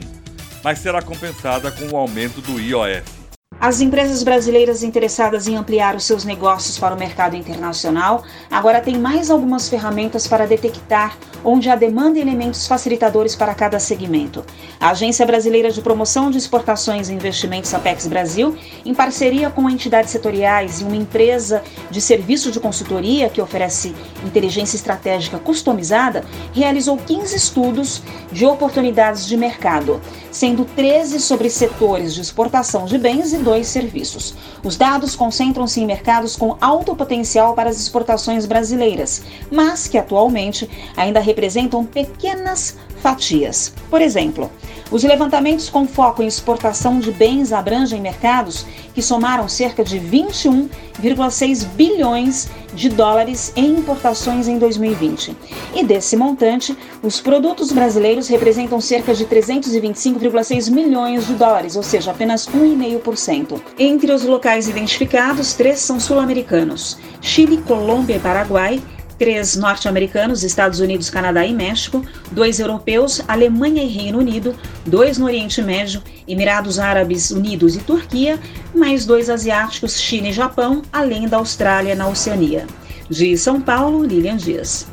mas 0.62 0.78
será 0.78 1.00
compensada 1.00 1.70
com 1.70 1.88
o 1.88 1.96
aumento 1.96 2.40
do 2.40 2.60
IOF. 2.60 3.25
As 3.58 3.80
empresas 3.80 4.22
brasileiras 4.22 4.82
interessadas 4.82 5.48
em 5.48 5.56
ampliar 5.56 5.96
os 5.96 6.04
seus 6.04 6.24
negócios 6.24 6.78
para 6.78 6.94
o 6.94 6.98
mercado 6.98 7.36
internacional 7.36 8.22
agora 8.50 8.82
têm 8.82 8.98
mais 8.98 9.30
algumas 9.30 9.66
ferramentas 9.66 10.26
para 10.26 10.46
detectar 10.46 11.16
onde 11.42 11.70
há 11.70 11.76
demanda 11.76 12.18
e 12.18 12.20
elementos 12.20 12.66
facilitadores 12.66 13.34
para 13.34 13.54
cada 13.54 13.78
segmento. 13.78 14.44
A 14.80 14.90
Agência 14.90 15.24
Brasileira 15.24 15.70
de 15.70 15.80
Promoção 15.80 16.30
de 16.30 16.36
Exportações 16.36 17.08
e 17.08 17.14
Investimentos 17.14 17.72
Apex 17.72 18.06
Brasil, 18.06 18.56
em 18.84 18.92
parceria 18.92 19.48
com 19.48 19.70
entidades 19.70 20.10
setoriais 20.10 20.80
e 20.80 20.84
uma 20.84 20.96
empresa 20.96 21.62
de 21.90 22.00
serviço 22.00 22.50
de 22.50 22.60
consultoria 22.60 23.30
que 23.30 23.40
oferece 23.40 23.94
inteligência 24.24 24.76
estratégica 24.76 25.38
customizada, 25.38 26.24
realizou 26.52 26.96
15 26.96 27.36
estudos 27.36 28.02
de 28.30 28.44
oportunidades 28.44 29.26
de 29.26 29.36
mercado, 29.36 30.00
sendo 30.30 30.64
13 30.64 31.20
sobre 31.20 31.48
setores 31.48 32.12
de 32.12 32.20
exportação 32.20 32.84
de 32.84 32.98
bens 32.98 33.32
e 33.32 33.38
dois 33.46 33.68
serviços. 33.68 34.34
Os 34.64 34.76
dados 34.76 35.14
concentram-se 35.14 35.80
em 35.80 35.86
mercados 35.86 36.34
com 36.34 36.56
alto 36.60 36.96
potencial 36.96 37.54
para 37.54 37.70
as 37.70 37.78
exportações 37.78 38.44
brasileiras, 38.44 39.22
mas 39.52 39.86
que 39.86 39.96
atualmente 39.96 40.68
ainda 40.96 41.20
representam 41.20 41.84
pequenas 41.84 42.76
fatias. 43.00 43.72
Por 43.90 44.00
exemplo, 44.00 44.50
Os 44.88 45.02
levantamentos 45.02 45.68
com 45.68 45.84
foco 45.86 46.22
em 46.22 46.28
exportação 46.28 47.00
de 47.00 47.10
bens 47.10 47.52
abrangem 47.52 48.00
mercados 48.00 48.64
que 48.94 49.02
somaram 49.02 49.48
cerca 49.48 49.82
de 49.82 49.98
21,6 49.98 51.66
bilhões 51.74 52.48
de 52.72 52.88
dólares 52.88 53.52
em 53.56 53.78
importações 53.78 54.46
em 54.46 54.58
2020. 54.58 55.36
E 55.74 55.82
desse 55.82 56.16
montante, 56.16 56.76
os 57.02 57.20
produtos 57.20 57.72
brasileiros 57.72 58.28
representam 58.28 58.80
cerca 58.80 59.12
de 59.12 59.24
325,6 59.26 60.70
milhões 60.70 61.26
de 61.26 61.34
dólares, 61.34 61.74
ou 61.74 61.82
seja, 61.82 62.12
apenas 62.12 62.46
1,5%. 62.46 63.60
Entre 63.78 64.12
os 64.12 64.22
locais 64.22 64.68
identificados, 64.68 65.54
três 65.54 65.80
são 65.80 65.98
sul-americanos: 65.98 66.96
Chile, 67.20 67.58
Colômbia 67.58 68.16
e 68.16 68.20
Paraguai 68.20 68.80
três 69.18 69.56
norte-americanos, 69.56 70.42
Estados 70.42 70.80
Unidos, 70.80 71.10
Canadá 71.10 71.44
e 71.46 71.54
México, 71.54 72.04
dois 72.30 72.60
europeus, 72.60 73.22
Alemanha 73.26 73.82
e 73.82 73.88
Reino 73.88 74.18
Unido, 74.18 74.54
dois 74.84 75.18
no 75.18 75.26
Oriente 75.26 75.62
Médio, 75.62 76.02
Emirados 76.26 76.78
Árabes 76.78 77.30
Unidos 77.30 77.76
e 77.76 77.80
Turquia, 77.80 78.38
mais 78.74 79.06
dois 79.06 79.30
asiáticos, 79.30 80.00
China 80.00 80.28
e 80.28 80.32
Japão, 80.32 80.82
além 80.92 81.28
da 81.28 81.38
Austrália 81.38 81.94
na 81.94 82.08
Oceania. 82.08 82.66
De 83.08 83.36
São 83.36 83.60
Paulo, 83.60 84.04
Lilian 84.04 84.36
Dias. 84.36 84.86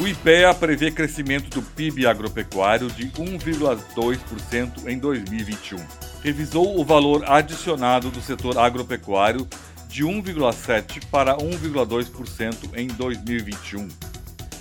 O 0.00 0.06
IPEA 0.08 0.54
prevê 0.54 0.90
crescimento 0.90 1.50
do 1.50 1.62
PIB 1.62 2.06
agropecuário 2.06 2.88
de 2.88 3.08
1,2% 3.08 4.88
em 4.88 4.98
2021. 4.98 5.76
Revisou 6.22 6.80
o 6.80 6.84
valor 6.84 7.24
adicionado 7.28 8.10
do 8.10 8.20
setor 8.20 8.58
agropecuário 8.58 9.46
de 9.92 10.02
1,7% 10.04 11.04
para 11.10 11.36
1,2% 11.36 12.70
em 12.74 12.86
2021. 12.86 13.86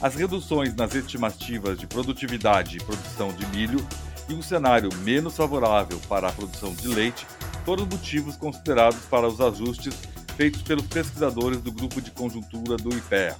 As 0.01 0.13
reduções 0.13 0.75
nas 0.75 0.93
estimativas 0.93 1.79
de 1.79 1.87
produtividade 1.87 2.75
e 2.75 2.83
produção 2.83 3.31
de 3.31 3.45
milho 3.47 3.87
e 4.27 4.33
um 4.33 4.41
cenário 4.41 4.89
menos 5.03 5.37
favorável 5.37 6.01
para 6.09 6.27
a 6.27 6.33
produção 6.33 6.73
de 6.73 6.89
leite 6.89 7.25
foram 7.63 7.85
motivos 7.85 8.35
considerados 8.35 8.99
para 9.05 9.25
os 9.25 9.39
ajustes 9.39 9.93
feitos 10.35 10.61
pelos 10.63 10.85
pesquisadores 10.87 11.61
do 11.61 11.71
grupo 11.71 12.01
de 12.01 12.11
conjuntura 12.11 12.75
do 12.75 12.89
IPEA. 12.89 13.37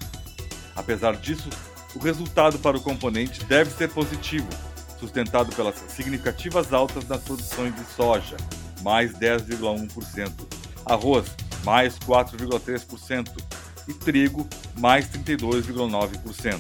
Apesar 0.78 1.18
disso, 1.18 1.50
o 1.94 2.00
resultado 2.00 2.58
para 2.60 2.78
o 2.78 2.82
componente 2.82 3.44
deve 3.44 3.70
ser 3.70 3.90
positivo, 3.90 4.48
sustentado 4.98 5.54
pelas 5.54 5.76
significativas 5.90 6.72
altas 6.72 7.06
nas 7.06 7.22
produções 7.22 7.76
de 7.76 7.84
soja, 7.94 8.38
mais 8.82 9.12
10,1%, 9.14 10.32
arroz, 10.86 11.26
mais 11.64 11.98
4,3%, 12.00 13.28
e 13.88 13.94
trigo, 13.94 14.48
mais 14.78 15.10
32,9%. 15.10 16.60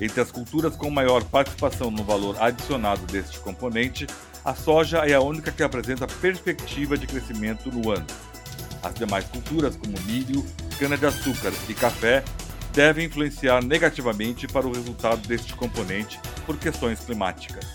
Entre 0.00 0.20
as 0.20 0.30
culturas 0.30 0.76
com 0.76 0.90
maior 0.90 1.24
participação 1.24 1.90
no 1.90 2.04
valor 2.04 2.36
adicionado 2.40 3.04
deste 3.06 3.40
componente, 3.40 4.06
a 4.44 4.54
soja 4.54 4.98
é 4.98 5.14
a 5.14 5.20
única 5.20 5.50
que 5.50 5.62
apresenta 5.62 6.06
perspectiva 6.06 6.96
de 6.96 7.06
crescimento 7.06 7.70
no 7.70 7.90
ano. 7.90 8.06
As 8.82 8.94
demais 8.94 9.24
culturas, 9.24 9.76
como 9.76 9.98
milho, 10.06 10.44
cana-de-açúcar 10.78 11.52
e 11.68 11.74
café, 11.74 12.22
devem 12.72 13.06
influenciar 13.06 13.62
negativamente 13.62 14.46
para 14.46 14.66
o 14.66 14.72
resultado 14.72 15.26
deste 15.26 15.52
componente 15.54 16.20
por 16.46 16.56
questões 16.56 17.00
climáticas. 17.00 17.66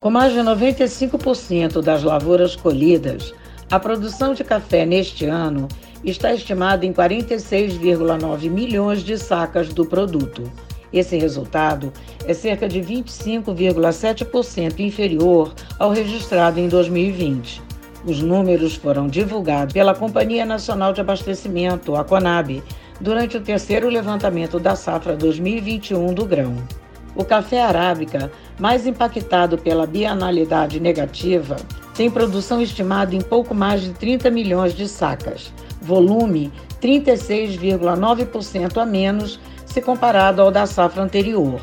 Com 0.00 0.10
mais 0.10 0.32
de 0.32 0.38
95% 0.38 1.82
das 1.82 2.04
lavouras 2.04 2.54
colhidas, 2.54 3.34
a 3.70 3.80
produção 3.80 4.34
de 4.34 4.44
café 4.44 4.86
neste 4.86 5.24
ano 5.24 5.66
está 6.10 6.34
estimada 6.34 6.84
em 6.84 6.92
46,9 6.92 8.50
milhões 8.50 9.02
de 9.02 9.16
sacas 9.16 9.68
do 9.68 9.84
produto. 9.84 10.42
Esse 10.92 11.16
resultado 11.16 11.92
é 12.26 12.34
cerca 12.34 12.68
de 12.68 12.80
25,7% 12.80 14.80
inferior 14.80 15.54
ao 15.78 15.90
registrado 15.90 16.58
em 16.60 16.68
2020. 16.68 17.62
Os 18.04 18.20
números 18.20 18.74
foram 18.74 19.06
divulgados 19.06 19.72
pela 19.72 19.94
Companhia 19.94 20.44
Nacional 20.44 20.92
de 20.92 21.00
Abastecimento, 21.00 21.94
a 21.94 22.02
CONAB, 22.02 22.62
durante 23.00 23.36
o 23.36 23.40
terceiro 23.40 23.88
levantamento 23.88 24.58
da 24.58 24.74
safra 24.74 25.16
2021 25.16 26.12
do 26.12 26.26
grão. 26.26 26.56
O 27.14 27.24
café 27.24 27.62
arábica, 27.62 28.32
mais 28.58 28.86
impactado 28.86 29.58
pela 29.58 29.86
bienalidade 29.86 30.80
negativa, 30.80 31.56
tem 31.94 32.10
produção 32.10 32.60
estimada 32.60 33.14
em 33.14 33.20
pouco 33.20 33.54
mais 33.54 33.82
de 33.82 33.90
30 33.90 34.30
milhões 34.30 34.74
de 34.74 34.88
sacas, 34.88 35.52
volume 35.82 36.52
36,9% 36.80 38.80
a 38.80 38.86
menos 38.86 39.40
se 39.66 39.80
comparado 39.80 40.40
ao 40.40 40.50
da 40.50 40.66
safra 40.66 41.02
anterior. 41.02 41.60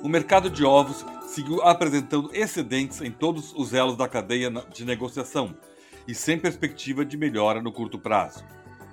O 0.00 0.08
mercado 0.08 0.48
de 0.48 0.64
ovos 0.64 1.04
seguiu 1.26 1.60
apresentando 1.62 2.30
excedentes 2.32 3.00
em 3.00 3.10
todos 3.10 3.52
os 3.56 3.74
elos 3.74 3.96
da 3.96 4.06
cadeia 4.06 4.48
de 4.72 4.84
negociação 4.84 5.56
e 6.06 6.14
sem 6.14 6.38
perspectiva 6.38 7.04
de 7.04 7.16
melhora 7.16 7.60
no 7.60 7.72
curto 7.72 7.98
prazo. 7.98 8.44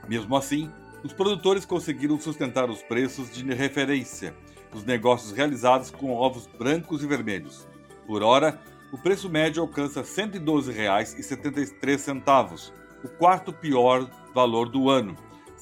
Mesmo 0.07 0.35
assim, 0.35 0.67
os 1.03 1.13
produtores 1.13 1.63
conseguiram 1.63 2.19
sustentar 2.19 2.71
os 2.71 2.81
preços 2.81 3.31
de 3.31 3.43
referência 3.53 4.35
dos 4.71 4.83
negócios 4.83 5.31
realizados 5.31 5.91
com 5.91 6.11
ovos 6.11 6.49
brancos 6.57 7.03
e 7.03 7.07
vermelhos. 7.07 7.67
Por 8.07 8.23
hora, 8.23 8.59
o 8.91 8.97
preço 8.97 9.29
médio 9.29 9.61
alcança 9.61 10.01
R$ 10.01 10.07
112,73, 10.07 12.71
o 13.03 13.09
quarto 13.09 13.53
pior 13.53 14.09
valor 14.33 14.69
do 14.69 14.89
ano, 14.89 15.15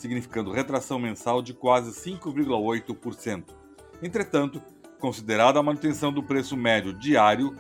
significando 0.04 0.52
retração 0.52 1.00
mensal 1.00 1.42
de 1.42 1.54
quase 1.54 1.92
5,8%. 1.92 3.46
Entretanto, 4.02 4.62
considerada 5.00 5.60
a 5.60 5.64
manutenção 5.64 6.12
do 6.12 6.22
preço 6.22 6.58
médio 6.58 6.94
diário, 6.94 7.56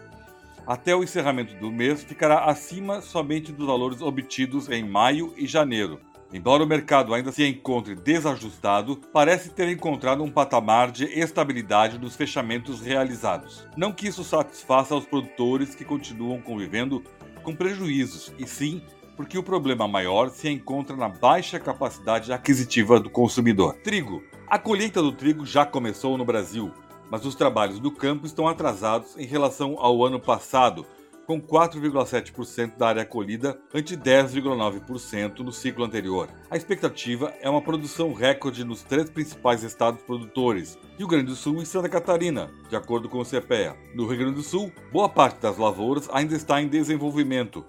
até 0.67 0.93
o 0.93 1.03
encerramento 1.03 1.55
do 1.55 1.71
mês 1.71 2.03
ficará 2.03 2.43
acima 2.45 3.01
somente 3.01 3.53
dos 3.53 3.65
valores 3.65 4.01
obtidos 4.01 4.69
em 4.69 4.83
maio 4.83 5.33
e 5.37 5.47
janeiro. 5.47 6.01
Embora 6.33 6.63
o 6.63 6.67
mercado 6.67 7.13
ainda 7.13 7.31
se 7.31 7.45
encontre 7.45 7.95
desajustado, 7.95 8.97
parece 9.13 9.51
ter 9.51 9.69
encontrado 9.69 10.21
um 10.21 10.31
patamar 10.31 10.91
de 10.91 11.05
estabilidade 11.05 11.97
dos 11.97 12.15
fechamentos 12.15 12.81
realizados. 12.81 13.65
Não 13.77 13.93
que 13.93 14.07
isso 14.07 14.23
satisfaça 14.23 14.95
os 14.95 15.05
produtores 15.05 15.75
que 15.75 15.85
continuam 15.85 16.41
convivendo 16.41 17.03
com 17.41 17.55
prejuízos, 17.55 18.33
e 18.37 18.45
sim 18.47 18.81
porque 19.23 19.37
o 19.37 19.43
problema 19.43 19.87
maior 19.87 20.29
se 20.29 20.49
encontra 20.49 20.97
na 20.97 21.07
baixa 21.07 21.57
capacidade 21.57 22.33
aquisitiva 22.33 22.99
do 22.99 23.09
consumidor. 23.09 23.73
Trigo. 23.75 24.21
A 24.49 24.59
colheita 24.59 25.01
do 25.01 25.13
trigo 25.13 25.45
já 25.45 25.65
começou 25.65 26.17
no 26.17 26.25
Brasil, 26.25 26.73
mas 27.09 27.25
os 27.25 27.33
trabalhos 27.33 27.79
do 27.79 27.89
campo 27.89 28.25
estão 28.25 28.49
atrasados 28.49 29.17
em 29.17 29.25
relação 29.25 29.77
ao 29.79 30.03
ano 30.03 30.19
passado, 30.19 30.85
com 31.25 31.41
4,7% 31.41 32.77
da 32.77 32.89
área 32.89 33.05
colhida 33.05 33.57
ante 33.73 33.95
10,9% 33.95 35.39
no 35.39 35.53
ciclo 35.53 35.85
anterior. 35.85 36.27
A 36.51 36.57
expectativa 36.57 37.33
é 37.39 37.49
uma 37.49 37.61
produção 37.61 38.11
recorde 38.11 38.65
nos 38.65 38.83
três 38.83 39.09
principais 39.09 39.63
estados 39.63 40.01
produtores, 40.01 40.77
Rio 40.97 41.07
Grande 41.07 41.27
do 41.27 41.35
Sul 41.35 41.61
e 41.61 41.65
Santa 41.65 41.87
Catarina, 41.87 42.51
de 42.69 42.75
acordo 42.75 43.07
com 43.07 43.19
o 43.19 43.25
CPEA. 43.25 43.73
No 43.95 44.05
Rio 44.05 44.19
Grande 44.19 44.35
do 44.35 44.43
Sul, 44.43 44.69
boa 44.91 45.07
parte 45.07 45.39
das 45.39 45.57
lavouras 45.57 46.09
ainda 46.11 46.35
está 46.35 46.61
em 46.61 46.67
desenvolvimento, 46.67 47.63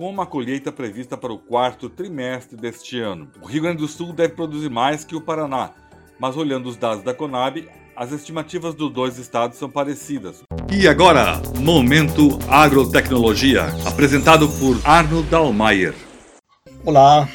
com 0.00 0.08
uma 0.08 0.24
colheita 0.24 0.72
prevista 0.72 1.14
para 1.14 1.30
o 1.30 1.36
quarto 1.36 1.90
trimestre 1.90 2.56
deste 2.56 2.98
ano. 2.98 3.28
O 3.42 3.46
Rio 3.46 3.60
Grande 3.60 3.82
do 3.82 3.86
Sul 3.86 4.14
deve 4.14 4.32
produzir 4.32 4.70
mais 4.70 5.04
que 5.04 5.14
o 5.14 5.20
Paraná, 5.20 5.72
mas 6.18 6.38
olhando 6.38 6.70
os 6.70 6.76
dados 6.78 7.04
da 7.04 7.12
Conab, 7.12 7.68
as 7.94 8.10
estimativas 8.10 8.74
dos 8.74 8.90
dois 8.90 9.18
estados 9.18 9.58
são 9.58 9.68
parecidas. 9.68 10.40
E 10.72 10.88
agora, 10.88 11.42
Momento 11.58 12.38
Agrotecnologia, 12.48 13.66
apresentado 13.84 14.48
por 14.48 14.80
Arno 14.84 15.22
Dalmayer. 15.24 15.94
Olá, 16.82 17.28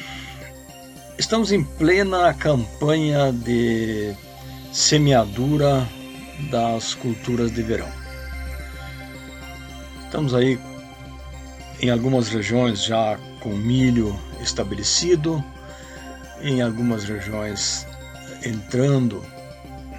estamos 1.16 1.52
em 1.52 1.62
plena 1.62 2.34
campanha 2.34 3.32
de 3.32 4.12
semeadura 4.72 5.86
das 6.50 6.94
culturas 6.94 7.52
de 7.52 7.62
verão. 7.62 7.88
Estamos 10.04 10.34
aí 10.34 10.58
em 11.80 11.90
algumas 11.90 12.28
regiões 12.28 12.84
já 12.84 13.18
com 13.40 13.50
milho 13.50 14.18
estabelecido, 14.40 15.42
em 16.40 16.62
algumas 16.62 17.04
regiões 17.04 17.86
entrando 18.44 19.22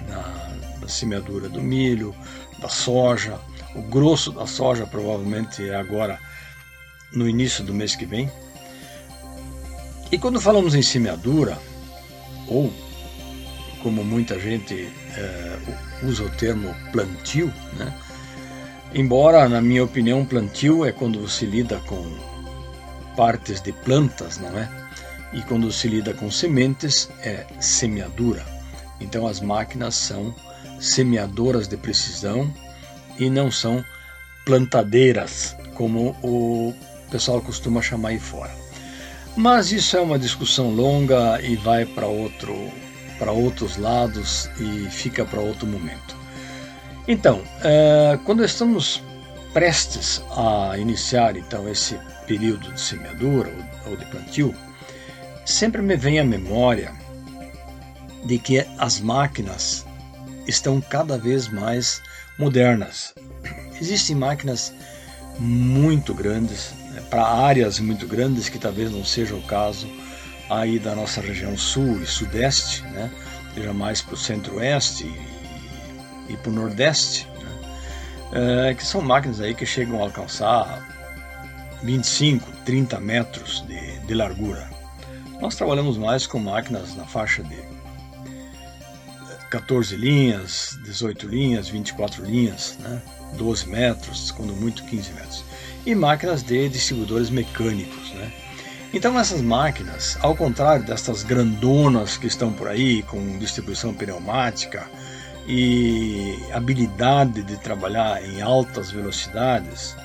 na, 0.08 0.78
na 0.80 0.88
semeadura 0.88 1.48
do 1.48 1.60
milho, 1.60 2.14
da 2.58 2.68
soja. 2.68 3.38
O 3.74 3.82
grosso 3.82 4.32
da 4.32 4.46
soja 4.46 4.86
provavelmente 4.86 5.68
é 5.68 5.76
agora 5.76 6.18
no 7.12 7.28
início 7.28 7.62
do 7.64 7.74
mês 7.74 7.94
que 7.94 8.06
vem. 8.06 8.30
E 10.10 10.18
quando 10.18 10.40
falamos 10.40 10.74
em 10.74 10.82
semeadura, 10.82 11.58
ou 12.48 12.72
como 13.82 14.02
muita 14.02 14.38
gente 14.40 14.90
é, 15.16 15.58
usa 16.02 16.24
o 16.24 16.30
termo 16.30 16.74
plantio, 16.92 17.52
né? 17.76 17.94
Embora 18.94 19.48
na 19.48 19.60
minha 19.60 19.84
opinião 19.84 20.24
plantio 20.24 20.84
é 20.84 20.92
quando 20.92 21.28
se 21.28 21.46
lida 21.46 21.80
com 21.86 22.04
partes 23.16 23.60
de 23.60 23.72
plantas, 23.72 24.38
não 24.38 24.56
é? 24.58 24.68
E 25.32 25.42
quando 25.42 25.70
se 25.72 25.88
lida 25.88 26.14
com 26.14 26.30
sementes 26.30 27.10
é 27.20 27.46
semeadura. 27.60 28.44
Então 29.00 29.26
as 29.26 29.40
máquinas 29.40 29.94
são 29.94 30.34
semeadoras 30.80 31.68
de 31.68 31.76
precisão 31.76 32.52
e 33.18 33.28
não 33.28 33.50
são 33.50 33.84
plantadeiras, 34.44 35.56
como 35.74 36.16
o 36.22 36.74
pessoal 37.10 37.40
costuma 37.40 37.82
chamar 37.82 38.10
aí 38.10 38.18
fora. 38.18 38.50
Mas 39.36 39.70
isso 39.70 39.96
é 39.96 40.00
uma 40.00 40.18
discussão 40.18 40.70
longa 40.70 41.40
e 41.42 41.54
vai 41.56 41.84
para 41.84 42.06
outro 42.06 42.54
para 43.18 43.32
outros 43.32 43.76
lados 43.76 44.48
e 44.60 44.88
fica 44.90 45.24
para 45.24 45.40
outro 45.40 45.66
momento. 45.66 46.17
Então, 47.08 47.42
é, 47.62 48.18
quando 48.22 48.44
estamos 48.44 49.02
prestes 49.54 50.22
a 50.36 50.76
iniciar 50.76 51.38
então 51.38 51.66
esse 51.66 51.98
período 52.26 52.70
de 52.70 52.78
semeadura 52.78 53.50
ou 53.86 53.96
de 53.96 54.04
plantio, 54.04 54.54
sempre 55.46 55.80
me 55.80 55.96
vem 55.96 56.20
à 56.20 56.24
memória 56.24 56.92
de 58.26 58.38
que 58.38 58.58
as 58.76 59.00
máquinas 59.00 59.86
estão 60.46 60.82
cada 60.82 61.16
vez 61.16 61.48
mais 61.48 62.02
modernas. 62.38 63.14
Existem 63.80 64.14
máquinas 64.14 64.74
muito 65.38 66.12
grandes, 66.12 66.74
né, 66.90 67.00
para 67.08 67.26
áreas 67.26 67.80
muito 67.80 68.06
grandes, 68.06 68.50
que 68.50 68.58
talvez 68.58 68.90
não 68.90 69.02
seja 69.02 69.34
o 69.34 69.42
caso 69.42 69.88
aí 70.50 70.78
da 70.78 70.94
nossa 70.94 71.22
região 71.22 71.56
sul 71.56 72.02
e 72.02 72.06
sudeste, 72.06 72.82
né, 72.82 73.10
seja 73.54 73.72
mais 73.72 74.02
para 74.02 74.12
o 74.12 74.18
centro-oeste 74.18 75.06
e, 76.28 76.36
para 76.36 76.50
o 76.50 76.54
nordeste, 76.54 77.26
né, 77.42 78.70
é, 78.70 78.74
que 78.74 78.84
são 78.84 79.00
máquinas 79.00 79.40
aí 79.40 79.54
que 79.54 79.64
chegam 79.64 80.00
a 80.00 80.04
alcançar 80.04 80.86
25, 81.82 82.50
30 82.64 83.00
metros 83.00 83.64
de, 83.66 83.98
de 84.00 84.14
largura. 84.14 84.68
Nós 85.40 85.54
trabalhamos 85.54 85.96
mais 85.96 86.26
com 86.26 86.38
máquinas 86.38 86.96
na 86.96 87.04
faixa 87.04 87.42
de 87.42 87.56
14 89.50 89.96
linhas, 89.96 90.78
18 90.84 91.26
linhas, 91.28 91.68
24 91.68 92.24
linhas, 92.24 92.76
né? 92.80 93.00
12 93.36 93.68
metros, 93.68 94.30
quando 94.30 94.54
muito 94.54 94.84
15 94.84 95.12
metros. 95.12 95.44
E 95.86 95.94
máquinas 95.94 96.42
de 96.42 96.68
distribuidores 96.68 97.30
mecânicos. 97.30 98.12
Né? 98.12 98.32
Então 98.92 99.18
essas 99.18 99.40
máquinas, 99.40 100.18
ao 100.20 100.34
contrário 100.34 100.84
destas 100.84 101.22
grandonas 101.22 102.16
que 102.16 102.26
estão 102.26 102.52
por 102.52 102.68
aí, 102.68 103.02
com 103.02 103.38
distribuição 103.38 103.94
pneumática 103.94 104.88
e 105.48 106.38
habilidade 106.52 107.42
de 107.42 107.56
trabalhar 107.56 108.22
em 108.22 108.42
altas 108.42 108.90
velocidades, 108.90 109.96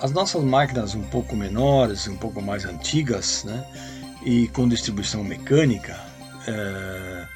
as 0.00 0.12
nossas 0.12 0.42
máquinas 0.44 0.94
um 0.94 1.02
pouco 1.02 1.34
menores, 1.34 2.06
um 2.06 2.16
pouco 2.16 2.40
mais 2.40 2.64
antigas, 2.64 3.42
né? 3.44 3.64
e 4.24 4.46
com 4.48 4.68
distribuição 4.68 5.24
mecânica, 5.24 5.98
é, 6.46 7.26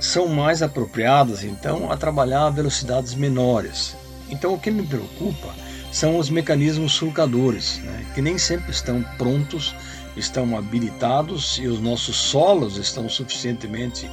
são 0.00 0.26
mais 0.26 0.62
apropriadas 0.62 1.44
então 1.44 1.90
a 1.90 1.96
trabalhar 1.96 2.46
a 2.46 2.50
velocidades 2.50 3.14
menores. 3.14 3.96
Então 4.28 4.54
o 4.54 4.58
que 4.58 4.70
me 4.70 4.84
preocupa 4.84 5.54
são 5.92 6.18
os 6.18 6.30
mecanismos 6.30 6.92
sulcadores, 6.92 7.78
né, 7.78 8.06
que 8.14 8.22
nem 8.22 8.38
sempre 8.38 8.70
estão 8.70 9.02
prontos, 9.18 9.74
estão 10.16 10.56
habilitados 10.56 11.58
e 11.58 11.66
os 11.66 11.80
nossos 11.80 12.16
solos 12.16 12.78
estão 12.78 13.08
suficientemente 13.08 14.10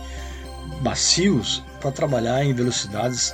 macios 0.81 1.63
para 1.79 1.91
trabalhar 1.91 2.43
em 2.43 2.53
velocidades 2.53 3.33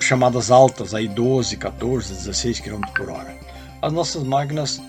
chamadas 0.00 0.50
altas, 0.50 0.94
aí 0.94 1.06
12, 1.08 1.56
14, 1.56 2.14
16 2.14 2.60
km 2.60 2.80
por 2.94 3.10
hora. 3.10 3.34
As 3.82 3.92
nossas 3.92 4.22
máquinas 4.22 4.80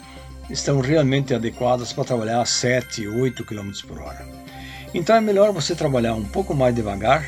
estão 0.50 0.80
realmente 0.80 1.34
adequadas 1.34 1.94
para 1.94 2.04
trabalhar 2.04 2.42
a 2.42 2.46
7, 2.46 3.08
8 3.08 3.46
km 3.46 3.72
por 3.88 4.00
hora. 4.00 4.26
Então 4.94 5.16
é 5.16 5.22
melhor 5.22 5.52
você 5.52 5.76
trabalhar 5.76 6.14
um 6.14 6.26
pouco 6.26 6.54
mais 6.54 6.76
devagar 6.76 7.26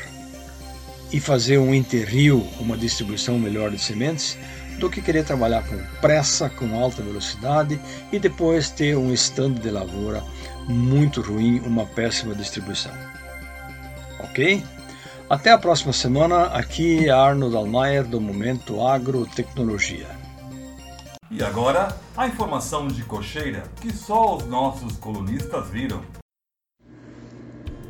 e 1.12 1.20
fazer 1.20 1.58
um 1.58 1.74
interrio, 1.74 2.46
uma 2.58 2.76
distribuição 2.76 3.38
melhor 3.38 3.70
de 3.70 3.78
sementes, 3.78 4.36
do 4.78 4.90
que 4.90 5.00
querer 5.00 5.24
trabalhar 5.24 5.62
com 5.66 5.78
pressa, 6.00 6.50
com 6.50 6.74
alta 6.74 7.02
velocidade 7.02 7.80
e 8.12 8.18
depois 8.18 8.70
ter 8.70 8.96
um 8.96 9.12
estando 9.12 9.60
de 9.60 9.70
lavoura 9.70 10.22
muito 10.66 11.20
ruim, 11.20 11.60
uma 11.60 11.86
péssima 11.86 12.34
distribuição. 12.34 12.92
Ok? 14.18 14.62
Até 15.28 15.50
a 15.50 15.56
próxima 15.56 15.92
semana. 15.92 16.48
Aqui 16.48 17.08
é 17.08 17.10
Arnold 17.10 17.56
Almayer 17.56 18.06
do 18.06 18.20
Momento 18.20 18.82
Agrotecnologia. 18.82 20.06
E 21.30 21.42
agora, 21.42 21.96
a 22.14 22.28
informação 22.28 22.86
de 22.86 23.02
cocheira 23.04 23.62
que 23.80 23.90
só 23.90 24.36
os 24.36 24.46
nossos 24.46 24.98
colunistas 24.98 25.70
viram. 25.70 26.02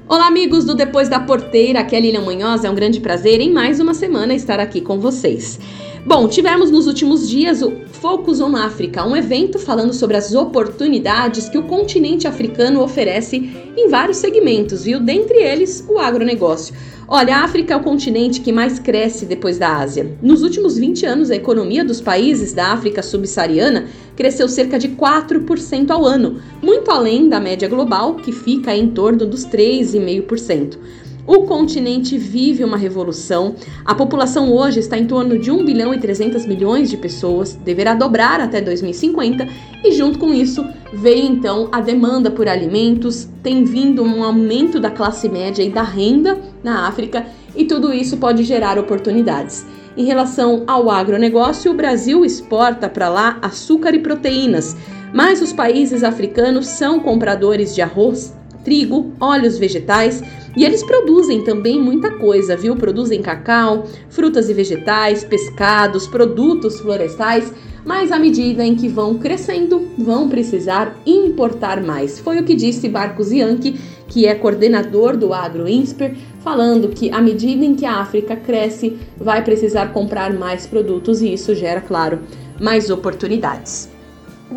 Olá, 0.07 0.28
amigos 0.28 0.64
do 0.64 0.76
Depois 0.76 1.09
da 1.09 1.18
Porteira, 1.18 1.80
aqui 1.80 1.97
é 1.97 2.01
Lilian 2.01 2.20
Munhoz, 2.20 2.62
é 2.62 2.70
um 2.70 2.74
grande 2.74 3.01
prazer 3.01 3.41
em 3.41 3.53
mais 3.53 3.80
uma 3.80 3.95
semana 3.95 4.32
estar 4.32 4.61
aqui 4.61 4.80
com 4.80 5.01
vocês. 5.01 5.59
Bom, 6.07 6.28
tivemos 6.28 6.70
nos 6.70 6.87
últimos 6.87 7.28
dias 7.28 7.62
o 7.62 7.72
Focus 7.87 8.41
on 8.41 8.55
Africa, 8.55 9.05
um 9.05 9.16
evento 9.16 9.59
falando 9.59 9.93
sobre 9.93 10.16
as 10.16 10.35
oportunidades 10.35 11.49
que 11.49 11.59
o 11.59 11.66
continente 11.66 12.28
africano 12.28 12.82
oferece 12.82 13.37
em 13.76 13.89
vários 13.89 14.18
segmentos, 14.18 14.85
viu? 14.85 15.01
Dentre 15.01 15.39
eles, 15.39 15.85
o 15.89 15.99
agronegócio. 15.99 16.74
Olha, 17.07 17.37
a 17.37 17.45
África 17.45 17.75
é 17.75 17.77
o 17.77 17.83
continente 17.83 18.41
que 18.41 18.51
mais 18.51 18.79
cresce 18.79 19.27
depois 19.27 19.59
da 19.59 19.77
Ásia. 19.77 20.17
Nos 20.23 20.43
últimos 20.43 20.79
20 20.79 21.05
anos, 21.05 21.31
a 21.31 21.37
economia 21.37 21.85
dos 21.85 22.01
países 22.01 22.55
da 22.55 22.69
África 22.69 23.03
subsaariana 23.03 23.89
cresceu 24.17 24.49
cerca 24.49 24.79
de 24.79 24.89
4% 24.89 25.91
ao 25.91 26.07
ano, 26.07 26.41
muito 26.63 26.91
além 26.91 27.29
da 27.29 27.39
média 27.39 27.69
global, 27.69 28.15
que 28.15 28.33
fica 28.33 28.75
em 28.75 28.89
torno 28.89 29.27
dos 29.27 29.45
3,5%. 29.47 30.79
O 31.27 31.45
continente 31.45 32.18
vive 32.18 32.62
uma 32.62 32.77
revolução. 32.77 33.55
A 33.83 33.95
população 33.95 34.53
hoje 34.53 34.81
está 34.81 34.99
em 34.99 35.07
torno 35.07 35.39
de 35.39 35.51
1 35.51 35.64
bilhão 35.64 35.95
e 35.95 35.99
300 35.99 36.45
milhões 36.45 36.91
de 36.91 36.99
pessoas, 36.99 37.55
deverá 37.55 37.95
dobrar 37.95 38.41
até 38.41 38.61
2050 38.61 39.49
e 39.83 39.93
junto 39.93 40.18
com 40.18 40.35
isso 40.35 40.62
veio 40.93 41.25
então 41.25 41.70
a 41.72 41.81
demanda 41.81 42.31
por 42.31 42.47
alimentos, 42.47 43.27
tem 43.43 43.64
vindo 43.64 44.03
um 44.03 44.22
aumento 44.22 44.79
da 44.79 44.91
classe 44.91 45.27
média 45.27 45.62
e 45.62 45.70
da 45.70 45.83
renda 45.83 46.39
na 46.62 46.87
África 46.87 47.25
e 47.57 47.64
tudo 47.64 47.91
isso 47.91 48.18
pode 48.18 48.45
gerar 48.45 48.79
oportunidades. 48.79 49.64
Em 49.97 50.05
relação 50.05 50.64
ao 50.66 50.91
agronegócio, 50.91 51.70
o 51.70 51.75
Brasil 51.75 52.22
exporta 52.22 52.87
para 52.87 53.09
lá 53.09 53.39
açúcar 53.41 53.95
e 53.95 54.01
proteínas, 54.01 54.77
mas 55.11 55.41
os 55.41 55.55
países 55.55 56.05
africanos 56.05 56.66
são 56.66 57.01
compradores 57.01 57.75
de 57.75 57.81
arroz, 57.81 58.35
trigo, 58.65 59.12
óleos 59.21 59.59
vegetais 59.59 60.23
e 60.57 60.65
eles 60.65 60.83
produzem 60.83 61.43
também 61.43 61.81
muita 61.81 62.11
coisa, 62.12 62.57
viu? 62.57 62.77
Produzem 62.77 63.21
cacau, 63.21 63.87
frutas 64.09 64.49
e 64.49 64.55
vegetais, 64.55 65.25
pescados, 65.25 66.07
produtos 66.07 66.81
florestais, 66.81 67.53
mas 67.85 68.11
à 68.11 68.19
medida 68.19 68.65
em 68.65 68.75
que 68.75 68.89
vão 68.89 69.19
crescendo, 69.19 69.89
vão 69.99 70.29
precisar 70.29 70.97
importar 71.05 71.83
mais. 71.83 72.19
Foi 72.19 72.39
o 72.39 72.45
que 72.45 72.55
disse 72.55 72.89
Marcos 72.89 73.31
Yankee, 73.31 73.79
que 74.09 74.27
é 74.27 74.35
coordenador 74.35 75.17
do 75.17 75.35
Agro 75.35 75.69
Insper, 75.69 76.15
falando 76.41 76.89
que 76.89 77.11
à 77.11 77.21
medida 77.21 77.65
em 77.65 77.75
que 77.75 77.85
a 77.85 77.97
África 77.97 78.37
cresce, 78.37 78.97
vai 79.17 79.43
precisar 79.43 79.93
comprar 79.93 80.33
mais 80.33 80.67
produtos 80.67 81.21
e 81.21 81.33
isso 81.33 81.55
gera, 81.55 81.81
claro, 81.81 82.21
mais 82.61 82.91
oportunidades. 82.91 83.94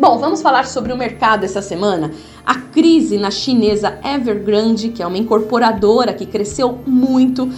Bom, 0.00 0.16
vamos 0.16 0.40
falar 0.40 0.64
sobre 0.68 0.92
o 0.92 0.96
mercado 0.96 1.42
essa 1.42 1.60
semana. 1.60 2.12
A 2.46 2.54
crise 2.54 3.18
na 3.18 3.32
chinesa 3.32 3.98
Evergrande, 4.04 4.90
que 4.90 5.02
é 5.02 5.06
uma 5.06 5.18
incorporadora 5.18 6.12
que 6.12 6.24
cresceu 6.24 6.78
muito, 6.86 7.50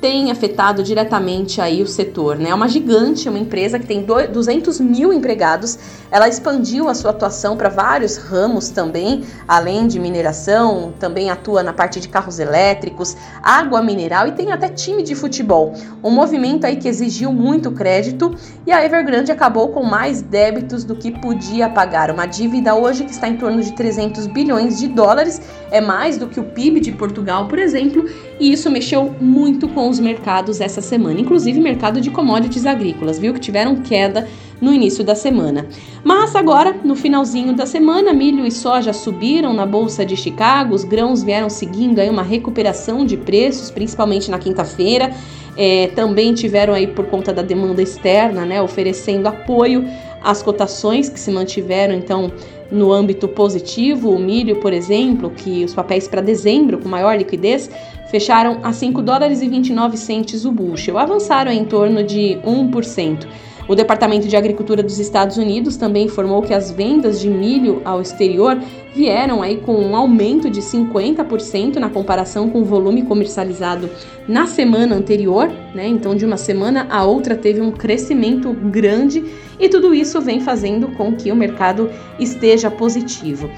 tem 0.00 0.30
afetado 0.30 0.82
diretamente 0.82 1.60
aí 1.60 1.82
o 1.82 1.86
setor. 1.86 2.36
Né? 2.38 2.50
É 2.50 2.54
uma 2.54 2.68
gigante, 2.68 3.28
uma 3.28 3.38
empresa 3.38 3.78
que 3.78 3.86
tem 3.86 4.04
200 4.04 4.80
mil 4.80 5.12
empregados. 5.12 5.78
Ela 6.10 6.28
expandiu 6.28 6.88
a 6.88 6.94
sua 6.94 7.10
atuação 7.10 7.56
para 7.56 7.68
vários 7.68 8.16
ramos 8.16 8.70
também, 8.70 9.24
além 9.46 9.86
de 9.86 9.98
mineração, 9.98 10.92
também 10.98 11.30
atua 11.30 11.62
na 11.62 11.72
parte 11.72 12.00
de 12.00 12.08
carros 12.08 12.38
elétricos, 12.38 13.16
água 13.42 13.82
mineral 13.82 14.28
e 14.28 14.32
tem 14.32 14.52
até 14.52 14.68
time 14.68 15.02
de 15.02 15.14
futebol. 15.14 15.74
Um 16.02 16.10
movimento 16.10 16.64
aí 16.64 16.76
que 16.76 16.88
exigiu 16.88 17.32
muito 17.32 17.70
crédito 17.72 18.34
e 18.66 18.72
a 18.72 18.84
Evergrande 18.84 19.32
acabou 19.32 19.68
com 19.68 19.82
mais 19.82 20.22
débitos 20.22 20.84
do 20.84 20.94
que 20.94 21.10
podia 21.10 21.68
pagar. 21.68 22.10
Uma 22.10 22.26
dívida 22.26 22.74
hoje 22.74 23.04
que 23.04 23.10
está 23.10 23.28
em 23.28 23.36
torno 23.36 23.62
de 23.62 23.72
300 23.72 24.26
bilhões 24.26 24.78
de 24.78 24.88
dólares, 24.88 25.40
é 25.70 25.80
mais 25.80 26.16
do 26.16 26.28
que 26.28 26.40
o 26.40 26.44
PIB 26.44 26.80
de 26.80 26.92
Portugal, 26.92 27.48
por 27.48 27.58
exemplo, 27.58 28.08
e 28.40 28.52
isso 28.52 28.70
mexeu 28.70 29.14
muito 29.20 29.68
com 29.68 29.87
os 29.88 29.98
mercados 29.98 30.60
essa 30.60 30.80
semana, 30.80 31.20
inclusive 31.20 31.60
mercado 31.60 32.00
de 32.00 32.10
commodities 32.10 32.66
agrícolas, 32.66 33.18
viu 33.18 33.34
que 33.34 33.40
tiveram 33.40 33.76
queda 33.76 34.26
no 34.60 34.72
início 34.72 35.04
da 35.04 35.14
semana. 35.14 35.66
Mas 36.04 36.34
agora, 36.34 36.76
no 36.84 36.96
finalzinho 36.96 37.54
da 37.54 37.66
semana, 37.66 38.12
milho 38.12 38.46
e 38.46 38.50
soja 38.50 38.92
subiram 38.92 39.52
na 39.52 39.64
bolsa 39.64 40.04
de 40.04 40.16
Chicago, 40.16 40.74
os 40.74 40.84
grãos 40.84 41.22
vieram 41.22 41.48
seguindo 41.48 42.00
aí 42.00 42.10
uma 42.10 42.22
recuperação 42.22 43.04
de 43.04 43.16
preços, 43.16 43.70
principalmente 43.70 44.30
na 44.30 44.38
quinta-feira. 44.38 45.12
É, 45.56 45.88
também 45.88 46.34
tiveram 46.34 46.72
aí 46.72 46.86
por 46.86 47.06
conta 47.06 47.32
da 47.32 47.42
demanda 47.42 47.82
externa, 47.82 48.44
né, 48.44 48.62
oferecendo 48.62 49.26
apoio 49.26 49.84
às 50.22 50.40
cotações 50.40 51.08
que 51.08 51.18
se 51.18 51.32
mantiveram 51.32 51.94
então 51.94 52.32
no 52.70 52.92
âmbito 52.92 53.26
positivo. 53.26 54.10
O 54.10 54.18
milho, 54.18 54.56
por 54.56 54.72
exemplo, 54.72 55.30
que 55.30 55.64
os 55.64 55.74
papéis 55.74 56.06
para 56.06 56.20
dezembro 56.20 56.78
com 56.78 56.88
maior 56.88 57.16
liquidez 57.16 57.70
fecharam 58.10 58.60
a 58.62 58.72
5 58.72 59.02
dólares 59.02 59.42
e 59.42 59.48
29 59.48 59.96
centes 59.96 60.44
o 60.44 60.52
bushel, 60.52 60.98
avançaram 60.98 61.52
em 61.52 61.64
torno 61.64 62.02
de 62.02 62.38
1%. 62.44 63.26
O 63.68 63.74
Departamento 63.74 64.26
de 64.26 64.34
Agricultura 64.34 64.82
dos 64.82 64.98
Estados 64.98 65.36
Unidos 65.36 65.76
também 65.76 66.06
informou 66.06 66.40
que 66.40 66.54
as 66.54 66.70
vendas 66.70 67.20
de 67.20 67.28
milho 67.28 67.82
ao 67.84 68.00
exterior 68.00 68.58
vieram 68.94 69.42
aí 69.42 69.58
com 69.58 69.74
um 69.74 69.94
aumento 69.94 70.48
de 70.48 70.62
50% 70.62 71.76
na 71.76 71.90
comparação 71.90 72.48
com 72.48 72.62
o 72.62 72.64
volume 72.64 73.02
comercializado 73.02 73.90
na 74.26 74.46
semana 74.46 74.96
anterior, 74.96 75.50
né? 75.74 75.86
Então, 75.86 76.16
de 76.16 76.24
uma 76.24 76.38
semana 76.38 76.86
a 76.88 77.04
outra 77.04 77.36
teve 77.36 77.60
um 77.60 77.70
crescimento 77.70 78.54
grande 78.54 79.22
e 79.60 79.68
tudo 79.68 79.92
isso 79.92 80.18
vem 80.18 80.40
fazendo 80.40 80.88
com 80.96 81.14
que 81.14 81.30
o 81.30 81.36
mercado 81.36 81.90
esteja 82.18 82.70
positivo. 82.70 83.50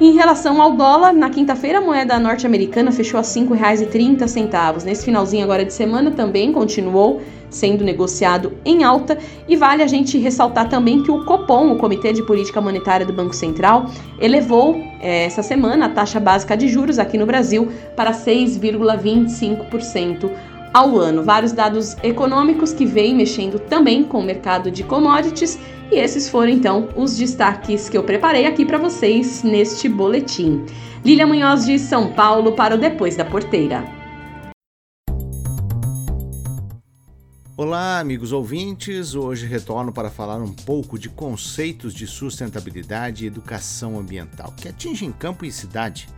Em 0.00 0.12
relação 0.12 0.62
ao 0.62 0.72
dólar, 0.72 1.12
na 1.12 1.28
quinta-feira 1.28 1.76
a 1.76 1.80
moeda 1.82 2.18
norte-americana 2.18 2.90
fechou 2.90 3.20
a 3.20 3.22
R$ 3.22 3.28
5,30. 3.28 4.82
Nesse 4.82 5.04
finalzinho 5.04 5.44
agora 5.44 5.62
de 5.62 5.74
semana 5.74 6.10
também 6.10 6.50
continuou 6.52 7.20
sendo 7.50 7.84
negociado 7.84 8.56
em 8.64 8.82
alta 8.82 9.18
e 9.46 9.56
vale 9.56 9.82
a 9.82 9.86
gente 9.86 10.16
ressaltar 10.16 10.70
também 10.70 11.02
que 11.02 11.10
o 11.10 11.22
Copom, 11.26 11.72
o 11.72 11.76
Comitê 11.76 12.14
de 12.14 12.22
Política 12.22 12.62
Monetária 12.62 13.04
do 13.04 13.12
Banco 13.12 13.34
Central, 13.34 13.90
elevou 14.18 14.82
é, 15.00 15.24
essa 15.24 15.42
semana 15.42 15.84
a 15.84 15.90
taxa 15.90 16.18
básica 16.18 16.56
de 16.56 16.66
juros 16.68 16.98
aqui 16.98 17.18
no 17.18 17.26
Brasil 17.26 17.70
para 17.94 18.12
6,25% 18.12 20.30
ao 20.72 20.98
ano. 20.98 21.22
Vários 21.22 21.52
dados 21.52 21.96
econômicos 22.02 22.72
que 22.72 22.86
vêm 22.86 23.14
mexendo 23.14 23.58
também 23.58 24.04
com 24.04 24.20
o 24.20 24.24
mercado 24.24 24.70
de 24.70 24.82
commodities 24.82 25.58
e 25.90 25.96
esses 25.96 26.28
foram 26.28 26.50
então 26.50 26.88
os 26.96 27.16
destaques 27.16 27.88
que 27.88 27.96
eu 27.96 28.04
preparei 28.04 28.46
aqui 28.46 28.64
para 28.64 28.78
vocês 28.78 29.42
neste 29.42 29.88
boletim. 29.88 30.64
Lília 31.04 31.26
Munhoz 31.26 31.66
de 31.66 31.78
São 31.78 32.12
Paulo 32.12 32.52
para 32.52 32.74
o 32.74 32.78
Depois 32.78 33.16
da 33.16 33.24
Porteira. 33.24 33.84
Olá, 37.56 37.98
amigos 37.98 38.32
ouvintes. 38.32 39.14
Hoje 39.14 39.46
retorno 39.46 39.92
para 39.92 40.08
falar 40.08 40.38
um 40.38 40.50
pouco 40.50 40.98
de 40.98 41.10
conceitos 41.10 41.92
de 41.92 42.06
sustentabilidade 42.06 43.24
e 43.24 43.26
educação 43.26 43.98
ambiental 43.98 44.54
que 44.56 44.66
atingem 44.66 45.12
campo 45.12 45.44
e 45.44 45.52
cidade. 45.52 46.08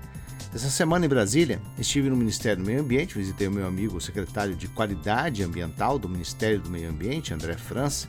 Essa 0.54 0.68
semana 0.68 1.06
em 1.06 1.08
Brasília, 1.08 1.62
estive 1.78 2.10
no 2.10 2.16
Ministério 2.16 2.62
do 2.62 2.66
Meio 2.66 2.82
Ambiente, 2.82 3.16
visitei 3.16 3.48
o 3.48 3.50
meu 3.50 3.66
amigo, 3.66 3.96
o 3.96 4.00
secretário 4.00 4.54
de 4.54 4.68
Qualidade 4.68 5.42
Ambiental 5.42 5.98
do 5.98 6.06
Ministério 6.10 6.60
do 6.60 6.68
Meio 6.68 6.90
Ambiente, 6.90 7.32
André 7.32 7.56
França, 7.56 8.06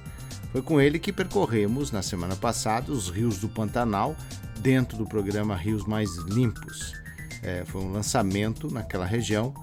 foi 0.51 0.61
com 0.61 0.81
ele 0.81 0.99
que 0.99 1.13
percorremos 1.13 1.89
na 1.89 2.01
semana 2.01 2.35
passada 2.35 2.91
os 2.91 3.09
rios 3.09 3.37
do 3.37 3.47
Pantanal 3.47 4.13
dentro 4.59 4.97
do 4.97 5.05
programa 5.05 5.55
Rios 5.55 5.85
Mais 5.85 6.17
Limpos. 6.17 6.93
É, 7.41 7.63
foi 7.65 7.81
um 7.81 7.93
lançamento 7.93 8.69
naquela 8.69 9.05
região 9.05 9.53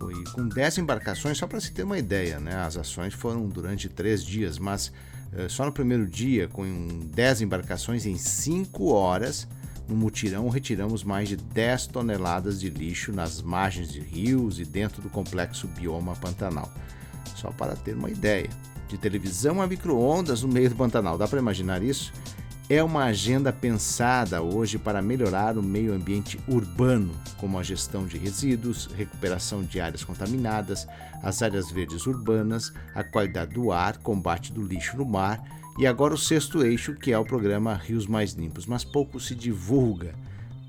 e 0.00 0.30
com 0.30 0.48
10 0.48 0.78
embarcações, 0.78 1.38
só 1.38 1.46
para 1.48 1.60
se 1.60 1.72
ter 1.72 1.82
uma 1.82 1.98
ideia, 1.98 2.38
né? 2.38 2.54
as 2.54 2.76
ações 2.76 3.14
foram 3.14 3.48
durante 3.48 3.88
três 3.88 4.24
dias, 4.24 4.60
mas 4.60 4.92
é, 5.32 5.48
só 5.48 5.66
no 5.66 5.72
primeiro 5.72 6.06
dia, 6.06 6.46
com 6.46 7.00
10 7.12 7.42
embarcações 7.42 8.06
em 8.06 8.16
5 8.16 8.92
horas, 8.92 9.48
no 9.88 9.96
mutirão 9.96 10.48
retiramos 10.48 11.02
mais 11.02 11.28
de 11.28 11.36
10 11.36 11.88
toneladas 11.88 12.60
de 12.60 12.68
lixo 12.68 13.12
nas 13.12 13.40
margens 13.40 13.90
de 13.90 14.00
rios 14.00 14.60
e 14.60 14.64
dentro 14.64 15.00
do 15.00 15.08
complexo 15.08 15.66
bioma 15.66 16.14
Pantanal. 16.16 16.70
Só 17.34 17.50
para 17.50 17.74
ter 17.74 17.94
uma 17.94 18.10
ideia 18.10 18.50
de 18.88 18.98
televisão 18.98 19.62
a 19.62 19.66
micro-ondas 19.66 20.42
no 20.42 20.48
meio 20.48 20.70
do 20.70 20.76
Pantanal. 20.76 21.16
Dá 21.16 21.26
para 21.26 21.38
imaginar 21.38 21.82
isso? 21.82 22.12
É 22.70 22.84
uma 22.84 23.04
agenda 23.04 23.50
pensada 23.50 24.42
hoje 24.42 24.76
para 24.76 25.00
melhorar 25.00 25.56
o 25.56 25.62
meio 25.62 25.94
ambiente 25.94 26.38
urbano, 26.46 27.14
como 27.38 27.58
a 27.58 27.62
gestão 27.62 28.06
de 28.06 28.18
resíduos, 28.18 28.90
recuperação 28.94 29.62
de 29.62 29.80
áreas 29.80 30.04
contaminadas, 30.04 30.86
as 31.22 31.40
áreas 31.40 31.70
verdes 31.70 32.06
urbanas, 32.06 32.70
a 32.94 33.02
qualidade 33.02 33.54
do 33.54 33.72
ar, 33.72 33.96
combate 33.98 34.52
do 34.52 34.62
lixo 34.62 34.98
no 34.98 35.06
mar 35.06 35.42
e 35.78 35.86
agora 35.86 36.12
o 36.12 36.18
sexto 36.18 36.64
eixo, 36.64 36.92
que 36.96 37.12
é 37.12 37.18
o 37.18 37.24
programa 37.24 37.72
Rios 37.72 38.04
Mais 38.04 38.32
Limpos, 38.32 38.66
mas 38.66 38.82
pouco 38.82 39.20
se 39.20 39.32
divulga. 39.32 40.12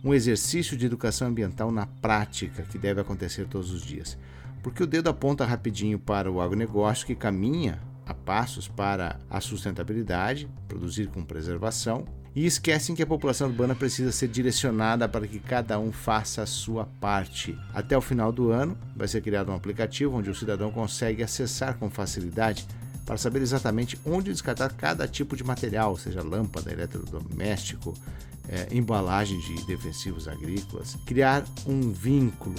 Um 0.04 0.14
exercício 0.14 0.78
de 0.78 0.86
educação 0.86 1.28
ambiental 1.28 1.72
na 1.72 1.88
prática 1.88 2.62
que 2.62 2.78
deve 2.78 3.02
acontecer 3.02 3.48
todos 3.48 3.72
os 3.72 3.82
dias. 3.82 4.16
Porque 4.62 4.84
o 4.84 4.88
dedo 4.88 5.10
aponta 5.10 5.44
rapidinho 5.46 5.98
para 5.98 6.32
o 6.32 6.40
agronegócio 6.40 7.08
que 7.08 7.16
caminha 7.16 7.82
a 8.06 8.14
passos 8.14 8.68
para 8.68 9.20
a 9.28 9.42
sustentabilidade, 9.42 10.48
produzir 10.68 11.08
com 11.08 11.26
preservação, 11.26 12.06
e 12.36 12.46
esquecem 12.46 12.96
que 12.96 13.02
a 13.02 13.08
população 13.08 13.48
urbana 13.48 13.74
precisa 13.74 14.12
ser 14.12 14.28
direcionada 14.28 15.10
para 15.10 15.28
que 15.28 15.40
cada 15.40 15.80
um 15.80 15.92
faça 15.92 16.44
a 16.44 16.46
sua 16.46 16.86
parte. 16.86 17.58
Até 17.74 17.98
o 17.98 18.02
final 18.02 18.32
do 18.32 18.52
ano, 18.52 18.78
vai 18.96 19.08
ser 19.08 19.22
criado 19.22 19.52
um 19.52 19.56
aplicativo 19.56 20.16
onde 20.16 20.30
o 20.30 20.36
cidadão 20.36 20.72
consegue 20.72 21.24
acessar 21.24 21.78
com 21.80 21.90
facilidade 21.90 22.68
para 23.10 23.18
saber 23.18 23.42
exatamente 23.42 24.00
onde 24.06 24.32
descartar 24.32 24.72
cada 24.74 25.08
tipo 25.08 25.36
de 25.36 25.44
material, 25.44 25.98
seja 25.98 26.22
lâmpada, 26.22 26.72
eletrodoméstico, 26.72 27.96
é, 28.48 28.68
embalagem 28.72 29.40
de 29.40 29.66
defensivos 29.66 30.28
agrícolas. 30.28 30.96
Criar 31.08 31.44
um 31.66 31.92
vínculo. 31.92 32.54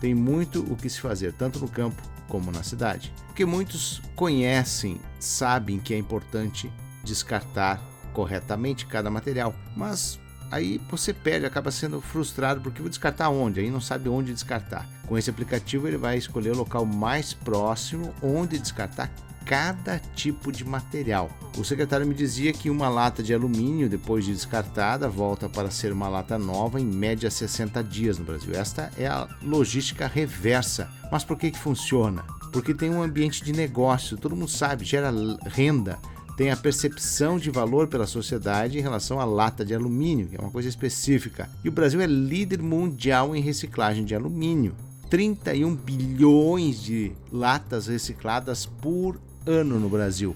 Tem 0.00 0.14
muito 0.14 0.60
o 0.72 0.76
que 0.76 0.88
se 0.88 1.00
fazer, 1.00 1.32
tanto 1.32 1.58
no 1.58 1.66
campo 1.66 2.00
como 2.28 2.52
na 2.52 2.62
cidade. 2.62 3.12
Porque 3.26 3.44
muitos 3.44 4.00
conhecem, 4.14 5.00
sabem 5.18 5.80
que 5.80 5.92
é 5.92 5.98
importante 5.98 6.70
descartar 7.02 7.82
corretamente 8.12 8.86
cada 8.86 9.10
material, 9.10 9.52
mas 9.76 10.20
aí 10.52 10.80
você 10.88 11.12
perde, 11.12 11.46
acaba 11.46 11.72
sendo 11.72 12.00
frustrado 12.00 12.60
porque 12.60 12.80
vou 12.80 12.88
descartar 12.88 13.28
onde? 13.30 13.58
Aí 13.58 13.72
não 13.72 13.80
sabe 13.80 14.08
onde 14.08 14.32
descartar. 14.32 14.88
Com 15.08 15.18
esse 15.18 15.30
aplicativo 15.30 15.88
ele 15.88 15.96
vai 15.96 16.16
escolher 16.16 16.52
o 16.52 16.58
local 16.58 16.86
mais 16.86 17.34
próximo 17.34 18.14
onde 18.22 18.56
descartar 18.56 19.10
cada 19.46 20.00
tipo 20.16 20.50
de 20.50 20.64
material. 20.64 21.30
O 21.56 21.64
secretário 21.64 22.04
me 22.04 22.14
dizia 22.14 22.52
que 22.52 22.68
uma 22.68 22.88
lata 22.88 23.22
de 23.22 23.32
alumínio, 23.32 23.88
depois 23.88 24.24
de 24.24 24.32
descartada, 24.32 25.08
volta 25.08 25.48
para 25.48 25.70
ser 25.70 25.92
uma 25.92 26.08
lata 26.08 26.36
nova 26.36 26.80
em 26.80 26.84
média 26.84 27.30
60 27.30 27.82
dias 27.84 28.18
no 28.18 28.24
Brasil. 28.24 28.52
Esta 28.54 28.90
é 28.98 29.06
a 29.06 29.28
logística 29.40 30.08
reversa. 30.08 30.90
Mas 31.10 31.22
por 31.22 31.38
que, 31.38 31.52
que 31.52 31.58
funciona? 31.58 32.24
Porque 32.52 32.74
tem 32.74 32.90
um 32.90 33.02
ambiente 33.02 33.44
de 33.44 33.52
negócio, 33.52 34.16
todo 34.16 34.34
mundo 34.34 34.50
sabe, 34.50 34.84
gera 34.84 35.12
renda, 35.46 35.98
tem 36.36 36.50
a 36.50 36.56
percepção 36.56 37.38
de 37.38 37.50
valor 37.50 37.86
pela 37.86 38.06
sociedade 38.06 38.78
em 38.78 38.82
relação 38.82 39.20
à 39.20 39.24
lata 39.24 39.64
de 39.64 39.74
alumínio, 39.74 40.26
que 40.26 40.36
é 40.36 40.40
uma 40.40 40.50
coisa 40.50 40.68
específica. 40.68 41.48
E 41.64 41.68
o 41.68 41.72
Brasil 41.72 42.00
é 42.00 42.06
líder 42.06 42.60
mundial 42.60 43.34
em 43.34 43.40
reciclagem 43.40 44.04
de 44.04 44.14
alumínio. 44.14 44.74
31 45.08 45.74
bilhões 45.74 46.82
de 46.82 47.12
latas 47.30 47.86
recicladas 47.86 48.66
por 48.66 49.20
ano 49.46 49.78
no 49.78 49.88
Brasil. 49.88 50.34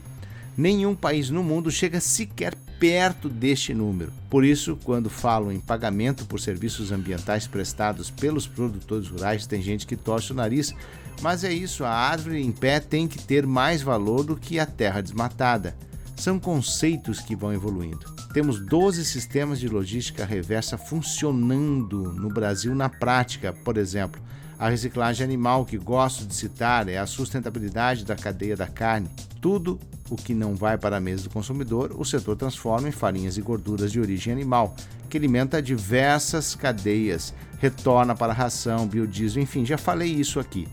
Nenhum 0.56 0.94
país 0.94 1.30
no 1.30 1.42
mundo 1.42 1.70
chega 1.70 2.00
sequer 2.00 2.54
perto 2.78 3.28
deste 3.28 3.74
número. 3.74 4.12
Por 4.30 4.44
isso, 4.44 4.78
quando 4.84 5.10
falo 5.10 5.52
em 5.52 5.60
pagamento 5.60 6.24
por 6.24 6.40
serviços 6.40 6.90
ambientais 6.90 7.46
prestados 7.46 8.10
pelos 8.10 8.46
produtores 8.46 9.08
rurais, 9.08 9.46
tem 9.46 9.60
gente 9.60 9.86
que 9.86 9.96
torce 9.96 10.32
o 10.32 10.34
nariz, 10.34 10.74
mas 11.20 11.44
é 11.44 11.52
isso, 11.52 11.84
a 11.84 11.90
árvore 11.90 12.40
em 12.40 12.50
pé 12.50 12.80
tem 12.80 13.06
que 13.06 13.18
ter 13.18 13.46
mais 13.46 13.82
valor 13.82 14.24
do 14.24 14.36
que 14.36 14.58
a 14.58 14.64
terra 14.64 15.02
desmatada. 15.02 15.76
São 16.16 16.38
conceitos 16.38 17.20
que 17.20 17.36
vão 17.36 17.52
evoluindo. 17.52 18.14
Temos 18.32 18.60
12 18.60 19.04
sistemas 19.04 19.58
de 19.58 19.68
logística 19.68 20.24
reversa 20.24 20.78
funcionando 20.78 22.12
no 22.12 22.28
Brasil 22.28 22.74
na 22.74 22.88
prática, 22.88 23.52
por 23.64 23.76
exemplo, 23.76 24.20
A 24.60 24.68
reciclagem 24.68 25.24
animal 25.24 25.64
que 25.64 25.78
gosto 25.78 26.26
de 26.26 26.34
citar 26.34 26.86
é 26.86 26.98
a 26.98 27.06
sustentabilidade 27.06 28.04
da 28.04 28.14
cadeia 28.14 28.54
da 28.54 28.66
carne. 28.66 29.08
Tudo 29.40 29.80
o 30.10 30.16
que 30.16 30.34
não 30.34 30.54
vai 30.54 30.76
para 30.76 30.98
a 30.98 31.00
mesa 31.00 31.22
do 31.24 31.30
consumidor, 31.30 31.94
o 31.96 32.04
setor 32.04 32.36
transforma 32.36 32.86
em 32.86 32.92
farinhas 32.92 33.38
e 33.38 33.40
gorduras 33.40 33.90
de 33.90 33.98
origem 33.98 34.30
animal, 34.30 34.76
que 35.08 35.16
alimenta 35.16 35.62
diversas 35.62 36.54
cadeias, 36.54 37.32
retorna 37.58 38.14
para 38.14 38.34
a 38.34 38.36
ração, 38.36 38.86
biodiesel, 38.86 39.42
enfim, 39.42 39.64
já 39.64 39.78
falei 39.78 40.12
isso 40.12 40.38
aqui. 40.38 40.68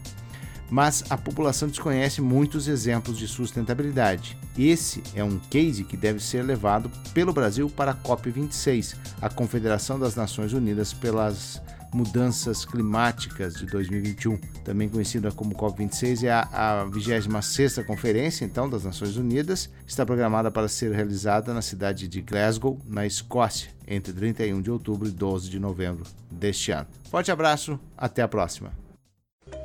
Mas 0.69 1.05
a 1.09 1.15
população 1.15 1.69
desconhece 1.69 2.19
muitos 2.19 2.67
exemplos 2.67 3.17
de 3.17 3.25
sustentabilidade. 3.25 4.37
Esse 4.59 5.01
é 5.15 5.23
um 5.23 5.39
case 5.39 5.85
que 5.85 5.95
deve 5.95 6.19
ser 6.19 6.41
levado 6.41 6.91
pelo 7.13 7.31
Brasil 7.31 7.69
para 7.69 7.91
a 7.91 7.95
COP26, 7.95 8.97
a 9.21 9.29
Confederação 9.29 9.97
das 9.97 10.13
Nações 10.13 10.51
Unidas 10.51 10.91
pelas 10.91 11.61
Mudanças 11.97 12.63
Climáticas 12.63 13.55
de 13.55 13.65
2021, 13.65 14.37
também 14.63 14.87
conhecida 14.87 15.31
como 15.31 15.55
COP26, 15.55 16.25
é 16.25 16.31
a, 16.31 16.41
a 16.81 16.85
26ª 16.85 17.83
Conferência 17.83 18.45
então 18.45 18.69
das 18.69 18.83
Nações 18.83 19.17
Unidas, 19.17 19.67
está 19.87 20.05
programada 20.05 20.51
para 20.51 20.67
ser 20.67 20.91
realizada 20.91 21.55
na 21.55 21.61
cidade 21.63 22.07
de 22.07 22.21
Glasgow, 22.21 22.79
na 22.85 23.07
Escócia, 23.07 23.71
entre 23.87 24.13
31 24.13 24.61
de 24.61 24.69
outubro 24.69 25.07
e 25.07 25.11
12 25.11 25.49
de 25.49 25.59
novembro 25.59 26.05
deste 26.29 26.71
ano. 26.71 26.85
Forte 27.09 27.31
abraço, 27.31 27.79
até 27.97 28.21
a 28.21 28.27
próxima. 28.27 28.71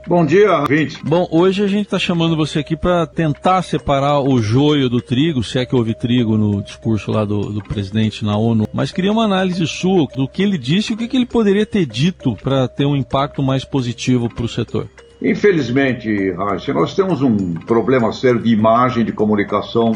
Bom 0.07 0.27
dia, 0.27 0.65
vinte. 0.65 1.01
Bom, 1.05 1.29
hoje 1.31 1.63
a 1.63 1.67
gente 1.69 1.85
está 1.85 1.99
chamando 1.99 2.37
você 2.37 2.59
aqui 2.59 2.77
para 2.77 3.07
tentar 3.07 3.63
separar 3.63 4.21
o 4.21 4.43
joio 4.43 4.89
do 4.89 5.01
trigo, 5.01 5.45
se 5.45 5.59
é 5.59 5.65
que 5.65 5.77
houve 5.77 5.95
trigo 5.95 6.37
no 6.37 6.61
discurso 6.61 7.13
lá 7.13 7.25
do, 7.25 7.53
do 7.53 7.63
presidente 7.63 8.25
na 8.25 8.37
ONU, 8.37 8.67
mas 8.73 8.91
queria 8.91 9.13
uma 9.13 9.25
análise 9.25 9.65
sua 9.67 10.07
do 10.17 10.27
que 10.27 10.43
ele 10.43 10.59
disse 10.59 10.93
e 10.93 10.95
o 10.95 10.99
que, 10.99 11.07
que 11.07 11.17
ele 11.17 11.27
poderia 11.27 11.65
ter 11.65 11.87
dito 11.87 12.35
para 12.35 12.67
ter 12.67 12.85
um 12.85 12.97
impacto 12.97 13.43
mais 13.43 13.65
positivo 13.65 14.29
para 14.29 14.45
o 14.45 14.49
setor. 14.49 14.89
Infelizmente, 15.23 16.33
Raíssa, 16.33 16.73
nós 16.73 16.97
temos 16.97 17.23
um 17.23 17.55
problema 17.55 18.13
sério 18.13 18.43
de 18.43 18.53
imagem, 18.53 19.05
de 19.05 19.13
comunicação, 19.13 19.93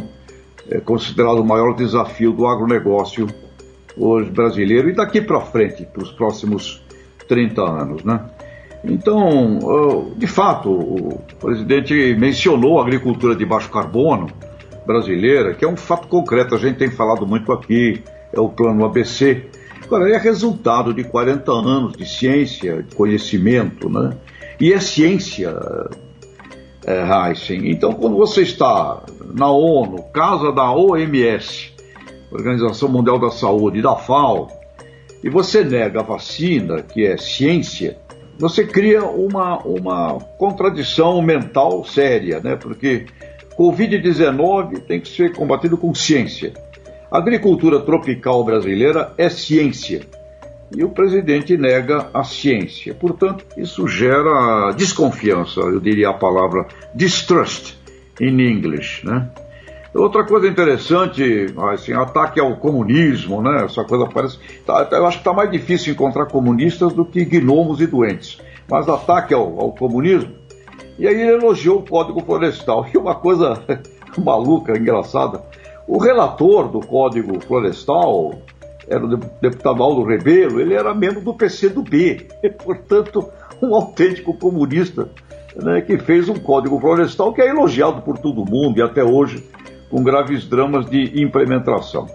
é 0.70 0.78
considerado 0.78 1.40
o 1.40 1.44
maior 1.44 1.74
desafio 1.74 2.32
do 2.32 2.46
agronegócio 2.46 3.26
hoje 3.96 4.30
brasileiro 4.30 4.88
e 4.88 4.94
daqui 4.94 5.20
para 5.20 5.40
frente, 5.40 5.84
para 5.84 6.02
os 6.02 6.12
próximos 6.12 6.80
30 7.26 7.60
anos, 7.60 8.04
né? 8.04 8.20
Então, 8.84 10.12
de 10.16 10.26
fato, 10.26 10.70
o 10.70 11.20
presidente 11.40 12.14
mencionou 12.18 12.78
a 12.78 12.82
agricultura 12.82 13.34
de 13.34 13.44
baixo 13.44 13.70
carbono 13.70 14.28
brasileira, 14.86 15.54
que 15.54 15.64
é 15.64 15.68
um 15.68 15.76
fato 15.76 16.06
concreto, 16.06 16.54
a 16.54 16.58
gente 16.58 16.76
tem 16.76 16.90
falado 16.90 17.26
muito 17.26 17.52
aqui, 17.52 18.02
é 18.32 18.40
o 18.40 18.48
plano 18.48 18.84
ABC. 18.84 19.46
Agora, 19.84 20.10
é 20.10 20.18
resultado 20.18 20.94
de 20.94 21.04
40 21.04 21.52
anos 21.52 21.96
de 21.96 22.06
ciência, 22.06 22.82
de 22.82 22.94
conhecimento, 22.94 23.88
né? 23.88 24.16
E 24.60 24.72
é 24.72 24.80
ciência, 24.80 25.54
é, 26.86 27.02
Heisen. 27.02 27.70
Então, 27.70 27.92
quando 27.92 28.16
você 28.16 28.42
está 28.42 29.02
na 29.34 29.50
ONU, 29.50 30.02
casa 30.12 30.52
da 30.52 30.72
OMS, 30.72 31.72
Organização 32.30 32.88
Mundial 32.88 33.18
da 33.18 33.30
Saúde, 33.30 33.82
da 33.82 33.96
FAO, 33.96 34.48
e 35.22 35.28
você 35.28 35.64
nega 35.64 36.00
a 36.00 36.02
vacina, 36.02 36.82
que 36.82 37.04
é 37.04 37.16
ciência, 37.16 37.98
você 38.38 38.66
cria 38.66 39.04
uma, 39.04 39.58
uma 39.58 40.18
contradição 40.38 41.20
mental 41.22 41.84
séria, 41.84 42.40
né? 42.40 42.56
Porque 42.56 43.06
Covid-19 43.56 44.80
tem 44.80 45.00
que 45.00 45.08
ser 45.08 45.32
combatido 45.32 45.76
com 45.78 45.94
ciência. 45.94 46.52
A 47.10 47.18
agricultura 47.18 47.80
tropical 47.80 48.44
brasileira 48.44 49.12
é 49.16 49.28
ciência. 49.28 50.02
E 50.76 50.82
o 50.82 50.90
presidente 50.90 51.56
nega 51.56 52.10
a 52.12 52.24
ciência. 52.24 52.92
Portanto, 52.92 53.46
isso 53.56 53.86
gera 53.86 54.72
desconfiança, 54.72 55.60
eu 55.60 55.80
diria 55.80 56.10
a 56.10 56.14
palavra 56.14 56.66
distrust 56.94 57.74
em 58.20 58.40
inglês, 58.50 59.00
né? 59.04 59.30
Outra 59.96 60.24
coisa 60.24 60.46
interessante, 60.46 61.46
assim, 61.72 61.92
ataque 61.92 62.38
ao 62.38 62.56
comunismo, 62.56 63.40
né? 63.40 63.64
Essa 63.64 63.82
coisa 63.82 64.06
parece. 64.06 64.38
Tá, 64.64 64.86
eu 64.92 65.06
acho 65.06 65.18
que 65.18 65.22
está 65.22 65.32
mais 65.32 65.50
difícil 65.50 65.94
encontrar 65.94 66.26
comunistas 66.26 66.92
do 66.92 67.04
que 67.04 67.24
gnomos 67.24 67.80
e 67.80 67.86
doentes. 67.86 68.38
Mas 68.70 68.88
ataque 68.88 69.32
ao, 69.32 69.58
ao 69.58 69.72
comunismo. 69.72 70.32
E 70.98 71.06
aí 71.06 71.14
ele 71.14 71.32
elogiou 71.32 71.78
o 71.78 71.82
Código 71.82 72.20
Florestal. 72.20 72.86
E 72.92 72.98
uma 72.98 73.14
coisa 73.14 73.62
maluca, 74.22 74.76
engraçada. 74.76 75.42
O 75.88 75.98
relator 75.98 76.68
do 76.68 76.80
Código 76.80 77.40
Florestal 77.40 78.34
era 78.88 79.04
o 79.04 79.16
deputado 79.40 79.82
Aldo 79.82 80.04
Rebelo, 80.04 80.60
ele 80.60 80.74
era 80.74 80.94
membro 80.94 81.20
do 81.20 81.34
PCdoB, 81.34 82.28
portanto, 82.64 83.28
um 83.60 83.74
autêntico 83.74 84.34
comunista 84.34 85.08
né, 85.56 85.80
que 85.80 85.98
fez 85.98 86.28
um 86.28 86.34
Código 86.34 86.78
Florestal 86.80 87.32
que 87.32 87.42
é 87.42 87.48
elogiado 87.48 88.02
por 88.02 88.18
todo 88.18 88.44
mundo 88.44 88.78
e 88.78 88.82
até 88.82 89.02
hoje 89.02 89.44
com 89.90 90.02
graves 90.02 90.46
dramas 90.46 90.88
de 90.88 91.20
implementação. 91.20 92.06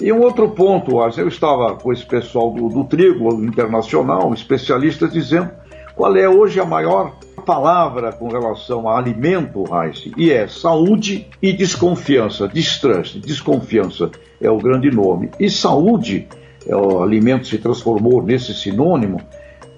E 0.00 0.12
um 0.12 0.20
outro 0.20 0.50
ponto, 0.50 1.00
eu 1.16 1.26
estava 1.26 1.74
com 1.74 1.92
esse 1.92 2.06
pessoal 2.06 2.52
do, 2.52 2.68
do 2.68 2.84
trigo 2.84 3.44
internacional, 3.44 4.32
especialistas, 4.32 5.12
dizendo 5.12 5.50
qual 5.96 6.16
é 6.16 6.28
hoje 6.28 6.60
a 6.60 6.64
maior 6.64 7.16
palavra 7.44 8.12
com 8.12 8.28
relação 8.28 8.88
a 8.88 8.96
alimento, 8.96 9.64
Rice, 9.64 10.12
e 10.16 10.30
é 10.30 10.46
saúde 10.46 11.26
e 11.42 11.52
desconfiança, 11.52 12.46
distrust, 12.46 13.18
desconfiança 13.18 14.10
é 14.40 14.48
o 14.48 14.58
grande 14.58 14.90
nome. 14.90 15.30
E 15.40 15.50
saúde, 15.50 16.28
é, 16.66 16.76
o 16.76 17.02
alimento 17.02 17.48
se 17.48 17.58
transformou 17.58 18.22
nesse 18.22 18.54
sinônimo, 18.54 19.20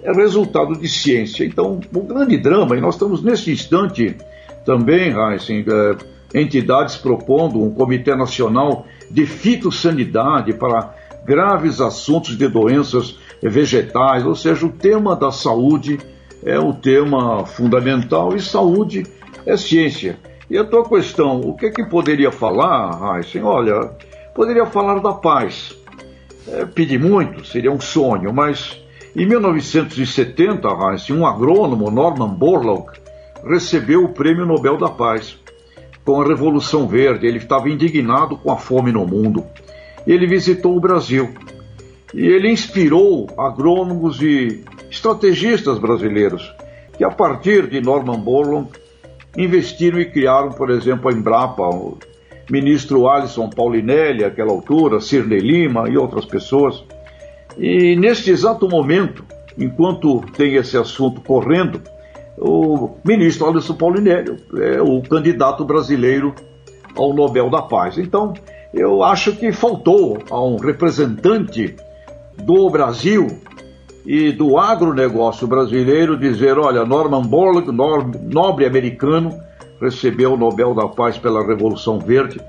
é 0.03 0.13
resultado 0.13 0.79
de 0.79 0.89
ciência. 0.89 1.45
Então, 1.45 1.81
o 1.95 2.01
grande 2.03 2.37
drama, 2.37 2.77
e 2.77 2.81
nós 2.81 2.97
estamos 2.97 3.23
nesse 3.23 3.51
instante 3.53 4.17
também, 4.67 5.13
é, 5.13 5.97
entidades 6.35 6.97
propondo 6.97 7.63
um 7.63 7.71
Comitê 7.73 8.15
Nacional 8.15 8.87
de 9.11 9.27
Fitossanidade 9.27 10.53
para 10.55 10.95
graves 11.25 11.81
assuntos 11.81 12.37
de 12.37 12.49
doenças 12.49 13.19
vegetais, 13.43 14.25
ou 14.25 14.35
seja, 14.35 14.67
o 14.67 14.71
tema 14.71 15.17
da 15.17 15.31
saúde 15.31 15.99
é 16.45 16.59
o 16.59 16.73
tema 16.73 17.45
fundamental 17.45 18.35
e 18.35 18.41
saúde 18.41 19.05
é 19.47 19.57
ciência. 19.57 20.19
E 20.49 20.59
a 20.59 20.65
tua 20.65 20.89
questão, 20.89 21.41
o 21.41 21.55
que 21.55 21.67
é 21.67 21.71
que 21.71 21.85
poderia 21.85 22.33
falar, 22.33 23.19
Heisen? 23.19 23.43
Olha, 23.43 23.93
poderia 24.35 24.67
falar 24.67 24.99
da 25.01 25.13
paz. 25.13 25.77
É, 26.49 26.99
muito, 26.99 27.45
seria 27.45 27.71
um 27.71 27.81
sonho, 27.81 28.33
mas 28.33 28.83
em 29.15 29.27
1970, 29.27 30.69
Heisen, 30.69 31.17
um 31.17 31.27
agrônomo, 31.27 31.91
Norman 31.91 32.29
Borlaug, 32.29 32.91
recebeu 33.45 34.05
o 34.05 34.09
Prêmio 34.09 34.45
Nobel 34.45 34.77
da 34.77 34.89
Paz 34.89 35.39
com 36.11 36.21
a 36.21 36.27
Revolução 36.27 36.89
Verde, 36.89 37.25
ele 37.25 37.39
estava 37.39 37.69
indignado 37.69 38.37
com 38.37 38.51
a 38.51 38.57
fome 38.57 38.91
no 38.91 39.07
mundo. 39.07 39.45
Ele 40.05 40.27
visitou 40.27 40.77
o 40.77 40.81
Brasil 40.81 41.33
e 42.13 42.27
ele 42.27 42.51
inspirou 42.51 43.29
agrônomos 43.39 44.21
e 44.21 44.65
estrategistas 44.91 45.79
brasileiros 45.79 46.53
que, 46.99 47.05
a 47.05 47.11
partir 47.11 47.69
de 47.69 47.81
Norman 47.81 48.19
Borlaug, 48.19 48.71
investiram 49.39 50.01
e 50.01 50.05
criaram, 50.05 50.51
por 50.51 50.71
exemplo, 50.71 51.09
a 51.09 51.13
Embrapa, 51.13 51.63
o 51.63 51.97
ministro 52.51 53.09
Alisson 53.09 53.49
Paulinelli, 53.49 54.25
àquela 54.25 54.51
altura, 54.51 55.01
Cirne 55.01 55.39
Lima 55.39 55.89
e 55.89 55.97
outras 55.97 56.25
pessoas. 56.25 56.83
E 57.57 57.95
neste 57.95 58.33
exato 58.33 58.69
momento, 58.69 59.25
enquanto 59.57 60.23
tem 60.37 60.57
esse 60.57 60.77
assunto 60.77 61.21
correndo, 61.21 61.81
o 62.41 62.97
ministro 63.05 63.49
Alisson 63.49 63.75
Paulinelli, 63.75 64.37
é 64.57 64.81
o 64.81 65.03
candidato 65.03 65.65
brasileiro 65.65 66.35
ao 66.97 67.13
Nobel 67.13 67.51
da 67.51 67.61
Paz. 67.61 67.99
Então, 67.99 68.33
eu 68.73 69.03
acho 69.03 69.37
que 69.37 69.53
faltou 69.53 70.19
a 70.31 70.43
um 70.43 70.57
representante 70.57 71.77
do 72.39 72.71
Brasil 72.71 73.27
e 74.07 74.33
do 74.33 74.57
agronegócio 74.57 75.47
brasileiro 75.47 76.19
dizer: 76.19 76.59
olha, 76.59 76.85
Norman 76.85 77.23
Borlaug, 77.23 77.71
nobre 77.71 78.65
americano, 78.65 79.39
recebeu 79.81 80.33
o 80.33 80.37
Nobel 80.39 80.75
da 80.75 80.89
Paz 80.89 81.19
pela 81.19 81.47
Revolução 81.47 81.99
Verde. 81.99 82.41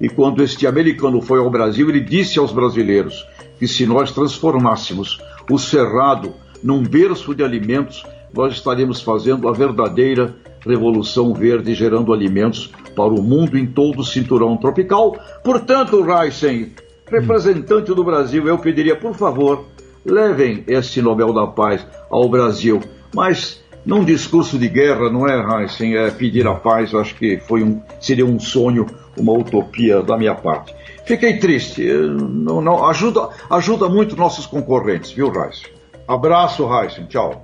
E 0.00 0.08
quando 0.08 0.42
este 0.42 0.66
americano 0.66 1.20
foi 1.20 1.40
ao 1.40 1.50
Brasil, 1.50 1.88
ele 1.90 2.00
disse 2.00 2.38
aos 2.38 2.52
brasileiros 2.52 3.26
que 3.58 3.66
se 3.66 3.84
nós 3.84 4.12
transformássemos 4.12 5.20
o 5.50 5.58
cerrado 5.58 6.32
num 6.62 6.82
berço 6.82 7.34
de 7.34 7.42
alimentos, 7.42 8.04
nós 8.32 8.54
estaremos 8.54 9.00
fazendo 9.00 9.48
a 9.48 9.52
verdadeira 9.52 10.34
revolução 10.66 11.32
verde, 11.32 11.74
gerando 11.74 12.12
alimentos 12.12 12.70
para 12.94 13.12
o 13.12 13.22
mundo 13.22 13.56
em 13.56 13.66
todo 13.66 14.00
o 14.00 14.04
cinturão 14.04 14.56
tropical. 14.56 15.16
Portanto, 15.42 16.02
Raisen, 16.02 16.72
representante 17.06 17.94
do 17.94 18.04
Brasil, 18.04 18.46
eu 18.46 18.58
pediria, 18.58 18.94
por 18.94 19.14
favor, 19.14 19.64
levem 20.04 20.64
esse 20.66 21.00
Nobel 21.00 21.32
da 21.32 21.46
Paz 21.46 21.86
ao 22.10 22.28
Brasil. 22.28 22.80
Mas 23.14 23.62
num 23.84 24.04
discurso 24.04 24.58
de 24.58 24.68
guerra, 24.68 25.10
não 25.10 25.26
é, 25.26 25.40
Raisen, 25.40 25.96
é 25.96 26.10
pedir 26.10 26.46
a 26.46 26.54
paz, 26.54 26.94
acho 26.94 27.14
que 27.14 27.38
foi 27.38 27.62
um, 27.62 27.80
seria 27.98 28.26
um 28.26 28.38
sonho, 28.38 28.86
uma 29.16 29.32
utopia 29.32 30.02
da 30.02 30.18
minha 30.18 30.34
parte. 30.34 30.74
Fiquei 31.06 31.38
triste, 31.38 31.82
não, 31.84 32.60
não, 32.60 32.86
ajuda, 32.86 33.30
ajuda 33.48 33.88
muito 33.88 34.16
nossos 34.16 34.46
concorrentes, 34.46 35.12
viu, 35.12 35.30
Raisen? 35.30 35.66
Abraço, 36.06 36.66
Raisen, 36.66 37.06
tchau. 37.06 37.42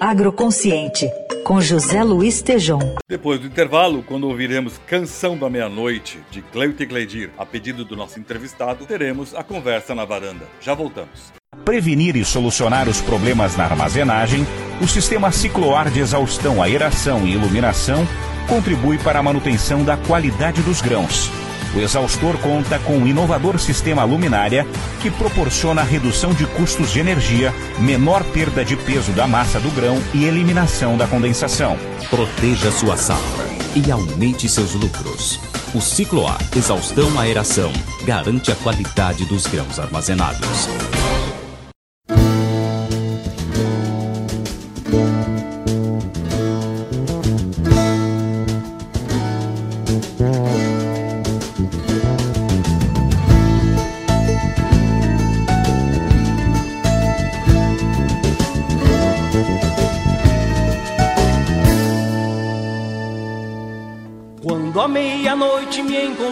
Agroconsciente, 0.00 1.08
com 1.44 1.60
José 1.60 2.02
Luiz 2.02 2.42
Tejon. 2.42 2.96
Depois 3.08 3.40
do 3.40 3.46
intervalo, 3.46 4.02
quando 4.02 4.28
ouviremos 4.28 4.78
Canção 4.86 5.36
da 5.36 5.48
Meia-Noite, 5.48 6.18
de 6.30 6.42
Cleuto 6.42 6.82
e 6.82 6.86
Cleidir, 6.86 7.30
a 7.38 7.46
pedido 7.46 7.84
do 7.84 7.96
nosso 7.96 8.18
entrevistado, 8.18 8.84
teremos 8.86 9.34
a 9.34 9.44
conversa 9.44 9.94
na 9.94 10.04
varanda. 10.04 10.46
Já 10.60 10.74
voltamos. 10.74 11.32
Prevenir 11.64 12.16
e 12.16 12.24
solucionar 12.24 12.88
os 12.88 13.00
problemas 13.00 13.56
na 13.56 13.64
armazenagem, 13.64 14.44
o 14.82 14.88
sistema 14.88 15.30
cicloar 15.30 15.90
de 15.90 16.00
exaustão, 16.00 16.62
aeração 16.62 17.26
e 17.26 17.32
iluminação 17.32 18.06
contribui 18.48 18.98
para 18.98 19.20
a 19.20 19.22
manutenção 19.22 19.84
da 19.84 19.96
qualidade 19.96 20.60
dos 20.62 20.82
grãos. 20.82 21.30
O 21.74 21.80
exaustor 21.80 22.38
conta 22.38 22.78
com 22.78 22.98
um 22.98 23.06
inovador 23.06 23.58
sistema 23.58 24.04
luminária 24.04 24.64
que 25.02 25.10
proporciona 25.10 25.82
redução 25.82 26.32
de 26.32 26.46
custos 26.46 26.92
de 26.92 27.00
energia, 27.00 27.52
menor 27.80 28.22
perda 28.22 28.64
de 28.64 28.76
peso 28.76 29.10
da 29.10 29.26
massa 29.26 29.58
do 29.58 29.70
grão 29.70 30.00
e 30.14 30.24
eliminação 30.24 30.96
da 30.96 31.08
condensação. 31.08 31.76
Proteja 32.08 32.70
sua 32.70 32.96
safra 32.96 33.44
e 33.74 33.90
aumente 33.90 34.48
seus 34.48 34.74
lucros. 34.74 35.40
O 35.74 35.80
Cicloar 35.80 36.38
Exaustão 36.56 37.18
Aeração 37.18 37.72
garante 38.04 38.52
a 38.52 38.54
qualidade 38.54 39.24
dos 39.24 39.44
grãos 39.48 39.80
armazenados. 39.80 40.68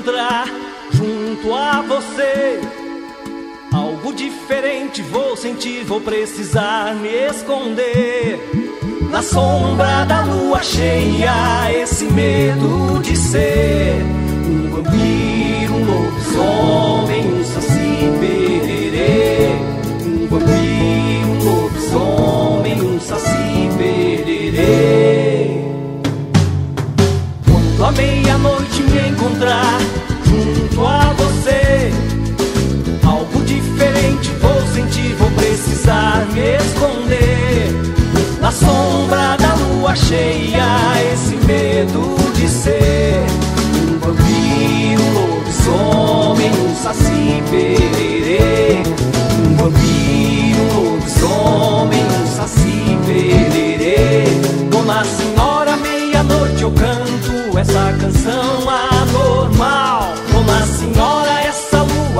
Encontrar 0.02 0.46
junto 0.90 1.54
a 1.54 1.80
você, 1.82 2.60
algo 3.72 4.12
diferente 4.12 5.00
vou 5.02 5.36
sentir, 5.36 5.84
vou 5.84 6.00
precisar 6.00 6.94
me 6.96 7.08
esconder. 7.08 8.40
Na 9.10 9.22
sombra 9.22 10.04
da 10.04 10.24
lua 10.24 10.62
cheia, 10.62 11.70
esse 11.72 12.06
medo 12.06 13.00
de 13.02 13.16
ser 13.16 14.02
um 14.44 14.70
vampiro, 14.70 15.74
um 15.74 15.84
lobisomem, 15.84 17.26
um 17.34 17.44
saci 17.44 18.10
pererê. 18.18 19.50
Um 20.04 20.26
vampiro, 20.26 21.28
um 21.28 21.44
lobisomem, 21.44 22.82
um 22.82 23.00
saci 23.00 23.68
pererê. 23.78 25.62
Quando 27.46 27.84
à 27.84 27.92
meia-noite 27.92 28.61
me 28.61 28.61
encontrar 29.22 29.78
junto 30.24 30.86
a 30.86 31.14
você, 31.16 31.92
algo 33.06 33.40
diferente 33.44 34.30
vou 34.40 34.66
sentir, 34.74 35.14
vou 35.14 35.30
precisar 35.32 36.26
me 36.32 36.56
esconder. 36.56 37.72
Na 38.40 38.50
sombra 38.50 39.36
da 39.36 39.54
lua 39.54 39.94
cheia, 39.94 40.66
esse 41.12 41.36
medo 41.46 42.16
de 42.34 42.48
ser 42.48 43.22
um 43.76 43.98
vampiro, 43.98 45.02
um 45.02 45.36
lobisomem, 45.36 46.50
um 46.50 46.74
saci 46.74 47.42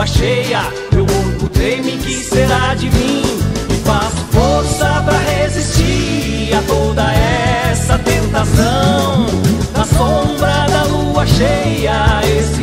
lua 0.03 0.07
cheia, 0.07 0.63
meu 0.93 1.07
corpo 1.07 1.49
treme, 1.49 1.93
que 1.93 2.25
será 2.25 2.75
de 2.75 2.91
mim? 2.91 3.23
E 3.71 3.75
faço 3.85 4.17
força 4.33 5.01
pra 5.05 5.17
resistir 5.17 6.53
a 6.55 6.63
toda 6.63 7.05
essa 7.13 7.97
tentação. 7.99 9.27
Na 9.73 9.85
sombra 9.85 10.67
da 10.67 10.83
lua 10.85 11.25
cheia, 11.25 12.21
esse 12.25 12.62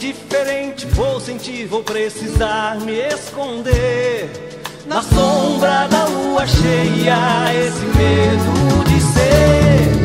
diferente 0.00 0.86
vou 0.86 1.20
sentir, 1.20 1.66
vou 1.66 1.84
precisar 1.84 2.80
me 2.80 2.94
esconder. 3.08 4.30
Na 4.86 5.02
sombra 5.02 5.86
da 5.88 6.06
lua 6.06 6.46
cheia, 6.46 7.54
esse 7.54 7.84
medo 7.84 8.84
de 8.88 9.00
ser 9.00 9.99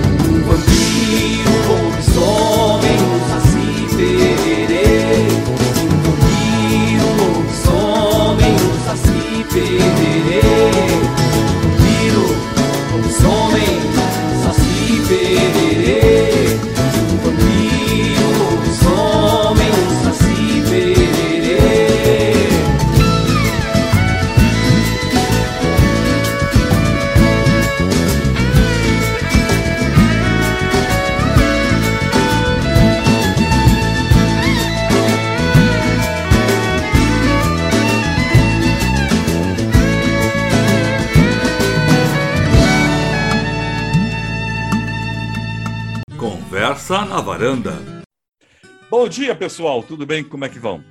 varanda. 47.26 47.74
Bom 48.88 49.10
dia, 49.10 49.34
pessoal. 49.34 49.82
Tudo 49.82 50.06
bem? 50.06 50.24
Como 50.24 50.46
é 50.46 50.50
que 50.50 50.60
vão? 50.60 50.84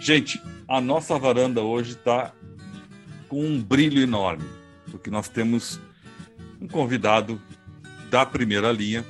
Gente, 0.00 0.42
a 0.66 0.80
nossa 0.80 1.16
varanda 1.16 1.62
hoje 1.62 1.92
está 1.92 2.32
com 3.28 3.40
um 3.40 3.62
brilho 3.62 4.02
enorme, 4.02 4.42
porque 4.90 5.10
nós 5.10 5.28
temos 5.28 5.78
um 6.60 6.66
convidado 6.66 7.40
da 8.10 8.26
primeira 8.26 8.72
linha, 8.72 9.04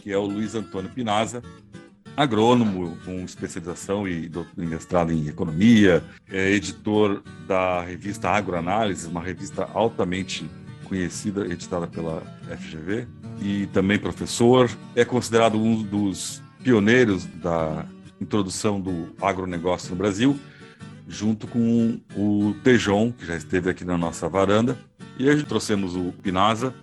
que 0.00 0.12
é 0.12 0.16
o 0.16 0.24
Luiz 0.24 0.54
Antônio 0.54 0.88
Pinaza, 0.90 1.42
agrônomo 2.16 2.96
com 3.04 3.24
especialização 3.24 4.06
e 4.06 4.30
mestrado 4.56 5.10
em 5.10 5.26
economia, 5.26 6.04
é 6.30 6.52
editor 6.52 7.20
da 7.48 7.82
revista 7.82 8.30
Agroanálise, 8.30 9.08
uma 9.08 9.20
revista 9.20 9.68
altamente 9.74 10.48
conhecida, 10.84 11.44
editada 11.46 11.88
pela 11.88 12.22
FGV, 12.60 13.08
e 13.44 13.66
também 13.66 13.98
professor. 13.98 14.70
É 14.96 15.04
considerado 15.04 15.58
um 15.58 15.82
dos 15.82 16.42
pioneiros 16.62 17.26
da 17.26 17.84
introdução 18.18 18.80
do 18.80 19.14
agronegócio 19.20 19.90
no 19.90 19.96
Brasil, 19.96 20.40
junto 21.06 21.46
com 21.46 22.00
o 22.16 22.54
Tejon, 22.64 23.12
que 23.12 23.26
já 23.26 23.36
esteve 23.36 23.68
aqui 23.68 23.84
na 23.84 23.98
nossa 23.98 24.26
varanda. 24.30 24.78
E 25.18 25.28
hoje 25.28 25.44
trouxemos 25.44 25.94
o 25.94 26.10
Pinaza 26.22 26.74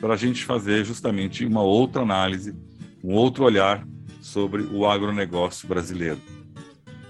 para 0.00 0.14
a 0.14 0.16
gente 0.16 0.44
fazer 0.44 0.84
justamente 0.84 1.44
uma 1.44 1.62
outra 1.62 2.02
análise, 2.02 2.54
um 3.02 3.14
outro 3.14 3.44
olhar 3.44 3.84
sobre 4.20 4.62
o 4.62 4.86
agronegócio 4.86 5.66
brasileiro. 5.66 6.20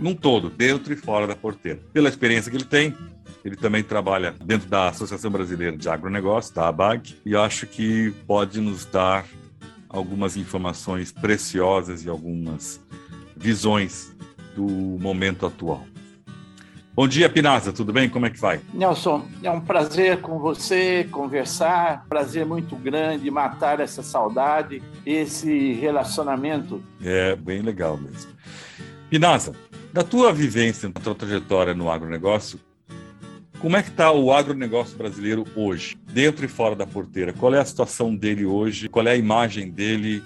Num 0.00 0.14
todo, 0.14 0.48
dentro 0.48 0.92
e 0.94 0.96
fora 0.96 1.26
da 1.26 1.36
porteira. 1.36 1.80
Pela 1.92 2.08
experiência 2.08 2.50
que 2.50 2.56
ele 2.56 2.64
tem, 2.64 2.96
Ele 3.44 3.56
também 3.56 3.82
trabalha 3.82 4.34
dentro 4.42 4.68
da 4.68 4.88
Associação 4.88 5.30
Brasileira 5.30 5.76
de 5.76 5.86
Agronegócio, 5.86 6.54
da 6.54 6.66
ABAG, 6.66 7.20
e 7.26 7.36
acho 7.36 7.66
que 7.66 8.10
pode 8.26 8.58
nos 8.58 8.86
dar 8.86 9.26
algumas 9.86 10.34
informações 10.36 11.12
preciosas 11.12 12.04
e 12.04 12.08
algumas 12.08 12.80
visões 13.36 14.16
do 14.56 14.64
momento 14.66 15.44
atual. 15.44 15.84
Bom 16.94 17.06
dia, 17.06 17.28
Pinaza, 17.28 17.72
tudo 17.72 17.92
bem? 17.92 18.08
Como 18.08 18.24
é 18.24 18.30
que 18.30 18.40
vai? 18.40 18.60
Nelson, 18.72 19.26
é 19.42 19.50
um 19.50 19.60
prazer 19.60 20.20
com 20.20 20.38
você 20.38 21.04
conversar, 21.10 22.06
prazer 22.08 22.46
muito 22.46 22.76
grande 22.76 23.30
matar 23.30 23.80
essa 23.80 24.02
saudade, 24.02 24.80
esse 25.04 25.72
relacionamento. 25.72 26.82
É, 27.02 27.36
bem 27.36 27.60
legal 27.60 27.98
mesmo. 27.98 28.30
Pinaza, 29.10 29.52
da 29.92 30.02
tua 30.02 30.32
vivência, 30.32 30.88
da 30.88 31.00
tua 31.00 31.14
trajetória 31.14 31.74
no 31.74 31.90
agronegócio, 31.90 32.60
como 33.60 33.76
é 33.76 33.82
que 33.82 33.90
está 33.90 34.12
o 34.12 34.32
agronegócio 34.32 34.96
brasileiro 34.96 35.44
hoje, 35.56 35.96
dentro 36.12 36.44
e 36.44 36.48
fora 36.48 36.76
da 36.76 36.86
porteira? 36.86 37.32
Qual 37.32 37.54
é 37.54 37.60
a 37.60 37.64
situação 37.64 38.14
dele 38.14 38.44
hoje? 38.44 38.88
Qual 38.88 39.06
é 39.06 39.12
a 39.12 39.16
imagem 39.16 39.70
dele? 39.70 40.22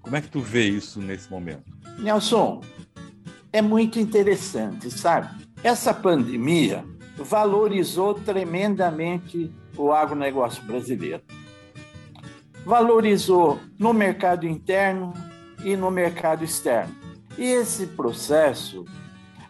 Como 0.00 0.16
é 0.16 0.20
que 0.20 0.28
tu 0.28 0.40
vê 0.40 0.68
isso 0.68 1.00
nesse 1.00 1.30
momento? 1.30 1.64
Nelson, 1.98 2.62
é 3.52 3.60
muito 3.60 3.98
interessante, 3.98 4.90
sabe? 4.90 5.28
Essa 5.62 5.92
pandemia 5.92 6.84
valorizou 7.16 8.14
tremendamente 8.14 9.52
o 9.76 9.92
agronegócio 9.92 10.62
brasileiro. 10.64 11.22
Valorizou 12.64 13.58
no 13.78 13.92
mercado 13.92 14.46
interno 14.46 15.12
e 15.62 15.76
no 15.76 15.90
mercado 15.90 16.44
externo. 16.44 16.94
E 17.36 17.44
esse 17.44 17.88
processo 17.88 18.84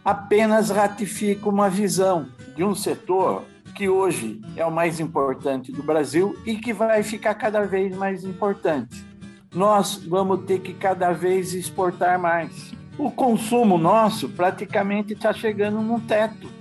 apenas 0.03 0.69
ratifica 0.69 1.47
uma 1.47 1.69
visão 1.69 2.27
de 2.61 2.65
um 2.65 2.75
setor 2.75 3.43
que 3.73 3.89
hoje 3.89 4.39
é 4.55 4.63
o 4.63 4.69
mais 4.69 4.99
importante 4.99 5.71
do 5.71 5.81
Brasil 5.81 6.37
e 6.45 6.57
que 6.57 6.71
vai 6.71 7.01
ficar 7.01 7.33
cada 7.33 7.65
vez 7.65 7.97
mais 7.97 8.23
importante. 8.23 9.03
Nós 9.51 9.95
vamos 9.95 10.45
ter 10.45 10.59
que 10.59 10.71
cada 10.71 11.11
vez 11.11 11.55
exportar 11.55 12.19
mais 12.19 12.71
o 12.99 13.09
consumo 13.09 13.79
nosso 13.79 14.29
praticamente 14.29 15.13
está 15.13 15.33
chegando 15.33 15.81
num 15.81 15.99
teto, 15.99 16.51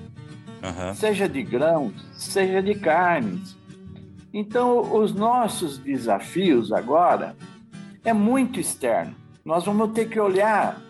uhum. 0.62 0.94
seja 0.94 1.28
de 1.28 1.42
grãos, 1.42 1.92
seja 2.14 2.62
de 2.62 2.76
carnes. 2.76 3.54
Então, 4.32 4.80
os 4.94 5.12
nossos 5.12 5.76
desafios 5.76 6.72
agora 6.72 7.36
é 8.02 8.14
muito 8.14 8.58
externo. 8.58 9.14
Nós 9.44 9.66
vamos 9.66 9.90
ter 9.90 10.08
que 10.08 10.18
olhar 10.18 10.80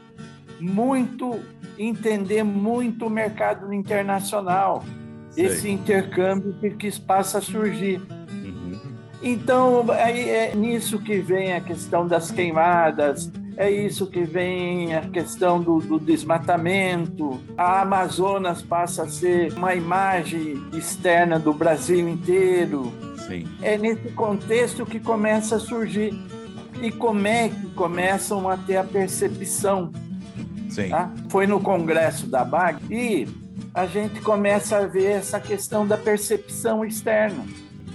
muito, 0.61 1.41
entender 1.77 2.45
muito 2.45 3.07
o 3.07 3.11
mercado 3.11 3.73
internacional, 3.73 4.85
Sei. 5.31 5.47
esse 5.47 5.71
intercâmbio 5.71 6.55
que, 6.61 6.71
que 6.71 7.01
passa 7.01 7.39
a 7.39 7.41
surgir. 7.41 8.01
Uhum. 8.31 8.81
Então, 9.23 9.87
aí 9.91 10.29
é 10.29 10.55
nisso 10.55 10.99
que 10.99 11.19
vem 11.19 11.53
a 11.53 11.61
questão 11.61 12.07
das 12.07 12.31
queimadas, 12.31 13.31
é 13.61 13.71
isso 13.71 14.07
que 14.07 14.25
vem 14.25 14.95
a 14.95 15.03
questão 15.03 15.61
do, 15.61 15.81
do, 15.81 16.01
desmatamento. 16.01 17.39
A 17.59 17.83
Amazonas 17.83 18.63
passa 18.63 19.03
a 19.03 19.07
ser 19.07 19.53
uma 19.53 19.75
imagem 19.75 20.67
externa 20.73 21.39
do 21.39 21.53
Brasil 21.53 22.09
inteiro. 22.09 22.91
Sim. 23.27 23.47
É 23.61 23.77
nesse 23.77 24.13
contexto 24.13 24.87
que 24.87 24.99
começa 24.99 25.57
a 25.57 25.59
surgir. 25.59 26.19
E 26.81 26.91
como 26.91 27.27
é 27.27 27.51
que 27.51 27.67
começam 27.75 28.49
a 28.49 28.57
ter 28.57 28.79
a 28.79 28.85
percepção? 28.85 29.93
Sim. 30.71 30.89
Tá? 30.89 31.13
Foi 31.29 31.47
no 31.47 31.61
congresso 31.61 32.27
da 32.29 32.43
BAG 32.43 32.79
e 32.91 33.29
a 33.75 33.87
gente 33.87 34.21
começa 34.21 34.79
a 34.79 34.87
ver 34.87 35.13
essa 35.13 35.41
questão 35.41 35.87
da 35.87 35.97
percepção 35.97 36.85
externa. 36.85 37.45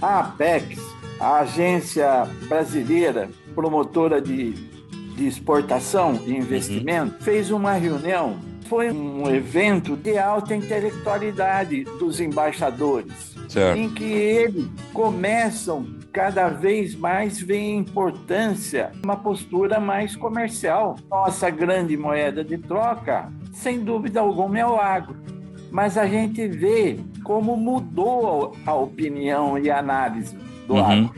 A 0.00 0.20
APEX, 0.20 0.78
a 1.18 1.38
agência 1.40 2.24
brasileira 2.48 3.28
promotora 3.54 4.20
de 4.20 4.76
de 5.16 5.26
exportação 5.26 6.20
e 6.26 6.36
investimento, 6.36 7.14
uhum. 7.14 7.20
fez 7.20 7.50
uma 7.50 7.72
reunião. 7.72 8.38
Foi 8.68 8.90
um 8.90 9.30
evento 9.30 9.96
de 9.96 10.18
alta 10.18 10.54
intelectualidade 10.54 11.84
dos 11.84 12.20
embaixadores, 12.20 13.34
certo. 13.48 13.78
em 13.78 13.88
que 13.88 14.04
eles 14.04 14.66
começam 14.92 15.86
cada 16.12 16.48
vez 16.48 16.94
mais 16.94 17.40
ver 17.40 17.74
importância 17.74 18.90
uma 19.04 19.16
postura 19.16 19.78
mais 19.78 20.16
comercial. 20.16 20.96
Nossa 21.08 21.48
grande 21.48 21.96
moeda 21.96 22.42
de 22.42 22.58
troca, 22.58 23.32
sem 23.52 23.80
dúvida 23.80 24.20
alguma, 24.20 24.58
é 24.58 24.66
o 24.66 24.76
agro. 24.76 25.16
Mas 25.70 25.98
a 25.98 26.06
gente 26.06 26.46
vê 26.46 26.98
como 27.22 27.56
mudou 27.56 28.56
a 28.64 28.74
opinião 28.74 29.58
e 29.58 29.70
a 29.70 29.78
análise 29.78 30.36
do 30.66 30.74
uhum. 30.74 31.10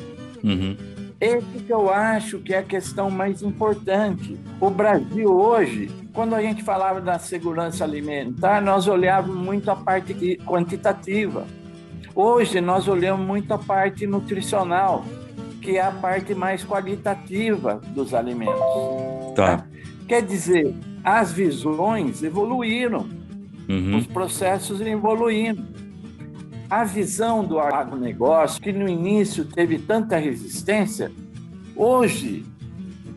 Uhum. 0.42 0.76
Esse 1.20 1.64
que 1.66 1.72
eu 1.72 1.90
acho 1.90 2.38
que 2.38 2.54
é 2.54 2.58
a 2.58 2.62
questão 2.62 3.10
mais 3.10 3.42
importante. 3.42 4.38
O 4.60 4.70
Brasil 4.70 5.28
hoje, 5.28 5.90
quando 6.12 6.34
a 6.34 6.40
gente 6.40 6.62
falava 6.62 7.00
da 7.00 7.18
segurança 7.18 7.82
alimentar, 7.82 8.60
nós 8.62 8.86
olhávamos 8.86 9.36
muito 9.36 9.68
a 9.68 9.74
parte 9.74 10.38
quantitativa. 10.46 11.44
Hoje 12.14 12.60
nós 12.60 12.86
olhamos 12.86 13.26
muito 13.26 13.52
a 13.52 13.58
parte 13.58 14.06
nutricional, 14.06 15.04
que 15.60 15.76
é 15.76 15.82
a 15.82 15.90
parte 15.90 16.34
mais 16.34 16.64
qualitativa 16.64 17.80
dos 17.94 18.14
alimentos. 18.14 18.54
Tá. 19.34 19.66
Quer 20.06 20.22
dizer, 20.22 20.74
as 21.02 21.32
visões 21.32 22.22
evoluíram, 22.22 23.08
uhum. 23.68 23.96
os 23.96 24.06
processos 24.06 24.80
evoluindo 24.80 25.64
a 26.70 26.84
visão 26.84 27.44
do 27.44 27.58
agronegócio, 27.58 28.60
que 28.60 28.72
no 28.72 28.88
início 28.88 29.44
teve 29.44 29.78
tanta 29.78 30.18
resistência, 30.18 31.10
hoje 31.74 32.44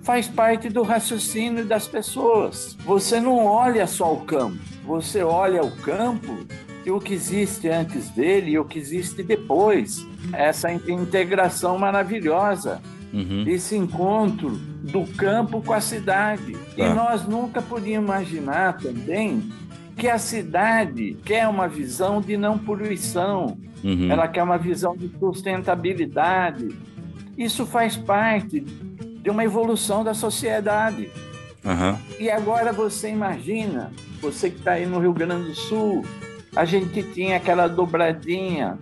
faz 0.04 0.28
parte 0.28 0.70
do 0.70 0.84
raciocínio 0.84 1.66
das 1.66 1.88
pessoas. 1.88 2.78
Você 2.86 3.20
não 3.20 3.46
olha 3.46 3.86
só 3.86 4.14
o 4.14 4.22
campo, 4.22 4.58
você 4.86 5.22
olha 5.22 5.62
o 5.64 5.72
campo 5.72 6.38
e 6.86 6.92
o 6.92 7.00
que 7.00 7.14
existe 7.14 7.68
antes 7.68 8.10
dele 8.10 8.52
e 8.52 8.60
o 8.60 8.66
que 8.66 8.80
existe 8.80 9.22
depois. 9.22 10.06
Essa 10.34 10.72
integração 10.72 11.78
maravilhosa, 11.78 12.82
uhum. 13.14 13.44
esse 13.48 13.76
encontro 13.76 14.50
do 14.50 15.06
campo 15.16 15.62
com 15.62 15.74
a 15.74 15.82
cidade. 15.82 16.54
Tá. 16.54 16.60
E 16.78 16.94
nós 16.94 17.28
nunca 17.28 17.62
podíamos 17.62 18.10
imaginar 18.10 18.78
também 18.78 19.52
que 20.02 20.08
a 20.08 20.18
cidade 20.18 21.16
quer 21.24 21.48
uma 21.48 21.68
visão 21.68 22.20
de 22.20 22.36
não 22.36 22.58
poluição, 22.58 23.56
uhum. 23.84 24.12
ela 24.12 24.28
quer 24.28 24.42
uma 24.42 24.58
visão 24.58 24.98
de 24.98 25.08
sustentabilidade. 25.20 26.70
Isso 27.38 27.68
faz 27.68 27.98
parte 27.98 28.62
de 28.62 29.30
uma 29.30 29.44
evolução 29.44 30.04
da 30.04 30.16
sociedade. 30.16 31.08
Uhum. 31.64 31.96
E 32.20 32.32
agora 32.32 32.74
você 32.74 33.12
imagina, 33.12 33.92
você 34.20 34.50
que 34.50 34.58
está 34.58 34.72
aí 34.72 34.88
no 34.88 34.98
Rio 34.98 35.14
Grande 35.14 35.50
do 35.50 35.56
Sul, 35.56 36.04
a 36.56 36.66
gente 36.66 37.04
tinha 37.14 37.38
aquela 37.38 37.68
dobradinha, 37.68 38.80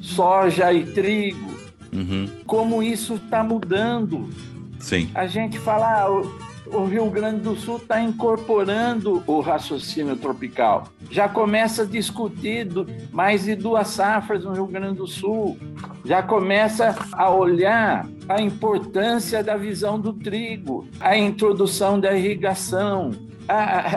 soja 0.00 0.72
e 0.72 0.86
trigo. 0.86 1.50
Uhum. 1.92 2.28
Como 2.46 2.80
isso 2.80 3.16
está 3.16 3.42
mudando. 3.42 4.30
Sim. 4.78 5.10
A 5.16 5.26
gente 5.26 5.58
fala, 5.58 6.04
ah, 6.04 6.47
o 6.72 6.84
Rio 6.84 7.10
Grande 7.10 7.40
do 7.40 7.56
Sul 7.56 7.76
está 7.76 8.00
incorporando 8.00 9.22
o 9.26 9.40
raciocínio 9.40 10.16
tropical. 10.16 10.88
Já 11.10 11.28
começa 11.28 11.82
a 11.82 11.86
discutir 11.86 12.68
mais 13.10 13.44
de 13.44 13.54
duas 13.54 13.88
safras 13.88 14.44
no 14.44 14.52
Rio 14.52 14.66
Grande 14.66 14.98
do 14.98 15.06
Sul. 15.06 15.58
Já 16.04 16.22
começa 16.22 16.96
a 17.12 17.30
olhar 17.30 18.08
a 18.28 18.40
importância 18.40 19.42
da 19.42 19.56
visão 19.56 19.98
do 19.98 20.12
trigo, 20.12 20.86
a 21.00 21.16
introdução 21.16 21.98
da 21.98 22.16
irrigação. 22.16 23.12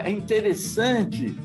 É 0.04 0.10
interessante 0.10 1.36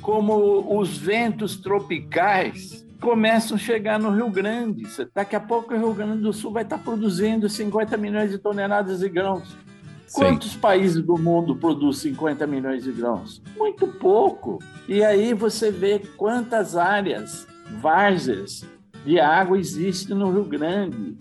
como 0.00 0.76
os 0.78 0.98
ventos 0.98 1.56
tropicais 1.56 2.84
começam 3.00 3.56
a 3.56 3.60
chegar 3.60 3.98
no 3.98 4.10
Rio 4.10 4.30
Grande. 4.30 4.84
Daqui 5.14 5.34
a 5.34 5.40
pouco 5.40 5.74
o 5.74 5.76
Rio 5.76 5.94
Grande 5.94 6.22
do 6.22 6.32
Sul 6.32 6.52
vai 6.52 6.62
estar 6.62 6.78
produzindo 6.78 7.48
50 7.48 7.96
milhões 7.96 8.30
de 8.30 8.38
toneladas 8.38 9.00
de 9.00 9.08
grãos. 9.08 9.56
Quantos 10.12 10.54
países 10.54 11.02
do 11.02 11.16
mundo 11.16 11.56
produzem 11.56 12.12
50 12.12 12.46
milhões 12.46 12.84
de 12.84 12.92
grãos? 12.92 13.42
Muito 13.56 13.86
pouco. 13.86 14.58
E 14.86 15.02
aí 15.02 15.32
você 15.32 15.70
vê 15.70 15.98
quantas 16.16 16.76
áreas, 16.76 17.46
várzeas 17.80 18.64
de 19.04 19.18
água 19.18 19.58
existem 19.58 20.16
no 20.16 20.30
Rio 20.30 20.44
Grande. 20.44 21.16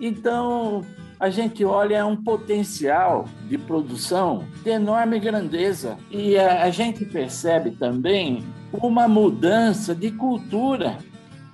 Então, 0.00 0.84
a 1.18 1.30
gente 1.30 1.64
olha 1.64 2.04
um 2.04 2.16
potencial 2.16 3.26
de 3.48 3.56
produção 3.56 4.44
de 4.62 4.70
enorme 4.70 5.18
grandeza. 5.18 5.96
E 6.10 6.36
a, 6.36 6.64
a 6.64 6.70
gente 6.70 7.04
percebe 7.04 7.70
também 7.70 8.44
uma 8.72 9.08
mudança 9.08 9.94
de 9.94 10.10
cultura, 10.10 10.98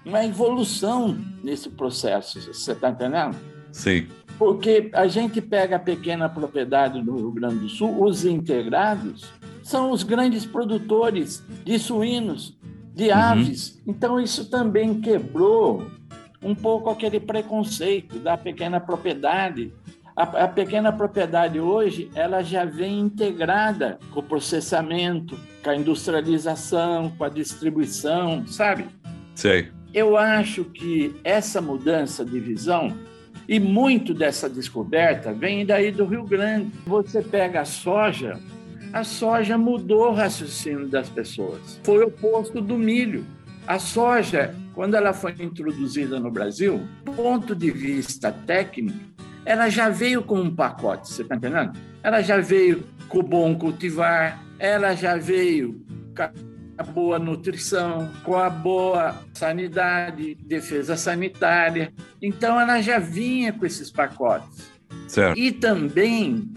uma 0.04 0.24
evolução 0.24 1.16
nesse 1.44 1.68
processo. 1.70 2.40
Você 2.40 2.72
está 2.72 2.90
entendendo? 2.90 3.36
Sim. 3.70 4.06
Porque 4.42 4.90
a 4.92 5.06
gente 5.06 5.40
pega 5.40 5.76
a 5.76 5.78
pequena 5.78 6.28
propriedade 6.28 7.00
do 7.00 7.14
Rio 7.14 7.30
Grande 7.30 7.60
do 7.60 7.68
Sul, 7.68 8.02
os 8.02 8.24
integrados, 8.24 9.32
são 9.62 9.92
os 9.92 10.02
grandes 10.02 10.44
produtores 10.44 11.44
de 11.64 11.78
suínos. 11.78 12.58
de 12.92 13.12
aves. 13.12 13.76
Uhum. 13.76 13.82
Então, 13.86 14.20
isso 14.20 14.50
também 14.50 15.00
quebrou 15.00 15.86
um 16.42 16.56
pouco 16.56 16.90
aquele 16.90 17.20
preconceito 17.20 18.18
da 18.18 18.36
pequena 18.36 18.80
propriedade. 18.80 19.72
A, 20.16 20.24
a, 20.24 20.48
pequena 20.48 20.92
propriedade 20.92 21.60
hoje 21.60 22.10
ela 22.12 22.42
já 22.42 22.64
vem 22.64 22.98
integrada 22.98 24.00
com 24.10 24.18
o 24.18 24.22
processamento, 24.24 25.38
com 25.62 25.70
a 25.70 25.76
industrialização, 25.76 27.10
com 27.16 27.22
a 27.22 27.28
distribuição, 27.28 28.44
sabe? 28.48 28.86
Sei. 29.36 29.68
Eu 29.94 30.16
acho 30.16 30.64
que 30.64 31.14
essa 31.22 31.60
mudança 31.60 32.24
de 32.24 32.40
visão 32.40 32.92
e 33.48 33.58
muito 33.58 34.14
dessa 34.14 34.48
descoberta 34.48 35.32
vem 35.32 35.66
daí 35.66 35.90
do 35.90 36.04
Rio 36.04 36.24
Grande. 36.24 36.70
Você 36.86 37.22
pega 37.22 37.62
a 37.62 37.64
soja, 37.64 38.38
a 38.92 39.04
soja 39.04 39.56
mudou 39.56 40.10
o 40.10 40.14
raciocínio 40.14 40.88
das 40.88 41.08
pessoas. 41.08 41.80
Foi 41.82 42.04
o 42.04 42.08
oposto 42.08 42.60
do 42.60 42.76
milho. 42.76 43.24
A 43.66 43.78
soja, 43.78 44.54
quando 44.74 44.94
ela 44.94 45.12
foi 45.12 45.34
introduzida 45.38 46.18
no 46.18 46.30
Brasil, 46.30 46.80
do 47.04 47.12
ponto 47.12 47.54
de 47.54 47.70
vista 47.70 48.32
técnico, 48.32 48.98
ela 49.44 49.68
já 49.68 49.88
veio 49.88 50.22
com 50.22 50.40
um 50.40 50.54
pacote, 50.54 51.08
você 51.08 51.22
está 51.22 51.36
entendendo? 51.36 51.72
Ela 52.02 52.22
já 52.22 52.38
veio 52.38 52.84
com 53.08 53.18
o 53.18 53.22
bom 53.22 53.54
cultivar, 53.56 54.42
ela 54.58 54.94
já 54.94 55.16
veio 55.16 55.80
a 56.82 56.84
boa 56.84 57.18
nutrição, 57.18 58.10
com 58.24 58.36
a 58.36 58.50
boa 58.50 59.22
sanidade, 59.32 60.34
defesa 60.34 60.96
sanitária. 60.96 61.92
Então, 62.20 62.60
ela 62.60 62.80
já 62.80 62.98
vinha 62.98 63.52
com 63.52 63.64
esses 63.64 63.88
pacotes. 63.88 64.68
Certo. 65.06 65.38
E 65.38 65.52
também 65.52 66.52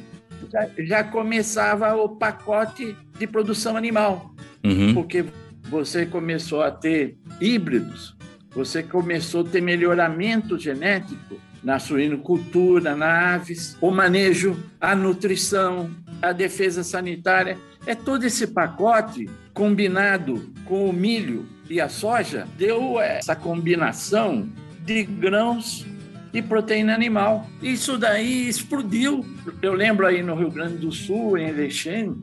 já, 0.52 0.70
já 0.80 1.04
começava 1.04 1.96
o 1.96 2.10
pacote 2.10 2.98
de 3.20 3.28
produção 3.28 3.78
animal, 3.78 4.34
uhum. 4.64 4.94
porque 4.96 5.26
você 5.70 6.06
começou 6.06 6.64
a 6.64 6.72
ter 6.72 7.18
híbridos, 7.40 8.16
você 8.50 8.82
começou 8.82 9.42
a 9.42 9.50
ter 9.50 9.62
melhoramento 9.62 10.58
genético 10.58 11.40
na 11.64 11.80
suinocultura, 11.80 12.96
na 12.96 13.36
aves, 13.36 13.78
o 13.82 13.92
manejo, 13.92 14.58
a 14.80 14.96
nutrição, 14.96 15.90
a 16.22 16.32
defesa 16.32 16.84
sanitária. 16.84 17.58
É 17.86 17.94
todo 17.94 18.24
esse 18.24 18.48
pacote 18.48 19.30
combinado 19.54 20.52
com 20.66 20.90
o 20.90 20.94
milho 20.94 21.46
e 21.70 21.80
a 21.80 21.88
soja 21.88 22.48
deu 22.58 23.00
essa 23.00 23.36
combinação 23.36 24.50
de 24.84 25.04
grãos 25.04 25.86
e 26.34 26.42
proteína 26.42 26.94
animal. 26.94 27.48
Isso 27.62 27.98
daí 27.98 28.48
explodiu. 28.48 29.26
Eu 29.62 29.74
lembro 29.74 30.06
aí 30.06 30.22
no 30.22 30.36
Rio 30.36 30.52
Grande 30.52 30.78
do 30.78 30.92
Sul, 30.92 31.38
em 31.38 31.48
Erechim, 31.48 32.22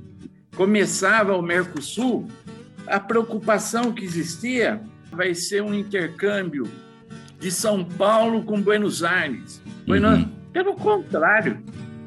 começava 0.55 1.37
o 1.37 1.43
Mercosul, 1.43 2.29
a 2.87 3.01
preocupação 3.01 3.93
que 3.93 4.05
existia 4.05 4.83
vai 5.11 5.35
ser 5.35 5.63
um 5.63 5.73
intercâmbio 5.73 6.69
de 7.39 7.51
São 7.51 7.85
Paulo 7.85 8.43
com 8.45 8.61
Buenos 8.61 9.03
Aires. 9.03 9.63
Uhum. 9.89 10.29
Pelo 10.53 10.75
contrário, 10.75 11.63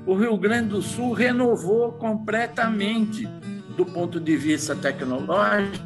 o 0.06 0.16
Rio 0.16 0.38
Grande 0.38 0.70
do 0.70 0.82
Sul 0.82 1.14
renovou 1.14 1.94
completamente, 1.94 3.28
do 3.76 3.86
ponto 3.86 4.20
de 4.20 4.38
vista 4.38 4.76
tecnológico, 4.76 5.84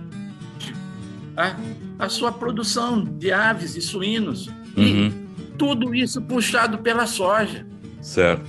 a, 1.36 1.56
a 1.98 2.10
sua 2.10 2.32
produção 2.32 3.04
de 3.04 3.32
aves 3.32 3.76
e 3.76 3.82
suínos. 3.82 4.48
Uhum. 4.76 5.08
E 5.08 5.30
tudo 5.58 5.96
isso 5.96 6.22
puxado 6.22 6.80
pela 6.80 7.08
soja. 7.08 7.66
Certo. 8.02 8.46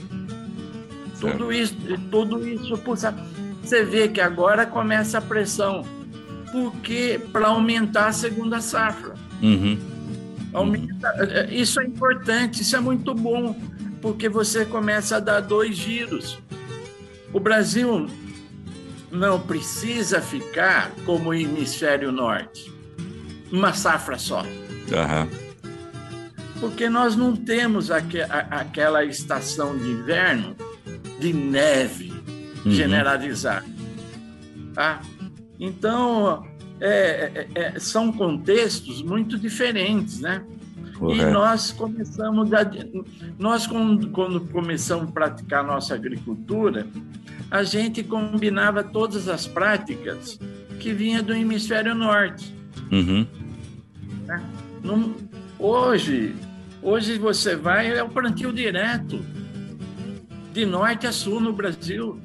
Tudo 1.21 1.53
certo. 1.53 1.53
isso, 1.53 1.77
tudo 2.11 2.49
isso 2.49 2.77
puxado. 2.79 3.21
Você 3.63 3.85
vê 3.85 4.09
que 4.09 4.21
agora 4.21 4.67
começa 4.67 5.19
a 5.19 5.21
pressão 5.21 5.85
porque 6.51 7.21
para 7.33 7.49
aumentar 7.49 8.09
a 8.09 8.13
segunda 8.13 8.61
safra. 8.61 9.15
Uhum. 9.43 9.79
Aumenta, 10.53 11.09
é, 11.19 11.55
isso 11.55 11.81
é 11.81 11.85
importante, 11.85 12.63
isso 12.63 12.75
é 12.75 12.81
muito 12.81 13.15
bom, 13.15 13.55
porque 14.01 14.29
você 14.29 14.65
começa 14.65 15.17
a 15.17 15.21
dar 15.21 15.41
dois 15.41 15.77
giros. 15.77 16.39
O 17.33 17.41
Brasil 17.41 18.07
não 19.11 19.41
precisa 19.41 20.21
ficar 20.21 20.91
como 21.05 21.31
o 21.31 21.35
hemisfério 21.35 22.13
norte, 22.13 22.73
uma 23.51 23.73
safra 23.73 24.19
só. 24.19 24.43
Uhum. 24.43 25.51
Porque 26.61 26.89
nós 26.89 27.17
não 27.17 27.35
temos 27.35 27.91
aqu 27.91 28.19
aquela 28.51 29.05
estação 29.05 29.77
de 29.77 29.89
inverno 29.89 30.57
de 31.19 31.33
neve 31.33 32.13
uhum. 32.65 32.71
generalizada. 32.71 33.67
Tá? 34.75 35.01
Então, 35.59 36.47
é, 36.81 37.47
é, 37.55 37.61
é, 37.63 37.79
são 37.79 38.13
contextos 38.13 39.03
muito 39.03 39.39
diferentes, 39.39 40.21
né? 40.21 40.43
Correto. 41.01 41.31
E 41.31 41.33
nós 41.33 41.73
começamos, 41.73 42.53
a, 42.53 42.71
nós 43.39 43.67
quando, 43.67 44.11
quando 44.11 44.41
começamos 44.43 45.09
a 45.09 45.13
praticar 45.13 45.65
nossa 45.65 45.95
agricultura, 45.95 46.87
a 47.51 47.63
gente 47.63 48.05
combinava 48.05 48.85
todas 48.85 49.27
as 49.27 49.47
práticas 49.47 50.39
que 50.79 50.93
vinha 50.93 51.23
do 51.23 51.33
hemisfério 51.33 51.95
norte. 51.95 52.55
Uhum. 52.93 53.27
Né? 54.27 54.43
hoje, 55.59 56.37
hoje 56.83 57.19
você 57.19 57.57
vai 57.57 57.97
é 57.97 58.03
o 58.03 58.09
plantio 58.09 58.53
direto 58.53 59.25
de 60.53 60.67
norte 60.67 61.07
a 61.07 61.13
sul 61.13 61.41
no 61.41 61.53
Brasil. 61.53 62.21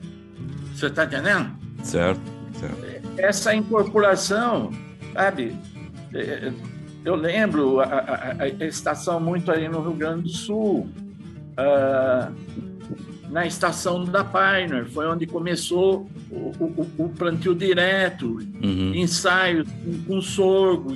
Você 0.76 0.88
está 0.88 1.06
entendendo? 1.06 1.56
Certo, 1.82 2.22
certo 2.60 2.96
essa 3.18 3.56
incorporação, 3.56 4.72
sabe? 5.14 5.56
É, 6.14 6.52
eu 7.06 7.16
lembro 7.16 7.80
a, 7.80 7.86
a, 7.86 8.44
a 8.44 8.66
estação 8.66 9.20
muito 9.20 9.52
aí 9.52 9.70
no 9.70 9.82
Rio 9.82 9.94
Grande 9.94 10.24
do 10.24 10.30
Sul, 10.30 10.90
uh, 11.52 12.34
na 13.30 13.46
estação 13.46 14.04
da 14.04 14.24
Pioneer, 14.24 14.90
foi 14.90 15.08
onde 15.08 15.28
começou 15.28 16.10
o, 16.32 16.52
o, 16.60 16.92
o 16.98 17.10
plantio 17.10 17.54
direto, 17.54 18.38
uhum. 18.62 18.94
ensaios 18.96 19.68
com, 20.08 20.22
sorgo, 20.22 20.92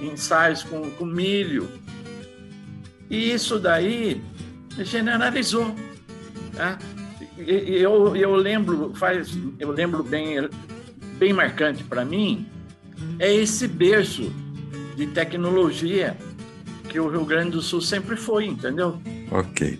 ensaios 0.00 0.64
com, 0.64 0.90
com 0.90 1.04
milho. 1.04 1.68
E 3.08 3.32
isso 3.32 3.58
daí 3.58 4.20
generalizou. 4.78 5.74
Tá? 6.56 6.78
Eu, 7.38 8.16
eu 8.16 8.34
lembro, 8.34 8.92
faz, 8.94 9.36
eu 9.58 9.70
lembro 9.70 10.02
bem 10.02 10.48
bem 11.18 11.34
marcante 11.34 11.84
para 11.84 12.02
mim 12.02 12.46
é 13.18 13.32
esse 13.32 13.68
berço 13.68 14.32
de 15.00 15.06
tecnologia 15.06 16.14
que 16.86 17.00
o 17.00 17.08
Rio 17.08 17.24
Grande 17.24 17.52
do 17.52 17.62
Sul 17.62 17.80
sempre 17.80 18.16
foi, 18.16 18.44
entendeu? 18.46 19.00
Ok. 19.30 19.78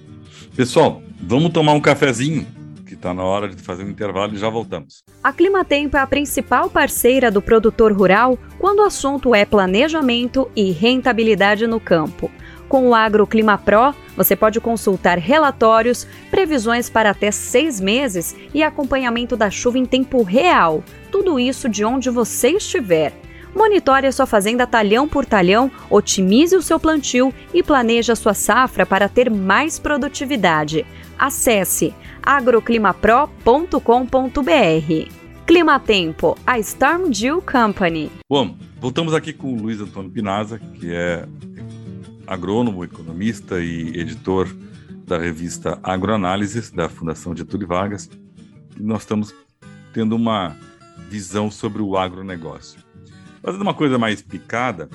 Pessoal, 0.56 1.02
vamos 1.20 1.52
tomar 1.52 1.74
um 1.74 1.80
cafezinho, 1.80 2.46
que 2.86 2.94
está 2.94 3.12
na 3.12 3.22
hora 3.22 3.48
de 3.48 3.62
fazer 3.62 3.84
um 3.84 3.90
intervalo 3.90 4.32
e 4.32 4.38
já 4.38 4.48
voltamos. 4.48 5.04
A 5.22 5.30
Climatempo 5.30 5.96
é 5.98 6.00
a 6.00 6.06
principal 6.06 6.70
parceira 6.70 7.30
do 7.30 7.42
produtor 7.42 7.92
rural 7.92 8.38
quando 8.58 8.78
o 8.78 8.84
assunto 8.84 9.34
é 9.34 9.44
planejamento 9.44 10.50
e 10.56 10.70
rentabilidade 10.70 11.66
no 11.66 11.78
campo. 11.78 12.30
Com 12.66 12.88
o 12.88 12.94
AgroClima 12.94 13.58
Pro, 13.58 13.94
você 14.16 14.34
pode 14.34 14.58
consultar 14.58 15.18
relatórios, 15.18 16.06
previsões 16.30 16.88
para 16.88 17.10
até 17.10 17.30
seis 17.30 17.78
meses 17.78 18.34
e 18.54 18.62
acompanhamento 18.62 19.36
da 19.36 19.50
chuva 19.50 19.76
em 19.76 19.84
tempo 19.84 20.22
real. 20.22 20.82
Tudo 21.10 21.38
isso 21.38 21.68
de 21.68 21.84
onde 21.84 22.08
você 22.08 22.52
estiver. 22.52 23.12
Monitore 23.54 24.06
a 24.06 24.12
sua 24.12 24.26
fazenda 24.26 24.66
talhão 24.66 25.08
por 25.08 25.26
talhão, 25.26 25.70
otimize 25.88 26.56
o 26.56 26.62
seu 26.62 26.78
plantio 26.78 27.32
e 27.52 27.62
planeje 27.62 28.12
a 28.12 28.16
sua 28.16 28.34
safra 28.34 28.86
para 28.86 29.08
ter 29.08 29.30
mais 29.30 29.78
produtividade. 29.78 30.86
Acesse 31.18 31.94
agroclimapro.com.br. 32.22 35.20
Clima 35.46 35.80
Tempo, 35.80 36.38
a 36.46 36.58
Storm 36.60 37.10
Dew 37.10 37.42
Company. 37.42 38.10
Bom, 38.28 38.56
voltamos 38.78 39.14
aqui 39.14 39.32
com 39.32 39.52
o 39.52 39.60
Luiz 39.60 39.80
Antônio 39.80 40.10
Pinaza, 40.10 40.58
que 40.58 40.94
é 40.94 41.26
agrônomo, 42.26 42.84
economista 42.84 43.60
e 43.60 43.98
editor 43.98 44.48
da 45.04 45.18
revista 45.18 45.78
Agroanálises, 45.82 46.70
da 46.70 46.88
Fundação 46.88 47.36
Getúlio 47.36 47.66
Vargas. 47.66 48.08
E 48.78 48.82
nós 48.82 49.02
estamos 49.02 49.34
tendo 49.92 50.14
uma 50.14 50.56
visão 51.08 51.50
sobre 51.50 51.82
o 51.82 51.98
agronegócio. 51.98 52.78
Fazendo 53.42 53.62
uma 53.62 53.72
coisa 53.72 53.98
mais 53.98 54.20
picada, 54.20 54.88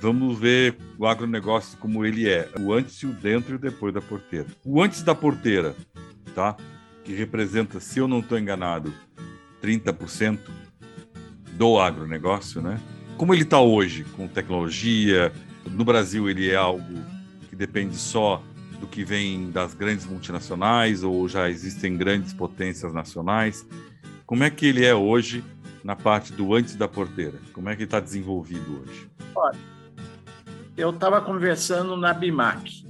vamos 0.00 0.38
ver 0.38 0.76
o 0.96 1.06
agronegócio 1.06 1.76
como 1.78 2.04
ele 2.04 2.26
é, 2.26 2.48
o 2.58 2.72
antes 2.72 3.02
o 3.02 3.08
dentro 3.08 3.52
e 3.52 3.56
o 3.56 3.58
depois 3.58 3.92
da 3.92 4.00
porteira. 4.00 4.46
O 4.64 4.82
antes 4.82 5.02
da 5.02 5.14
porteira, 5.14 5.76
tá? 6.34 6.56
Que 7.04 7.14
representa, 7.14 7.80
se 7.80 7.98
eu 7.98 8.08
não 8.08 8.20
estou 8.20 8.38
enganado, 8.38 8.94
30% 9.62 10.38
do 11.52 11.78
agronegócio, 11.78 12.62
né? 12.62 12.80
Como 13.18 13.34
ele 13.34 13.42
está 13.42 13.60
hoje, 13.60 14.04
com 14.16 14.26
tecnologia, 14.26 15.30
no 15.70 15.84
Brasil 15.84 16.30
ele 16.30 16.48
é 16.48 16.56
algo 16.56 17.04
que 17.50 17.56
depende 17.56 17.96
só 17.96 18.42
do 18.80 18.86
que 18.86 19.04
vem 19.04 19.50
das 19.50 19.74
grandes 19.74 20.06
multinacionais 20.06 21.02
ou 21.02 21.28
já 21.28 21.50
existem 21.50 21.94
grandes 21.94 22.32
potências 22.32 22.94
nacionais. 22.94 23.66
Como 24.24 24.44
é 24.44 24.50
que 24.50 24.64
ele 24.64 24.84
é 24.84 24.94
hoje 24.94 25.44
na 25.82 25.96
parte 25.96 26.32
do 26.32 26.54
antes 26.54 26.74
da 26.76 26.88
porteira? 26.88 27.38
Como 27.52 27.68
é 27.68 27.76
que 27.76 27.84
está 27.84 28.00
desenvolvido 28.00 28.82
hoje? 28.82 29.10
Olha, 29.34 29.58
eu 30.76 30.90
estava 30.90 31.20
conversando 31.20 31.96
na 31.96 32.12
BIMAC, 32.12 32.86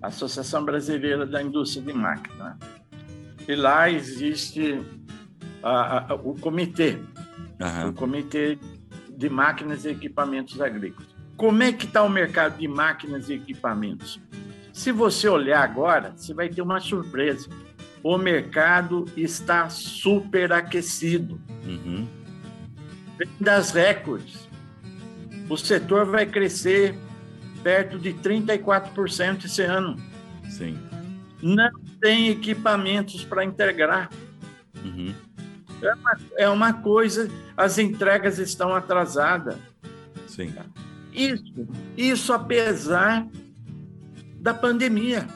Associação 0.00 0.64
Brasileira 0.64 1.26
da 1.26 1.42
Indústria 1.42 1.82
de 1.84 1.92
Máquina. 1.92 2.58
E 3.46 3.54
lá 3.54 3.90
existe 3.90 4.80
a, 5.62 6.12
a, 6.12 6.14
o 6.14 6.34
comitê, 6.38 6.98
o 7.88 7.92
comitê 7.92 8.58
de 9.10 9.28
máquinas 9.28 9.84
e 9.84 9.90
equipamentos 9.90 10.60
agrícolas. 10.60 11.14
Como 11.36 11.62
é 11.62 11.72
que 11.72 11.86
está 11.86 12.02
o 12.02 12.08
mercado 12.08 12.58
de 12.58 12.68
máquinas 12.68 13.28
e 13.28 13.34
equipamentos? 13.34 14.20
Se 14.72 14.92
você 14.92 15.28
olhar 15.28 15.62
agora, 15.62 16.12
você 16.16 16.34
vai 16.34 16.48
ter 16.48 16.62
uma 16.62 16.80
surpresa. 16.80 17.48
O 18.04 18.18
mercado 18.18 19.06
está 19.16 19.70
superaquecido. 19.70 21.40
Uhum. 21.66 22.06
Das 23.40 23.70
recordes. 23.70 24.46
O 25.48 25.56
setor 25.56 26.04
vai 26.04 26.26
crescer 26.26 26.94
perto 27.62 27.98
de 27.98 28.12
34% 28.12 29.46
esse 29.46 29.62
ano. 29.62 29.96
Sim. 30.50 30.78
Não 31.42 31.70
tem 31.98 32.28
equipamentos 32.28 33.24
para 33.24 33.42
integrar. 33.42 34.10
Uhum. 34.84 35.14
É 35.80 35.94
uma, 35.94 36.18
é 36.36 36.48
uma 36.48 36.72
coisa, 36.74 37.30
as 37.56 37.78
entregas 37.78 38.38
estão 38.38 38.74
atrasadas. 38.74 39.56
Sim. 40.26 40.52
Isso, 41.10 41.66
isso 41.96 42.32
apesar 42.34 43.26
da 44.40 44.52
pandemia. 44.52 45.26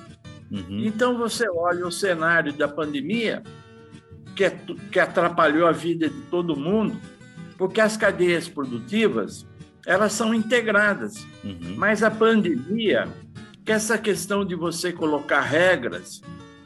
Uhum. 0.50 0.84
Então 0.84 1.16
você 1.16 1.48
olha 1.48 1.86
o 1.86 1.92
cenário 1.92 2.52
da 2.52 2.66
pandemia, 2.66 3.42
que, 4.34 4.44
é 4.44 4.58
que 4.90 4.98
atrapalhou 4.98 5.66
a 5.66 5.72
vida 5.72 6.08
de 6.08 6.20
todo 6.22 6.56
mundo, 6.56 6.98
porque 7.56 7.80
as 7.80 7.96
cadeias 7.96 8.48
produtivas 8.48 9.46
elas 9.86 10.12
são 10.12 10.34
integradas. 10.34 11.26
Uhum. 11.42 11.74
Mas 11.76 12.02
a 12.02 12.10
pandemia, 12.10 13.08
que 13.64 13.72
essa 13.72 13.96
questão 13.96 14.44
de 14.44 14.54
você 14.54 14.92
colocar 14.92 15.40
regras, 15.40 16.20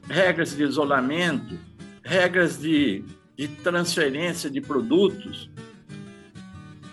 regras 0.08 0.56
de 0.56 0.64
isolamento, 0.64 1.56
regras 2.02 2.58
de, 2.58 3.04
de 3.36 3.46
transferência 3.46 4.50
de 4.50 4.60
produtos, 4.60 5.48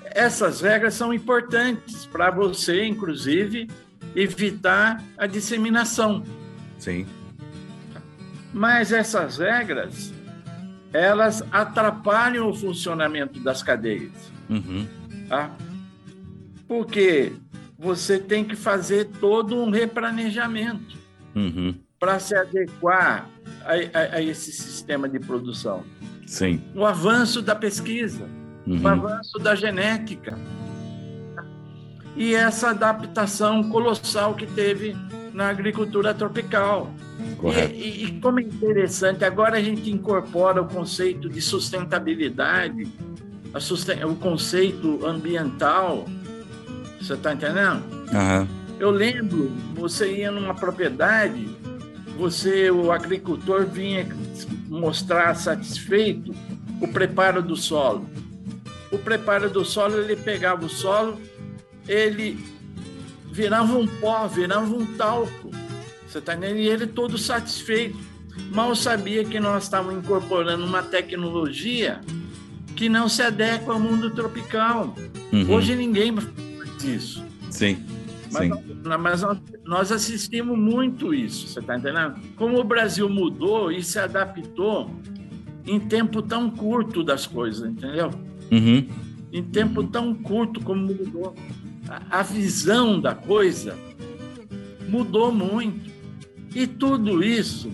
essas 0.05 0.61
regras 0.61 0.93
são 0.93 1.13
importantes 1.13 2.05
para 2.05 2.29
você, 2.29 2.85
inclusive, 2.85 3.67
evitar 4.15 5.03
a 5.17 5.25
disseminação. 5.25 6.23
Sim. 6.79 7.05
Mas 8.53 8.91
essas 8.91 9.37
regras, 9.37 10.11
elas 10.91 11.43
atrapalham 11.51 12.49
o 12.49 12.53
funcionamento 12.55 13.39
das 13.39 13.61
cadeias, 13.61 14.11
Uhum. 14.49 14.87
tá? 15.27 15.51
Porque 16.67 17.33
você 17.77 18.17
tem 18.17 18.43
que 18.43 18.55
fazer 18.55 19.05
todo 19.19 19.55
um 19.55 19.69
replanejamento 19.69 20.97
Uhum. 21.35 21.75
para 21.99 22.17
se 22.19 22.35
adequar 22.35 23.29
a, 23.63 23.73
a- 23.73 24.15
a 24.15 24.21
esse 24.21 24.51
sistema 24.51 25.07
de 25.07 25.19
produção. 25.19 25.83
Sim. 26.25 26.61
O 26.75 26.85
avanço 26.85 27.41
da 27.41 27.55
pesquisa, 27.55 28.25
Uhum. 28.65 28.81
o 28.81 28.87
avanço 28.87 29.37
da 29.39 29.53
genética 29.55 30.37
e 32.15 32.33
essa 32.35 32.69
adaptação 32.71 33.63
colossal 33.69 34.33
que 34.35 34.45
teve 34.47 34.95
na 35.33 35.49
agricultura 35.49 36.13
tropical. 36.13 36.91
Correto. 37.37 37.73
E, 37.73 38.05
e- 38.05 38.19
como 38.19 38.39
é 38.39 38.43
interessante, 38.43 39.23
agora 39.25 39.57
a 39.57 39.61
gente 39.61 39.89
incorpora 39.91 40.61
o 40.61 40.67
conceito 40.67 41.29
de 41.29 41.41
sustentabilidade, 41.41 42.87
susten- 43.59 44.03
o 44.05 44.15
conceito 44.15 45.05
ambiental. 45.05 46.05
Você 47.01 47.13
está 47.13 47.33
entendendo? 47.33 47.83
Aham. 48.13 48.47
Eu 48.79 48.91
lembro, 48.91 49.51
você 49.75 50.17
ia 50.19 50.31
numa 50.31 50.53
propriedade, 50.55 51.47
você, 52.17 52.71
o 52.71 52.91
agricultor, 52.91 53.65
vinha 53.65 54.07
mostrar 54.69 55.35
satisfeito 55.35 56.33
o 56.81 56.87
preparo 56.87 57.41
do 57.41 57.55
solo. 57.57 58.05
O 58.91 58.97
preparo 58.97 59.49
do 59.49 59.65
solo, 59.65 59.97
ele 59.99 60.15
pegava 60.15 60.65
o 60.65 60.69
solo, 60.69 61.19
ele 61.87 62.39
virava 63.39 63.77
um 63.77 63.87
pó, 63.87 64.27
virava 64.27 64.75
um 64.75 64.85
talco. 64.97 65.49
Você 66.05 66.19
tá 66.19 66.35
entendendo? 66.35 66.57
E 66.57 66.67
ele 66.67 66.85
todo 66.85 67.17
satisfeito. 67.17 67.97
Mal 68.51 68.75
sabia 68.75 69.23
que 69.23 69.39
nós 69.39 69.63
estávamos 69.63 70.03
incorporando 70.03 70.65
uma 70.65 70.83
tecnologia 70.83 72.01
que 72.75 72.89
não 72.89 73.07
se 73.07 73.21
adequa 73.21 73.71
ao 73.71 73.79
mundo 73.79 74.09
tropical. 74.09 74.93
Uhum. 75.31 75.51
Hoje 75.51 75.73
ninguém 75.75 76.13
faz 76.17 76.83
isso. 76.83 77.23
Sim. 77.49 77.77
Mas, 78.31 78.43
Sim. 78.43 78.79
nós, 78.83 79.01
mas 79.01 79.21
nós, 79.21 79.37
nós 79.63 79.91
assistimos 79.91 80.57
muito 80.57 81.13
isso, 81.13 81.47
você 81.47 81.59
está 81.59 81.77
entendendo? 81.77 82.15
Como 82.35 82.59
o 82.59 82.63
Brasil 82.63 83.09
mudou 83.09 83.71
e 83.71 83.81
se 83.81 83.97
adaptou 83.97 84.91
em 85.65 85.79
tempo 85.79 86.21
tão 86.21 86.49
curto 86.49 87.03
das 87.03 87.25
coisas, 87.25 87.71
entendeu? 87.71 88.11
Uhum. 88.51 88.87
Em 89.31 89.43
tempo 89.43 89.83
tão 89.83 90.13
curto 90.13 90.61
como 90.61 90.85
mudou. 90.85 91.33
A, 92.09 92.21
visão 92.21 92.99
da 92.99 93.15
coisa 93.15 93.77
mudou 94.87 95.31
muito. 95.31 95.89
E 96.53 96.67
tudo 96.67 97.23
isso 97.23 97.71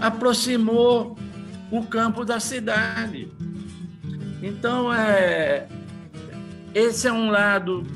aproximou 0.00 1.16
o 1.70 1.82
campo 1.84 2.24
da 2.24 2.40
cidade. 2.40 3.28
Então, 4.42 4.92
é, 4.92 5.68
esse 6.74 7.06
é 7.06 7.12
um 7.12 7.30
lado 7.30 7.86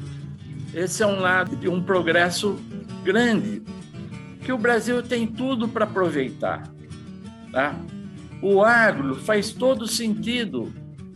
esse 0.75 1.05
é 1.05 1.07
um 1.07 1.21
lado 1.21 1.55
de 1.55 1.69
um 1.69 1.81
progresso 1.81 2.59
grande 3.05 3.63
que 4.45 4.53
o 4.53 4.59
Brasil 4.59 5.01
tem 5.05 5.25
tudo 5.25 5.69
para 5.69 5.85
aproveitar. 5.85 6.69
Tá? 7.53 7.77
O 8.43 8.61
agro 8.63 9.15
faz 9.15 9.53
todo 9.53 9.87
sentido 9.87 10.73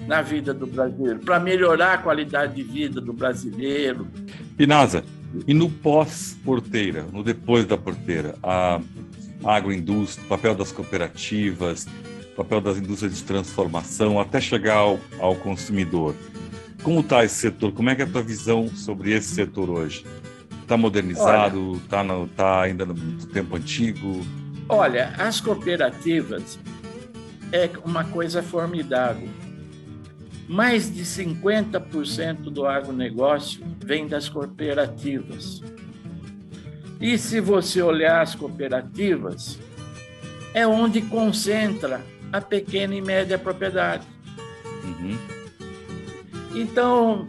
na 0.09 0.23
vida 0.23 0.55
do 0.55 0.67
brasileiro, 0.67 1.19
para 1.19 1.39
melhorar 1.39 1.93
a 1.93 1.99
qualidade 1.99 2.55
de 2.55 2.63
vida 2.63 2.99
do 2.99 3.13
brasileiro. 3.13 4.09
Pinaza, 4.57 5.05
e 5.47 5.53
no 5.53 5.69
pós-porteira, 5.69 7.05
no 7.13 7.23
depois 7.23 7.67
da 7.67 7.77
porteira, 7.77 8.35
a 8.43 8.81
agroindústria, 9.45 10.25
o 10.25 10.29
papel 10.29 10.55
das 10.55 10.73
cooperativas, 10.73 11.87
o 12.33 12.37
papel 12.37 12.59
das 12.63 12.79
indústrias 12.79 13.17
de 13.17 13.23
transformação, 13.23 14.19
até 14.19 14.41
chegar 14.41 14.77
ao, 14.77 14.99
ao 15.21 15.37
consumidor. 15.37 16.15
Como 16.83 17.01
está 17.01 17.23
esse 17.23 17.35
setor? 17.35 17.73
Como 17.73 17.91
é 17.91 17.95
que 17.95 18.01
é 18.01 18.07
a 18.07 18.09
tua 18.09 18.23
visão 18.23 18.67
sobre 18.69 19.13
esse 19.13 19.35
setor 19.35 19.69
hoje? 19.69 20.07
Está 20.63 20.75
modernizado? 20.79 21.75
Está 21.85 22.03
tá 22.35 22.63
ainda 22.63 22.87
no 22.87 22.95
tempo 23.27 23.57
antigo? 23.57 24.23
Olha, 24.71 25.13
as 25.19 25.39
cooperativas 25.39 26.59
é 27.53 27.71
uma 27.85 28.05
coisa 28.05 28.43
formidável. 28.43 29.29
Mais 30.49 30.93
de 30.93 31.03
50% 31.03 32.51
do 32.51 32.67
agronegócio 32.67 33.63
vem 33.85 34.07
das 34.07 34.29
cooperativas. 34.29 35.63
E 37.01 37.17
se 37.19 37.39
você 37.41 37.83
olhar 37.83 38.23
as 38.23 38.35
cooperativas, 38.35 39.59
é 40.55 40.67
onde 40.67 41.03
concentra 41.03 42.01
a 42.33 42.41
pequena 42.41 42.95
e 42.95 43.01
média 43.01 43.39
propriedade. 43.39 44.07
Uhum. 44.85 45.19
Então, 46.55 47.29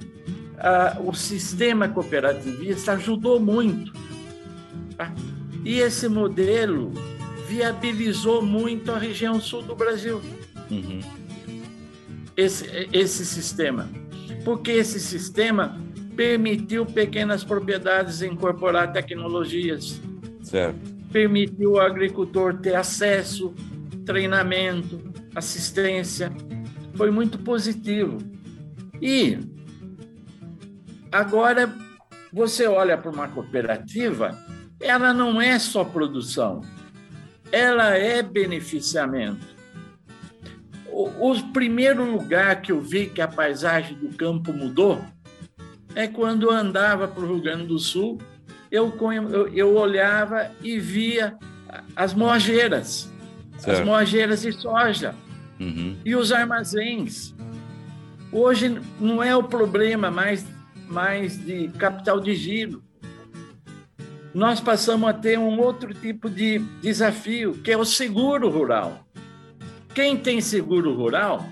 a, 0.57 0.97
o 1.01 1.13
sistema 1.13 1.87
cooperativista 1.89 2.93
ajudou 2.93 3.39
muito. 3.39 3.93
tá? 4.97 5.13
E 5.65 5.79
esse 5.79 6.07
modelo 6.07 6.93
viabilizou 7.47 8.41
muito 8.41 8.91
a 8.91 8.97
região 8.97 9.39
sul 9.41 9.61
do 9.61 9.75
Brasil, 9.75 10.21
Uhum. 10.71 10.99
Esse, 12.39 12.89
esse 12.93 13.25
sistema. 13.25 13.89
Porque 14.43 14.71
esse 14.71 14.99
sistema 14.99 15.79
permitiu 16.15 16.85
pequenas 16.85 17.43
propriedades 17.43 18.21
incorporar 18.21 18.91
tecnologias, 18.91 20.01
Certo. 20.41 20.79
permitiu 21.11 21.79
ao 21.79 21.85
agricultor 21.85 22.57
ter 22.57 22.75
acesso, 22.75 23.53
treinamento, 24.05 24.99
assistência. 25.35 26.31
Foi 26.95 27.11
muito 27.11 27.37
positivo. 27.39 28.17
E 29.01 29.37
agora 31.11 31.73
você 32.31 32.67
olha 32.67 32.97
para 32.97 33.11
uma 33.11 33.27
cooperativa, 33.27 34.37
ela 34.79 35.13
não 35.13 35.41
é 35.41 35.57
só 35.59 35.83
produção, 35.83 36.61
ela 37.51 37.95
é 37.95 38.21
beneficiamento. 38.21 39.58
O, 40.91 41.31
o 41.31 41.43
primeiro 41.53 42.03
lugar 42.03 42.61
que 42.61 42.71
eu 42.71 42.81
vi 42.81 43.07
que 43.07 43.21
a 43.21 43.27
paisagem 43.27 43.97
do 43.97 44.09
campo 44.15 44.51
mudou 44.53 45.03
é 45.95 46.07
quando 46.07 46.47
eu 46.47 46.51
andava 46.51 47.07
para 47.07 47.23
o 47.23 47.27
Rio 47.27 47.41
Grande 47.41 47.67
do 47.67 47.79
Sul, 47.79 48.19
eu, 48.71 48.93
eu, 49.31 49.47
eu 49.49 49.75
olhava 49.75 50.51
e 50.61 50.79
via 50.79 51.35
as 51.95 52.13
moageiras, 52.13 53.11
as 53.55 53.61
Certo. 53.63 53.85
moageiras 53.85 54.41
de 54.41 54.51
soja. 54.51 55.15
Uhum. 55.59 55.97
E 56.05 56.15
os 56.15 56.31
armazéns. 56.31 57.35
Hoje 58.31 58.79
não 58.99 59.21
é 59.21 59.35
o 59.35 59.43
problema 59.43 60.09
mais, 60.11 60.45
mais 60.87 61.37
de 61.43 61.67
capital 61.69 62.19
de 62.19 62.35
giro. 62.35 62.81
Nós 64.33 64.61
passamos 64.61 65.09
a 65.09 65.13
ter 65.13 65.39
um 65.39 65.59
outro 65.59 65.93
tipo 65.93 66.29
de 66.29 66.59
desafio, 66.81 67.53
que 67.63 67.71
é 67.71 67.77
o 67.77 67.83
seguro 67.83 68.49
rural. 68.49 69.03
Quem 69.93 70.17
tem 70.17 70.39
seguro 70.41 70.93
rural 70.95 71.47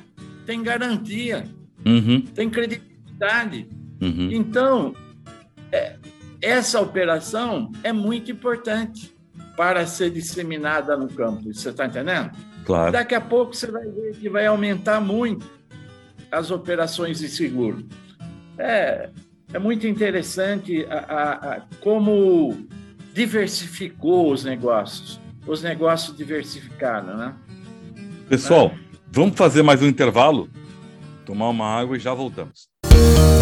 tem 0.46 0.64
garantia, 0.64 1.46
Uhum. 1.86 2.22
tem 2.22 2.50
credibilidade. 2.50 3.68
Uhum. 4.02 4.30
Então, 4.32 4.94
é, 5.72 5.96
essa 6.42 6.80
operação 6.80 7.72
é 7.84 7.92
muito 7.92 8.32
importante 8.32 9.14
para 9.56 9.86
ser 9.88 10.12
disseminada 10.12 10.96
no 10.96 11.08
campo. 11.08 11.52
Você 11.54 11.70
está 11.70 11.86
entendendo? 11.88 12.32
Claro. 12.66 12.92
Daqui 12.92 13.16
a 13.16 13.22
pouco 13.22 13.56
você 13.56 13.70
vai 13.72 13.86
ver 13.88 14.16
que 14.18 14.30
vai 14.30 14.46
aumentar 14.46 15.02
muito 15.02 15.50
as 16.32 16.52
operações 16.52 17.20
de 17.20 17.28
seguro. 17.30 17.86
É, 18.58 19.10
é 19.54 19.60
muito 19.60 19.88
interessante 19.88 20.86
a, 20.90 20.98
a- 20.98 21.54
a- 21.56 21.62
como 21.82 22.68
diversificou 23.14 24.32
os 24.32 24.44
negócios. 24.44 25.20
Os 25.48 25.64
negócios 25.64 26.16
diversificaram, 26.16 27.18
né? 27.18 27.34
Pessoal, 28.30 28.74
vamos 29.10 29.38
fazer 29.38 29.64
mais 29.64 29.82
um 29.82 29.88
intervalo? 29.88 30.50
Tomar 31.26 31.48
uma 31.48 31.66
água 31.66 31.96
e 31.96 32.00
já 32.00 32.14
voltamos. 32.14 32.68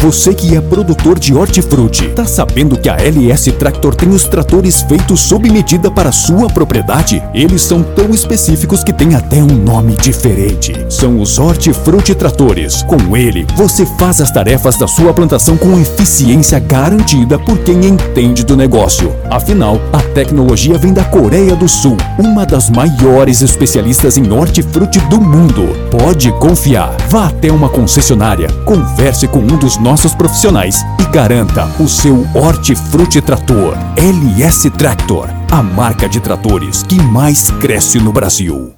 Você 0.06 0.36
que 0.36 0.56
é 0.56 0.62
produtor 0.62 1.18
de 1.18 1.34
hortifruti, 1.34 2.10
tá 2.10 2.26
sabendo 2.26 2.78
que 2.78 2.88
a 2.88 2.96
LS 2.96 3.52
Tractor 3.54 3.96
tem 3.96 4.10
os 4.10 4.26
tratores 4.26 4.84
feitos 4.84 5.20
sob 5.20 5.50
medida 5.50 5.90
para 5.90 6.12
sua 6.12 6.48
propriedade? 6.48 7.24
Eles 7.34 7.64
são 7.64 7.82
tão 7.82 8.12
específicos 8.12 8.84
que 8.84 8.94
têm 8.94 9.16
até 9.16 9.38
um 9.38 9.48
nome 9.48 9.96
diferente. 9.96 10.86
São 10.92 11.20
os 11.20 11.40
Hortifruti 11.40 12.14
Tratores. 12.14 12.84
Com 12.84 13.18
ele, 13.18 13.48
você 13.56 13.84
faz 13.98 14.22
as 14.22 14.30
tarefas 14.30 14.78
da 14.78 14.88
sua 14.88 15.12
plantação 15.12 15.58
com 15.58 15.80
eficiência 15.80 16.60
garantida 16.60 17.40
por 17.40 17.58
quem 17.58 17.84
entende 17.86 18.44
do 18.44 18.56
negócio. 18.56 19.12
Afinal, 19.32 19.82
a 19.92 20.04
tecnologia 20.14 20.78
vem 20.78 20.94
da 20.94 21.04
Coreia 21.04 21.56
do 21.56 21.68
Sul, 21.68 21.98
uma 22.20 22.46
das 22.46 22.70
maiores 22.70 23.42
especialistas 23.42 24.18
em 24.18 24.32
hortifruti 24.32 25.00
do 25.10 25.20
mundo. 25.20 25.68
Pode 25.90 26.32
confiar. 26.34 26.96
Vá 27.10 27.26
até 27.26 27.52
uma 27.52 27.70
concessionária, 27.70 28.52
converse 28.66 29.28
com 29.28 29.40
um 29.46 29.60
dos 29.60 29.78
nossos 29.78 30.16
profissionais 30.16 30.82
e 31.00 31.12
garanta 31.12 31.66
o 31.80 31.88
seu 31.88 32.22
Hortifruti 32.36 33.22
Trator. 33.22 33.76
LS 33.96 34.72
Tractor, 34.72 35.30
a 35.52 35.62
marca 35.62 36.10
de 36.10 36.20
tratores 36.20 36.82
que 36.82 36.96
mais 36.96 37.52
cresce 37.52 38.00
no 38.00 38.12
Brasil. 38.12 38.74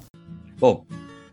Bom, 0.58 0.84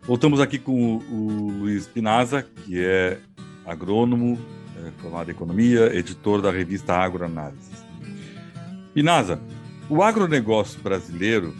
voltamos 0.06 0.40
aqui 0.40 0.58
com 0.58 0.96
o, 0.96 1.52
Luiz 1.60 1.86
Pinaza, 1.86 2.46
que 2.64 2.82
é 2.82 3.18
agrônomo, 3.66 4.38
é, 4.82 4.90
formado 5.02 5.28
em 5.28 5.32
economia, 5.32 5.94
editor 5.94 6.40
da 6.40 6.50
revista 6.50 6.94
Agroanálise. 6.94 7.76
Pinaza, 8.94 9.38
o 9.90 10.02
agronegócio 10.02 10.80
brasileiro 10.80 11.54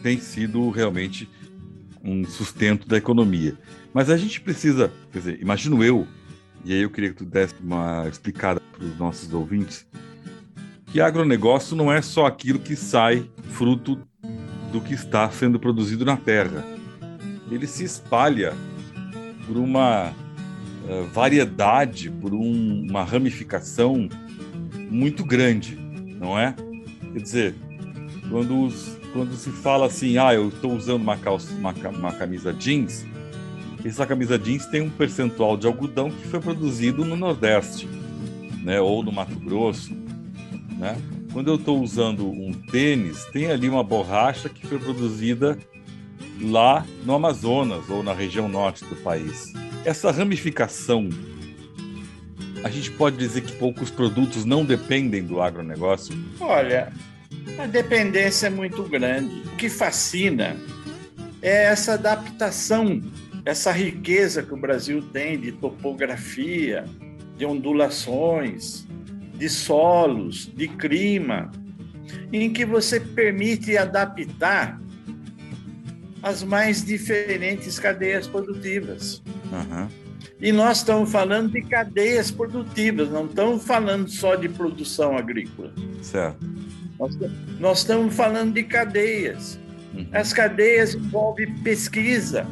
tem 0.00 0.20
sido 0.20 0.70
realmente 0.70 1.28
um 2.04 2.24
sustento 2.24 2.86
da 2.86 2.96
economia. 2.96 3.58
Mas 3.92 4.08
a 4.08 4.16
gente 4.16 4.40
precisa, 4.40 4.92
quer 5.10 5.18
dizer, 5.18 5.38
imagino 5.40 5.82
eu, 5.82 6.06
e 6.64 6.72
aí 6.72 6.82
eu 6.82 6.90
queria 6.90 7.10
que 7.10 7.16
tu 7.16 7.24
desse 7.24 7.54
uma 7.62 8.06
explicada 8.08 8.60
para 8.60 8.84
os 8.84 8.96
nossos 8.98 9.32
ouvintes, 9.32 9.86
que 10.86 11.00
agronegócio 11.00 11.74
não 11.74 11.92
é 11.92 12.02
só 12.02 12.26
aquilo 12.26 12.58
que 12.58 12.76
sai 12.76 13.28
fruto 13.50 13.98
do 14.70 14.80
que 14.80 14.94
está 14.94 15.30
sendo 15.30 15.58
produzido 15.58 16.04
na 16.04 16.16
terra. 16.16 16.64
Ele 17.50 17.66
se 17.66 17.84
espalha 17.84 18.54
por 19.46 19.56
uma 19.56 20.12
eh, 20.88 21.06
variedade, 21.12 22.10
por 22.10 22.34
um- 22.34 22.86
uma 22.90 23.04
ramificação 23.04 24.08
muito 24.90 25.24
grande, 25.24 25.76
não 26.18 26.36
é? 26.38 26.54
Quer 27.12 27.20
dizer, 27.20 27.54
quando, 28.28 28.64
os- 28.66 28.98
quando 29.12 29.32
se 29.34 29.50
fala 29.50 29.86
assim, 29.86 30.18
ah, 30.18 30.34
eu 30.34 30.48
estou 30.48 30.74
usando 30.74 31.00
uma, 31.02 31.16
calça, 31.16 31.52
uma, 31.54 31.72
uma 31.72 32.12
camisa 32.12 32.52
jeans, 32.52 33.06
essa 33.88 34.06
camisa 34.06 34.38
jeans 34.38 34.66
tem 34.66 34.80
um 34.80 34.90
percentual 34.90 35.56
de 35.56 35.66
algodão 35.66 36.10
que 36.10 36.28
foi 36.28 36.40
produzido 36.40 37.04
no 37.04 37.16
Nordeste, 37.16 37.88
né? 38.62 38.80
Ou 38.80 39.02
no 39.02 39.12
Mato 39.12 39.38
Grosso, 39.38 39.92
né? 40.78 40.96
Quando 41.32 41.48
eu 41.48 41.54
estou 41.56 41.82
usando 41.82 42.28
um 42.28 42.52
tênis, 42.52 43.24
tem 43.32 43.50
ali 43.50 43.68
uma 43.68 43.82
borracha 43.82 44.48
que 44.48 44.66
foi 44.66 44.78
produzida 44.78 45.58
lá 46.40 46.84
no 47.04 47.14
Amazonas 47.14 47.88
ou 47.88 48.02
na 48.02 48.12
região 48.12 48.48
norte 48.48 48.84
do 48.84 48.96
país. 48.96 49.52
Essa 49.84 50.10
ramificação, 50.10 51.08
a 52.62 52.68
gente 52.68 52.90
pode 52.90 53.16
dizer 53.16 53.40
que 53.42 53.52
poucos 53.52 53.90
produtos 53.90 54.44
não 54.44 54.64
dependem 54.64 55.24
do 55.24 55.40
agronegócio? 55.40 56.14
Olha, 56.38 56.92
a 57.58 57.66
dependência 57.66 58.46
é 58.46 58.50
muito 58.50 58.82
grande. 58.84 59.42
O 59.46 59.56
que 59.56 59.68
fascina 59.68 60.56
é 61.40 61.64
essa 61.64 61.94
adaptação, 61.94 63.00
essa 63.44 63.72
riqueza 63.72 64.42
que 64.42 64.54
o 64.54 64.56
Brasil 64.56 65.02
tem 65.12 65.38
de 65.38 65.52
topografia, 65.52 66.84
de 67.36 67.44
ondulações, 67.44 68.86
de 69.34 69.48
solos, 69.48 70.50
de 70.54 70.68
clima, 70.68 71.50
em 72.32 72.52
que 72.52 72.64
você 72.64 73.00
permite 73.00 73.76
adaptar 73.76 74.80
as 76.22 76.44
mais 76.44 76.84
diferentes 76.84 77.78
cadeias 77.78 78.28
produtivas. 78.28 79.22
Aham. 79.52 79.88
E 80.40 80.50
nós 80.50 80.78
estamos 80.78 81.10
falando 81.10 81.52
de 81.52 81.62
cadeias 81.62 82.30
produtivas, 82.30 83.08
não 83.10 83.26
estamos 83.26 83.64
falando 83.64 84.08
só 84.08 84.34
de 84.34 84.48
produção 84.48 85.16
agrícola. 85.16 85.72
Certo. 86.00 86.44
Nós, 86.98 87.18
nós 87.60 87.78
estamos 87.78 88.14
falando 88.14 88.54
de 88.54 88.64
cadeias. 88.64 89.58
As 90.12 90.32
cadeias 90.32 90.94
envolvem 90.94 91.52
pesquisa, 91.58 92.46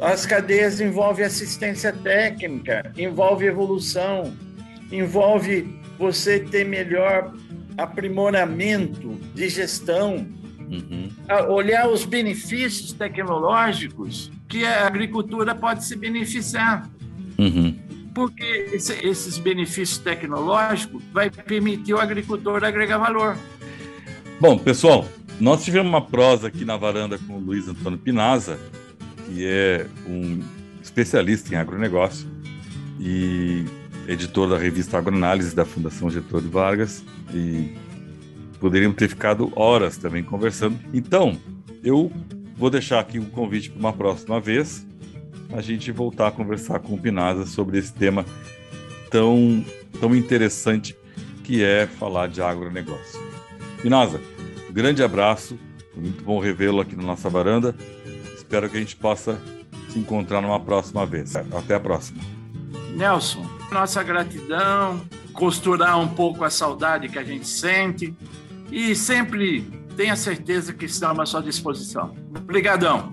as 0.00 0.24
cadeias 0.26 0.80
envolvem 0.80 1.24
assistência 1.24 1.92
técnica, 1.92 2.92
envolve 2.96 3.46
evolução, 3.46 4.32
envolve 4.92 5.78
você 5.98 6.38
ter 6.40 6.64
melhor 6.64 7.32
aprimoramento 7.76 9.18
de 9.34 9.48
gestão, 9.48 10.26
a- 11.28 11.44
olhar 11.50 11.88
os 11.88 12.04
benefícios 12.04 12.92
tecnológicos 12.92 14.30
que 14.48 14.64
a 14.64 14.86
agricultura 14.86 15.54
pode 15.54 15.84
se 15.84 15.96
beneficiar 15.96 16.88
Uhum. 17.38 17.74
porque 18.14 18.44
esse- 18.72 19.04
esses 19.06 19.38
benefícios 19.38 19.98
tecnológicos 19.98 21.02
vai 21.12 21.30
permitir 21.30 21.94
o 21.94 21.98
agricultor 22.00 22.62
agregar 22.64 22.98
valor. 22.98 23.36
Bom, 24.40 24.58
pessoal, 24.58 25.06
nós 25.40 25.64
tivemos 25.64 25.88
uma 25.88 26.02
prosa 26.02 26.48
aqui 26.48 26.64
na 26.64 26.76
varanda 26.76 27.18
com 27.18 27.34
o 27.34 27.40
Luiz 27.40 27.68
Antônio 27.68 27.98
Pinaza, 27.98 28.58
que 29.28 29.46
é 29.46 29.86
um 30.06 30.40
especialista 30.82 31.54
em 31.54 31.58
agronegócio 31.58 32.26
e 32.98 33.64
editor 34.08 34.48
da 34.48 34.58
revista 34.58 34.96
Agroanálise 34.96 35.54
da 35.54 35.64
Fundação 35.64 36.10
Getúlio 36.10 36.50
Vargas 36.50 37.04
e 37.32 37.74
poderíamos 38.58 38.96
ter 38.96 39.08
ficado 39.08 39.52
horas 39.54 39.98
também 39.98 40.24
conversando. 40.24 40.78
Então, 40.92 41.38
eu 41.84 42.10
vou 42.56 42.70
deixar 42.70 43.00
aqui 43.00 43.18
um 43.18 43.26
convite 43.26 43.70
para 43.70 43.78
uma 43.78 43.92
próxima 43.92 44.40
vez 44.40 44.86
a 45.52 45.60
gente 45.60 45.92
voltar 45.92 46.28
a 46.28 46.30
conversar 46.30 46.80
com 46.80 46.94
o 46.94 46.98
Pinaza 46.98 47.46
sobre 47.46 47.78
esse 47.78 47.92
tema 47.92 48.24
tão, 49.10 49.64
tão 50.00 50.14
interessante 50.14 50.96
que 51.44 51.62
é 51.62 51.86
falar 51.86 52.28
de 52.28 52.42
agronegócio. 52.42 53.20
Pinaza, 53.80 54.20
grande 54.70 55.02
abraço, 55.02 55.58
foi 55.92 56.02
muito 56.02 56.24
bom 56.24 56.38
revê-lo 56.38 56.80
aqui 56.80 56.96
na 56.96 57.02
nossa 57.02 57.28
varanda. 57.28 57.74
Espero 58.48 58.70
que 58.70 58.78
a 58.78 58.80
gente 58.80 58.96
possa 58.96 59.38
se 59.90 59.98
encontrar 59.98 60.40
numa 60.40 60.58
próxima 60.58 61.04
vez. 61.04 61.36
Até 61.36 61.74
a 61.74 61.80
próxima. 61.80 62.18
Nelson, 62.96 63.44
nossa 63.70 64.02
gratidão, 64.02 65.02
costurar 65.34 66.00
um 66.00 66.08
pouco 66.08 66.42
a 66.44 66.48
saudade 66.48 67.10
que 67.10 67.18
a 67.18 67.22
gente 67.22 67.46
sente 67.46 68.16
e 68.72 68.94
sempre 68.94 69.70
tenha 69.94 70.16
certeza 70.16 70.72
que 70.72 70.86
estamos 70.86 71.20
à 71.20 71.26
sua 71.26 71.42
disposição. 71.42 72.16
Obrigadão. 72.34 73.12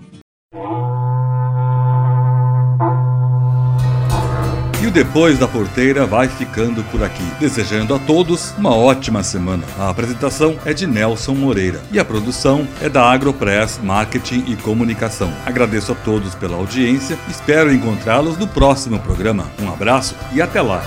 E 4.86 4.88
o 4.88 4.92
Depois 4.92 5.36
da 5.36 5.48
Porteira 5.48 6.06
vai 6.06 6.28
ficando 6.28 6.84
por 6.84 7.02
aqui, 7.02 7.24
desejando 7.40 7.92
a 7.92 7.98
todos 7.98 8.54
uma 8.56 8.72
ótima 8.72 9.20
semana. 9.20 9.64
A 9.76 9.90
apresentação 9.90 10.56
é 10.64 10.72
de 10.72 10.86
Nelson 10.86 11.34
Moreira 11.34 11.82
e 11.90 11.98
a 11.98 12.04
produção 12.04 12.68
é 12.80 12.88
da 12.88 13.02
Agropress 13.02 13.80
Marketing 13.82 14.44
e 14.46 14.54
Comunicação. 14.54 15.32
Agradeço 15.44 15.90
a 15.90 15.94
todos 15.96 16.36
pela 16.36 16.56
audiência, 16.56 17.18
espero 17.28 17.74
encontrá-los 17.74 18.38
no 18.38 18.46
próximo 18.46 19.00
programa. 19.00 19.50
Um 19.60 19.68
abraço 19.68 20.14
e 20.32 20.40
até 20.40 20.62
lá! 20.62 20.84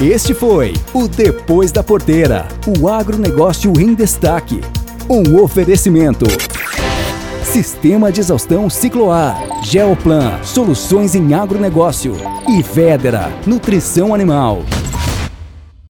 Este 0.00 0.34
foi 0.34 0.74
o 0.92 1.06
Depois 1.06 1.70
da 1.70 1.84
Porteira, 1.84 2.48
o 2.66 2.88
agronegócio 2.88 3.72
em 3.78 3.94
destaque. 3.94 4.60
Um 5.08 5.40
oferecimento. 5.40 6.26
Sistema 7.54 8.10
de 8.10 8.18
exaustão 8.18 8.68
Cicloar, 8.68 9.62
Geoplan, 9.62 10.42
soluções 10.42 11.14
em 11.14 11.34
agronegócio 11.34 12.16
e 12.48 12.60
Vedera, 12.60 13.30
nutrição 13.46 14.12
animal. 14.12 14.64